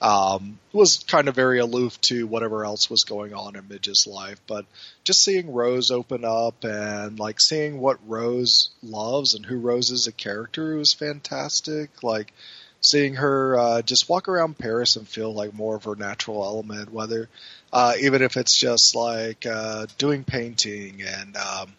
[0.00, 4.40] um, was kind of very aloof to whatever else was going on in Midge's life.
[4.46, 4.64] But
[5.04, 10.06] just seeing Rose open up and like seeing what Rose loves and who Rose is
[10.06, 12.02] a character was fantastic.
[12.02, 12.32] Like
[12.80, 16.92] seeing her uh, just walk around Paris and feel like more of her natural element,
[16.92, 17.28] whether
[17.72, 21.72] uh, even if it's just like uh, doing painting and um,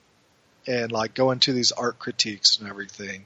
[0.67, 3.25] and like going to these art critiques and everything.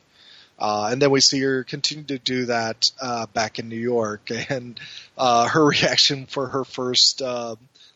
[0.60, 4.30] Uh, and then we see her continue to do that uh, back in New York,
[4.50, 4.80] and
[5.18, 7.56] uh, her reaction for her first uh,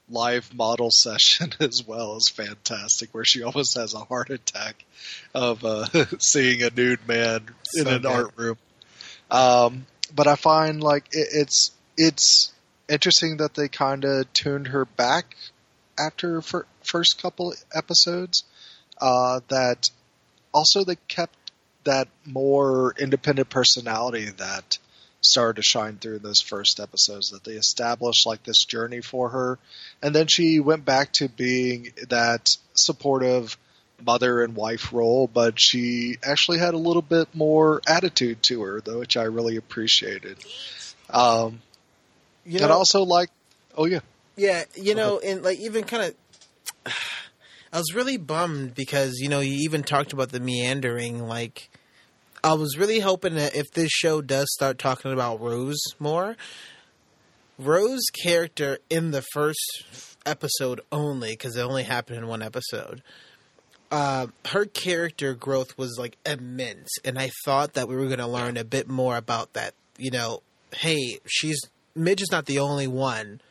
[0.10, 4.84] live model session as well is fantastic, where she almost has a heart attack
[5.34, 5.86] of uh,
[6.20, 8.12] seeing a nude man in an good.
[8.12, 8.58] art room.
[9.30, 9.86] Um,
[10.16, 12.54] but I find like it, it's it's
[12.90, 15.36] interesting that they kind of tuned her back
[16.00, 18.44] after her fir- first couple episodes.
[19.00, 19.90] Uh, that
[20.54, 21.36] also they kept
[21.88, 24.78] that more independent personality that
[25.22, 29.30] started to shine through in those first episodes that they established like this journey for
[29.30, 29.60] her.
[30.02, 33.58] And then she went back to being that supportive
[34.00, 38.80] mother and wife role but she actually had a little bit more attitude to her
[38.80, 40.38] though which i really appreciated.
[41.10, 41.62] Um,
[42.46, 43.32] You and also like
[43.76, 44.02] oh yeah.
[44.38, 46.14] Yeah, you know, and like even kind
[46.86, 46.94] of,
[47.74, 51.28] I was really bummed because you know you even talked about the meandering.
[51.28, 51.70] Like,
[52.44, 56.36] I was really hoping that if this show does start talking about Rose more,
[57.58, 59.84] Rose's character in the first
[60.26, 63.02] episode only, because it only happened in one episode.
[63.90, 68.28] Uh, her character growth was like immense, and I thought that we were going to
[68.28, 69.74] learn a bit more about that.
[69.98, 70.42] You know,
[70.76, 71.60] hey, she's
[71.96, 73.42] Midge is not the only one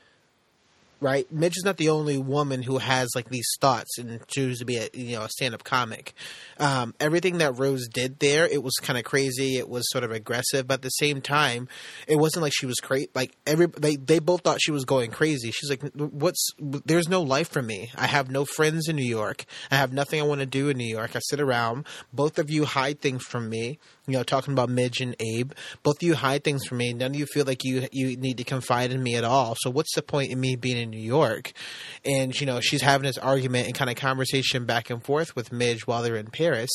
[1.00, 1.30] right?
[1.32, 4.76] Midge is not the only woman who has like these thoughts and chooses to be
[4.76, 6.14] a you know a stand up comic.
[6.58, 9.56] Um, everything that Rose did there, it was kind of crazy.
[9.56, 11.68] It was sort of aggressive, but at the same time,
[12.06, 13.08] it wasn't like she was crazy.
[13.14, 15.50] Like every they they both thought she was going crazy.
[15.50, 16.48] She's like, "What's?
[16.58, 17.90] There's no life for me.
[17.94, 19.44] I have no friends in New York.
[19.70, 21.14] I have nothing I want to do in New York.
[21.14, 21.86] I sit around.
[22.12, 23.78] Both of you hide things from me.
[24.06, 25.52] You know, talking about Midge and Abe.
[25.82, 26.92] Both of you hide things from me.
[26.92, 29.56] None of you feel like you you need to confide in me at all.
[29.58, 31.52] So what's the point in me being in New York?
[32.04, 35.52] And you know, she's having this argument and kind of conversation back and forth with
[35.52, 36.70] Midge while they're in Paris.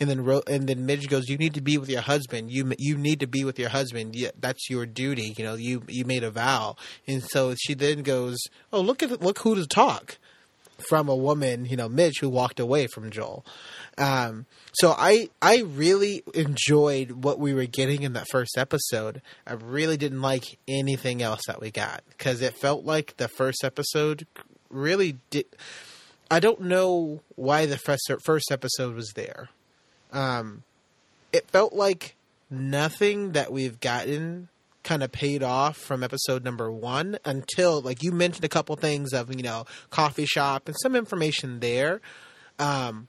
[0.00, 2.50] And then and then Midge goes, "You need to be with your husband.
[2.50, 4.16] You you need to be with your husband.
[4.38, 5.34] That's your duty.
[5.36, 6.76] You know, you you made a vow."
[7.06, 8.38] And so she then goes,
[8.72, 10.18] "Oh, look at look who to talk."
[10.88, 13.44] From a woman, you know, Midge, who walked away from Joel.
[13.98, 19.22] Um, so I I really enjoyed what we were getting in that first episode.
[19.46, 23.64] I really didn't like anything else that we got because it felt like the first
[23.64, 24.26] episode
[24.70, 25.46] really did.
[26.30, 29.50] I don't know why the first first episode was there.
[30.12, 30.62] Um,
[31.32, 32.16] it felt like
[32.50, 34.48] nothing that we've gotten
[34.82, 39.12] kind of paid off from episode number one until like you mentioned a couple things
[39.12, 42.00] of you know coffee shop and some information there.
[42.58, 43.08] Um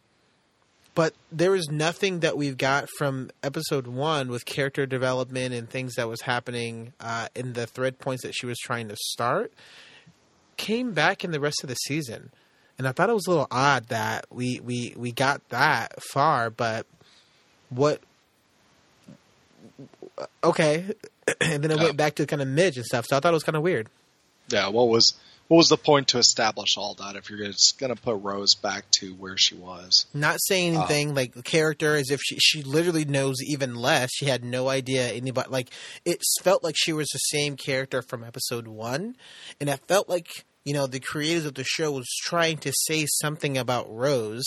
[0.96, 5.96] but there is nothing that we've got from episode one with character development and things
[5.96, 9.52] that was happening uh, in the thread points that she was trying to start
[10.56, 12.32] came back in the rest of the season.
[12.78, 16.50] And i thought it was a little odd that we we we got that far
[16.50, 16.86] but
[17.70, 18.02] what
[20.44, 20.86] okay
[21.42, 21.84] and then it Yeah.
[21.84, 23.64] went back to kind of midge and stuff so i thought it was kind of
[23.64, 23.88] weird.
[24.50, 25.14] Yeah what was
[25.50, 28.56] what was the point to establish all that if you're just going to put rose
[28.56, 30.06] back to where she was?
[30.14, 34.10] Not saying uh, anything like the character as if she she literally knows even less.
[34.14, 35.70] She had no idea anybody like
[36.06, 39.16] it felt like she was the same character from episode one
[39.60, 40.28] and it felt like
[40.64, 44.46] you know the creators of the show was trying to say something about rose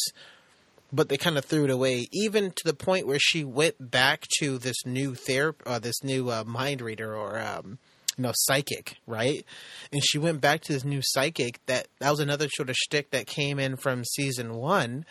[0.96, 4.26] but they kind of threw it away even to the point where she went back
[4.38, 7.78] to this new therapy uh, this new uh, mind reader or um
[8.16, 9.44] you know psychic right
[9.92, 13.10] and she went back to this new psychic that that was another sort of shtick
[13.10, 15.04] that came in from season one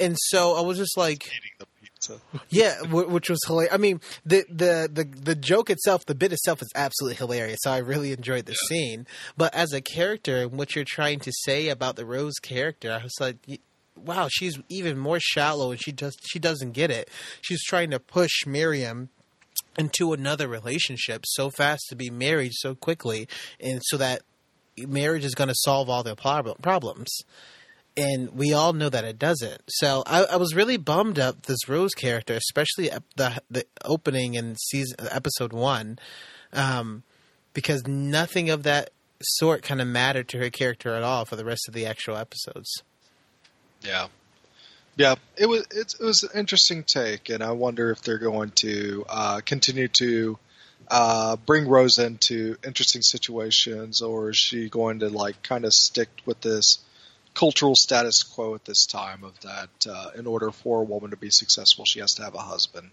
[0.00, 3.72] and so i was just like eating the pizza yeah, which was hilarious.
[3.72, 7.58] I mean, the, the the the joke itself, the bit itself, is absolutely hilarious.
[7.62, 9.06] So I really enjoyed the scene.
[9.36, 13.02] But as a character, and what you're trying to say about the Rose character, I
[13.02, 13.36] was like,
[13.96, 17.10] wow, she's even more shallow, and she does she doesn't get it.
[17.40, 19.10] She's trying to push Miriam
[19.78, 23.28] into another relationship so fast to be married so quickly,
[23.60, 24.22] and so that
[24.78, 27.22] marriage is going to solve all their prob- problems
[27.96, 29.62] and we all know that it doesn't.
[29.68, 34.56] So I, I was really bummed up this Rose character, especially the the opening in
[34.56, 35.98] season episode one,
[36.52, 37.02] um,
[37.54, 38.90] because nothing of that
[39.22, 42.16] sort kind of mattered to her character at all for the rest of the actual
[42.16, 42.70] episodes.
[43.86, 44.08] Yeah,
[44.96, 45.14] yeah.
[45.36, 49.04] It was it's, it was an interesting take, and I wonder if they're going to
[49.08, 50.38] uh, continue to
[50.88, 56.08] uh, bring Rose into interesting situations, or is she going to like kind of stick
[56.24, 56.78] with this
[57.34, 61.16] cultural status quo at this time of that uh, in order for a woman to
[61.16, 62.90] be successful, she has to have a husband.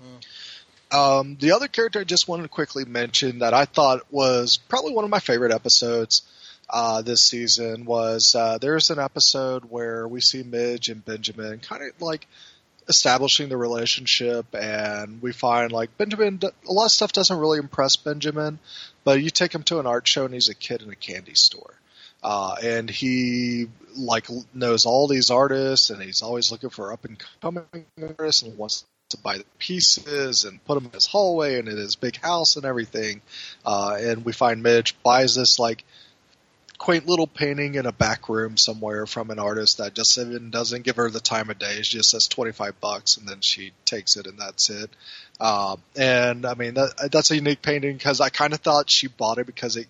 [0.00, 0.98] Hmm.
[0.98, 4.92] Um, the other character I just wanted to quickly mention that I thought was probably
[4.92, 6.22] one of my favorite episodes
[6.68, 11.82] uh, this season was uh, there's an episode where we see Midge and Benjamin kind
[11.82, 12.26] of like
[12.88, 17.96] establishing the relationship, and we find like Benjamin, a lot of stuff doesn't really impress
[17.96, 18.58] Benjamin,
[19.04, 21.34] but you take him to an art show and he's a kid in a candy
[21.34, 21.74] store.
[22.22, 23.66] Uh, and he
[23.96, 27.64] like knows all these artists, and he's always looking for up and coming
[28.00, 31.76] artists, and wants to buy the pieces and put them in his hallway and in
[31.76, 33.20] his big house and everything.
[33.64, 35.84] Uh, and we find Midge buys this like
[36.82, 40.82] quaint little painting in a back room somewhere from an artist that just even doesn't
[40.82, 41.80] give her the time of day.
[41.82, 44.90] She just says twenty five bucks, and then she takes it, and that's it.
[45.40, 49.06] Um, and I mean that, that's a unique painting because I kind of thought she
[49.06, 49.86] bought it because it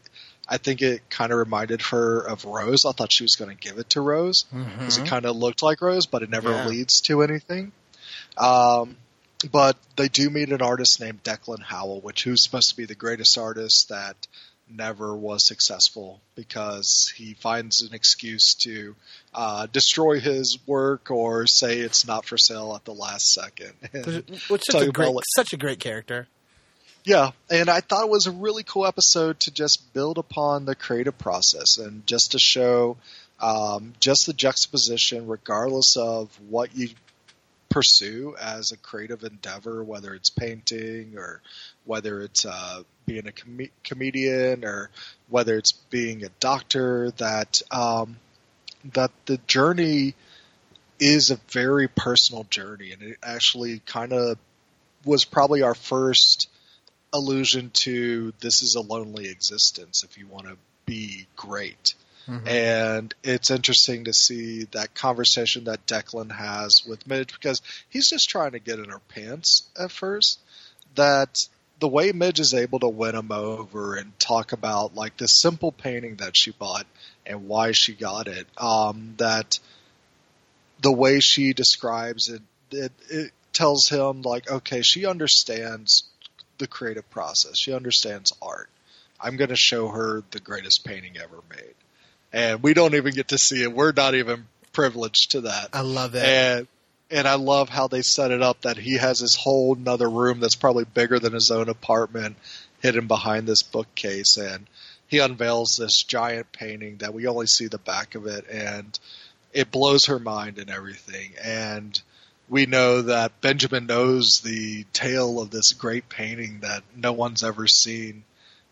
[0.47, 2.85] I think it kind of reminded her of Rose.
[2.85, 5.07] I thought she was going to give it to Rose because mm-hmm.
[5.07, 6.67] it kind of looked like Rose, but it never yeah.
[6.67, 7.73] leads to anything.
[8.37, 8.97] Um,
[9.51, 12.95] but they do meet an artist named Declan Howell, which who's supposed to be the
[12.95, 14.17] greatest artist that
[14.77, 18.95] never was successful because he finds an excuse to
[19.35, 23.73] uh, destroy his work or say it's not for sale at the last second.
[24.49, 26.29] Which such a great, such a great character.
[27.05, 30.77] Yeah, and I thought it was a really cool episode to just build upon the
[30.77, 32.97] creative process and just to show
[33.41, 36.91] um, just the juxtaposition, regardless of what you
[37.73, 41.41] pursue as a creative endeavor, whether it's painting or
[41.85, 44.91] whether it's uh, being a com- comedian or
[45.29, 48.17] whether it's being a doctor, that um,
[48.93, 50.15] that the journey
[51.01, 54.39] is a very personal journey, and it actually kind of
[55.05, 56.49] was probably our first
[57.13, 61.95] allusion to this is a lonely existence if you want to be great.
[62.29, 62.49] Mm-hmm.
[62.49, 68.29] And it's interesting to see that conversation that Declan has with Midge because he's just
[68.29, 70.39] trying to get in her pants at first.
[70.95, 71.39] That
[71.81, 75.73] the way Midge is able to win him over and talk about like this simple
[75.73, 76.87] painting that she bought
[77.27, 79.59] and why she got it, um, that
[80.81, 86.05] the way she describes it, it, it tells him like, okay, she understands
[86.59, 87.59] the creative process.
[87.59, 88.69] She understands art.
[89.21, 91.75] I'm going to show her the greatest painting ever made.
[92.33, 93.73] And we don't even get to see it.
[93.73, 95.71] We're not even privileged to that.
[95.73, 96.25] I love it.
[96.25, 96.67] And
[97.11, 100.41] and I love how they set it up that he has this whole another room
[100.41, 102.37] that's probably bigger than his own apartment
[102.81, 104.67] hidden behind this bookcase and
[105.09, 108.99] he unveils this giant painting that we only see the back of it and
[109.53, 112.01] it blows her mind and everything and
[112.53, 117.67] we know that Benjamin knows the tale of this great painting that no one's ever
[117.67, 118.25] seen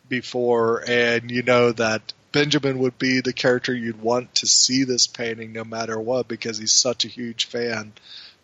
[0.06, 5.06] before, and you know that Benjamin would be the character you'd want to see this
[5.06, 7.92] painting no matter what because he's such a huge fan.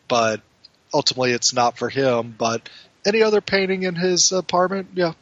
[0.09, 0.41] But
[0.93, 2.35] ultimately, it's not for him.
[2.37, 2.69] But
[3.05, 5.13] any other painting in his apartment, yeah,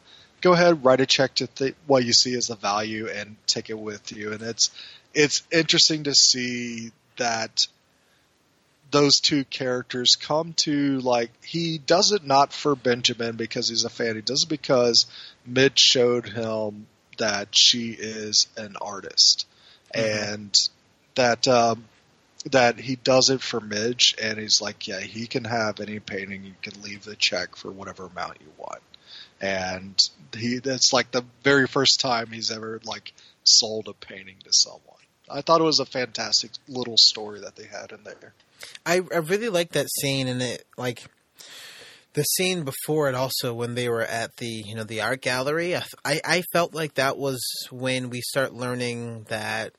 [0.41, 3.69] go ahead, write a check to th- what you see as the value and take
[3.69, 4.33] it with you.
[4.33, 4.71] And it's
[5.13, 7.67] it's interesting to see that
[8.91, 13.89] those two characters come to like he does it not for Benjamin because he's a
[13.89, 14.15] fan.
[14.15, 15.05] He does it because
[15.45, 16.87] Midge showed him
[17.17, 19.45] that she is an artist
[19.93, 20.33] mm-hmm.
[20.33, 20.55] and
[21.15, 21.85] that um,
[22.51, 26.43] that he does it for Midge and he's like, yeah, he can have any painting.
[26.43, 28.81] You can leave the check for whatever amount you want.
[29.41, 29.99] And
[30.35, 33.13] he that's like the very first time he's ever like
[33.43, 34.81] sold a painting to someone.
[35.29, 38.33] I thought it was a fantastic little story that they had in there.
[38.85, 41.03] I I really like that scene and it like
[42.15, 45.75] the scene before it also when they were at the you know the art gallery.
[45.75, 49.73] I I felt like that was when we start learning that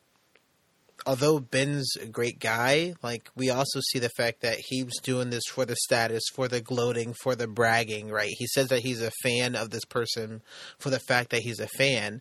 [1.07, 5.31] although Ben's a great guy, like we also see the fact that he was doing
[5.31, 8.33] this for the status, for the gloating, for the bragging, right?
[8.37, 10.43] He says that he's a fan of this person
[10.79, 12.21] for the fact that he's a fan.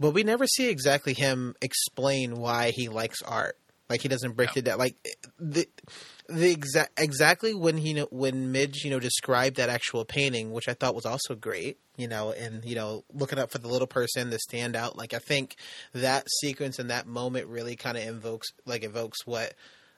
[0.00, 3.56] But we never see exactly him explain why he likes art.
[3.88, 4.60] Like he doesn't break no.
[4.60, 4.78] it down.
[4.78, 4.96] Like
[5.38, 5.68] the
[6.28, 10.74] the exact exactly when he when Midge you know described that actual painting, which I
[10.74, 11.78] thought was also great.
[11.96, 14.96] You know, and you know looking up for the little person, the standout.
[14.96, 15.56] Like I think
[15.92, 19.54] that sequence and that moment really kind of invokes like evokes what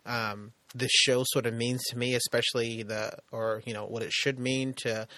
[0.06, 4.12] um, the show sort of means to me, especially the or you know what it
[4.12, 5.08] should mean to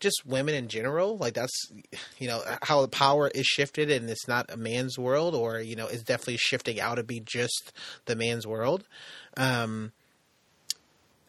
[0.00, 1.16] just women in general.
[1.16, 1.72] Like that's
[2.18, 5.76] you know how the power is shifted, and it's not a man's world, or you
[5.76, 7.72] know, it's definitely shifting out to be just
[8.06, 8.84] the man's world.
[9.36, 9.92] Um,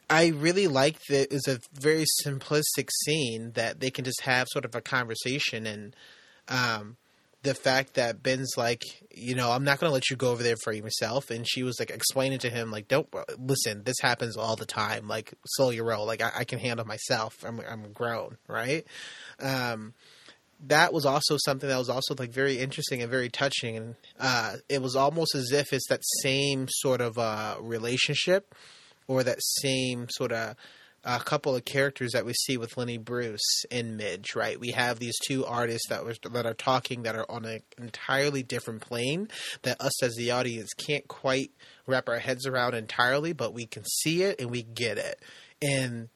[0.10, 4.66] I really like that it's a very simplistic scene that they can just have sort
[4.66, 5.96] of a conversation and
[6.48, 6.98] um,
[7.46, 8.82] the fact that Ben's like,
[9.14, 11.64] you know, I'm not going to let you go over there for yourself, and she
[11.64, 13.08] was like explaining to him like, don't
[13.38, 15.08] listen, this happens all the time.
[15.08, 16.06] Like, slow your roll.
[16.06, 17.36] Like, I, I can handle myself.
[17.46, 18.86] I'm I'm grown, right?
[19.40, 19.94] Um,
[20.68, 24.56] that was also something that was also like very interesting and very touching, and uh,
[24.68, 28.56] it was almost as if it's that same sort of uh, relationship
[29.08, 30.56] or that same sort of
[31.06, 34.60] a couple of characters that we see with Lenny Bruce and Midge, right?
[34.60, 38.42] We have these two artists that was that are talking that are on an entirely
[38.42, 39.30] different plane
[39.62, 41.52] that us as the audience can't quite
[41.86, 45.22] wrap our heads around entirely, but we can see it and we get it.
[45.62, 46.10] And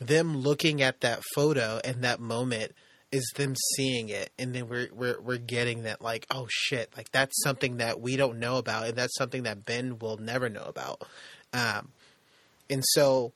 [0.00, 2.72] them looking at that photo and that moment
[3.10, 7.10] is them seeing it and then we're we're we're getting that like oh shit like
[7.10, 10.64] that's something that we don't know about and that's something that Ben will never know
[10.64, 11.02] about
[11.54, 11.90] um
[12.70, 13.32] and so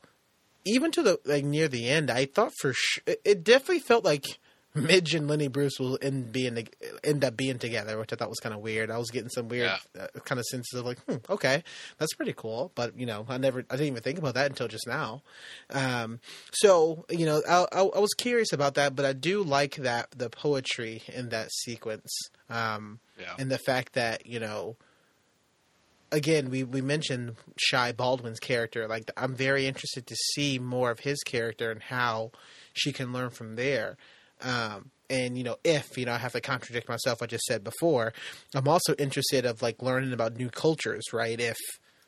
[0.65, 4.27] even to the like near the end, I thought for sure it definitely felt like
[4.75, 6.67] Midge and Lenny Bruce will end being
[7.05, 8.91] end up being together, which I thought was kind of weird.
[8.91, 10.03] I was getting some weird yeah.
[10.03, 11.63] uh, kind of senses of like, hmm, okay,
[11.99, 12.73] that's pretty cool.
[12.75, 15.23] But you know, I never, I didn't even think about that until just now.
[15.71, 16.21] Um,
[16.53, 20.11] so you know, I, I, I, was curious about that, but I do like that
[20.13, 22.11] the poetry in that sequence,
[22.49, 23.35] um, yeah.
[23.39, 24.77] and the fact that you know
[26.13, 28.87] again, we, we mentioned Shy Baldwin's character.
[28.87, 32.31] Like, I'm very interested to see more of his character and how
[32.73, 33.97] she can learn from there.
[34.43, 37.23] Um, and you know, if you know, I have to contradict myself.
[37.23, 38.13] I just said before.
[38.55, 41.39] I'm also interested of like learning about new cultures, right?
[41.39, 41.59] If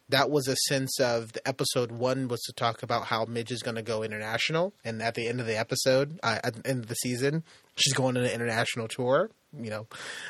[0.09, 3.62] that was a sense of the episode one was to talk about how Midge is
[3.62, 6.81] going to go international, and at the end of the episode, uh, at the end
[6.81, 7.44] of the season,
[7.76, 9.31] she's going on an international tour.
[9.59, 9.86] You know,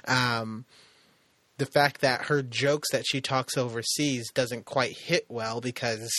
[0.07, 0.65] um,
[1.59, 6.11] the fact that her jokes that she talks overseas doesn't quite hit well because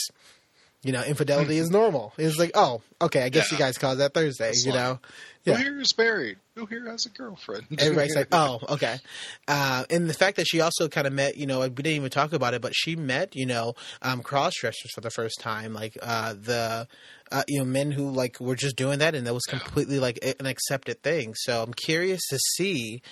[0.82, 2.12] you know infidelity is normal.
[2.16, 3.58] It's like, oh, okay, I guess yeah.
[3.58, 4.50] you guys call that Thursday.
[4.50, 5.00] It's you like, know,
[5.44, 5.54] yeah.
[5.56, 6.38] who here is married?
[6.54, 7.66] Who here has a girlfriend?
[7.78, 8.98] Everybody's like, oh, okay.
[9.46, 12.10] Uh, and the fact that she also kind of met, you know, we didn't even
[12.10, 15.74] talk about it, but she met, you know, um, cross dressers for the first time,
[15.74, 16.88] like uh, the.
[17.32, 20.16] Uh, you know, men who like were just doing that, and that was completely like
[20.38, 21.34] an accepted thing.
[21.34, 23.02] So I'm curious to see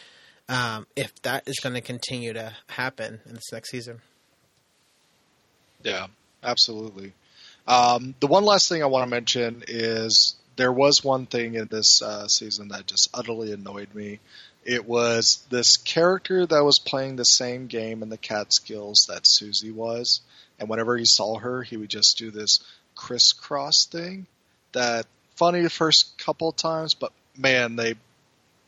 [0.49, 4.01] um, if that is going to continue to happen in this next season.
[5.83, 6.07] Yeah,
[6.43, 7.13] absolutely.
[7.67, 11.67] Um, the one last thing I want to mention is there was one thing in
[11.67, 14.21] this uh, season that just utterly annoyed me.
[14.65, 19.71] It was this character that was playing the same game in the Catskills that Susie
[19.71, 20.21] was,
[20.59, 22.61] and whenever he saw her, he would just do this
[22.95, 24.27] crisscross thing.
[24.73, 25.07] That
[25.37, 27.95] funny the first couple of times, but man, they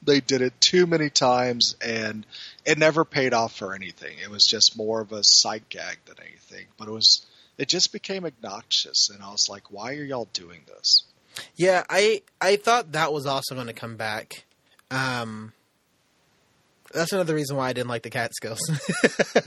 [0.03, 2.27] they did it too many times and
[2.65, 4.17] it never paid off for anything.
[4.23, 6.67] It was just more of a sight gag than anything.
[6.79, 7.27] But it was
[7.59, 11.05] it just became obnoxious and I was like, why are y'all doing this?
[11.57, 14.45] Yeah, I I thought that was also going to come back.
[14.91, 15.53] Um
[16.93, 18.61] that's another reason why I didn't like the Catskills.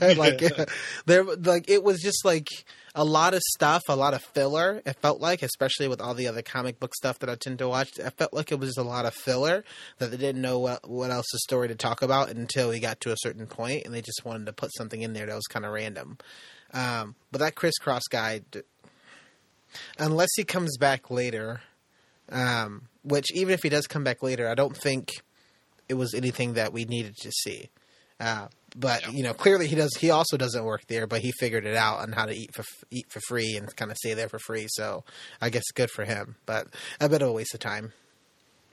[0.00, 0.42] like
[1.06, 2.48] there like it was just like
[2.94, 4.82] a lot of stuff, a lot of filler.
[4.84, 7.68] It felt like, especially with all the other comic book stuff that I tend to
[7.68, 9.64] watch, I felt like it was a lot of filler
[9.98, 13.00] that they didn't know what what else the story to talk about until we got
[13.02, 15.46] to a certain point, and they just wanted to put something in there that was
[15.46, 16.18] kind of random.
[16.72, 18.42] Um, but that crisscross guy,
[19.98, 21.62] unless he comes back later,
[22.30, 25.10] um, which even if he does come back later, I don't think
[25.90, 27.68] it was anything that we needed to see.
[28.20, 28.46] Uh,
[28.76, 29.10] but yeah.
[29.10, 29.96] you know, clearly he does.
[29.96, 32.64] He also doesn't work there, but he figured it out on how to eat for
[32.90, 34.66] eat for free and kind of stay there for free.
[34.68, 35.04] So
[35.40, 36.68] I guess good for him, but
[37.00, 37.92] a bit of a waste of time.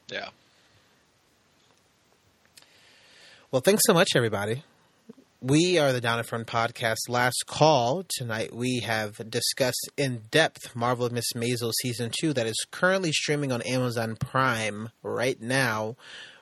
[0.09, 0.29] Yeah.
[3.49, 4.63] Well, thanks so much, everybody.
[5.41, 6.97] We are the Down in Front podcast.
[7.07, 8.53] Last call tonight.
[8.53, 13.61] We have discussed in depth Marvel Miss Maisel season two that is currently streaming on
[13.61, 15.95] Amazon Prime right now.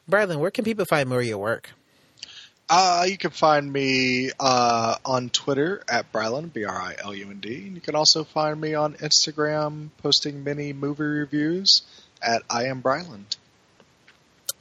[0.08, 1.72] Bradley, where can people find more of your work?
[2.68, 7.30] Uh, you can find me uh, on Twitter at Brilund, B R I L U
[7.30, 7.72] N D.
[7.74, 11.84] You can also find me on Instagram posting mini movie reviews
[12.22, 13.38] at I am Brilund.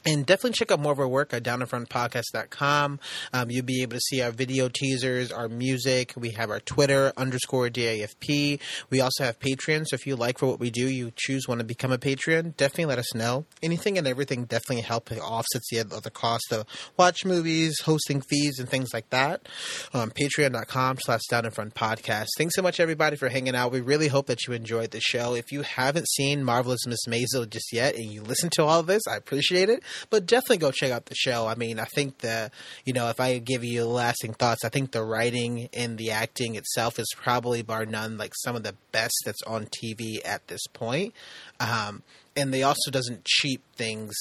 [0.06, 3.00] And definitely check out more of our work at downinfrontpodcast.com.
[3.32, 6.12] Um, you'll be able to see our video teasers, our music.
[6.16, 8.60] We have our Twitter underscore DIFP.
[8.90, 9.86] We also have Patreon.
[9.86, 12.56] So if you like for what we do, you choose want to become a Patreon,
[12.56, 13.46] definitely let us know.
[13.62, 16.66] Anything and everything definitely help offsets the other cost of
[16.96, 19.48] watch movies, hosting fees, and things like that.
[19.92, 22.26] Um, Patreon.com slash Down in Front Podcast.
[22.36, 23.72] Thanks so much, everybody, for hanging out.
[23.72, 25.34] We really hope that you enjoyed the show.
[25.34, 28.86] If you haven't seen Marvelous Miss Maisel just yet and you listen to all of
[28.86, 31.46] this, I appreciate it but definitely go check out the show.
[31.46, 32.50] I mean, I think the
[32.84, 36.56] you know if I give you lasting thoughts, I think the writing and the acting
[36.56, 40.66] itself is probably bar none like some of the best that's on TV at this
[40.72, 41.14] point.
[41.60, 42.02] Um,
[42.36, 44.14] and they also doesn't cheap things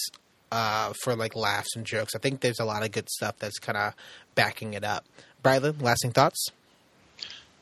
[0.51, 2.15] uh, for like laughs and jokes.
[2.15, 3.93] I think there's a lot of good stuff that's kind of
[4.35, 5.05] backing it up.
[5.43, 6.47] Brilund, lasting thoughts?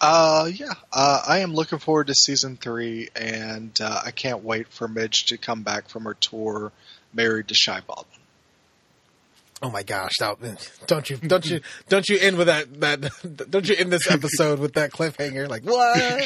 [0.02, 4.68] Uh, yeah, uh, I am looking forward to season three, and uh, I can't wait
[4.68, 6.72] for Midge to come back from her tour,
[7.14, 8.22] married to Shy Baldwin.
[9.64, 10.14] Oh my gosh!
[10.20, 10.38] Now,
[10.88, 14.58] don't you don't you don't you end with that that don't you end this episode
[14.58, 15.48] with that cliffhanger?
[15.48, 16.24] Like what?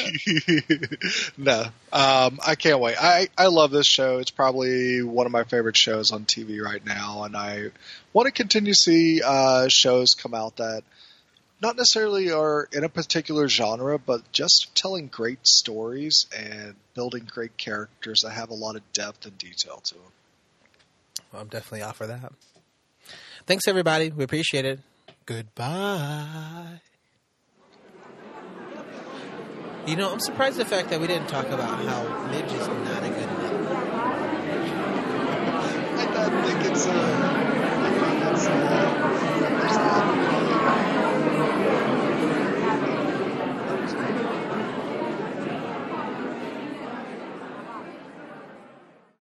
[1.36, 2.96] no, um, I can't wait.
[2.98, 4.20] I I love this show.
[4.20, 7.72] It's probably one of my favorite shows on TV right now, and I
[8.14, 10.82] want to continue to see uh, shows come out that
[11.60, 17.58] not necessarily are in a particular genre, but just telling great stories and building great
[17.58, 20.02] characters that have a lot of depth and detail to them.
[21.32, 22.32] I'm definitely off for that.
[23.46, 24.10] Thanks, everybody.
[24.10, 24.80] We appreciate it.
[25.26, 26.80] Goodbye.
[29.86, 33.04] You know, I'm surprised the fact that we didn't talk about how Midge is not
[33.04, 33.56] a good mother.
[36.18, 36.86] I think it's.
[36.86, 36.92] Uh,
[37.92, 38.46] think it's.
[38.46, 39.35] Uh,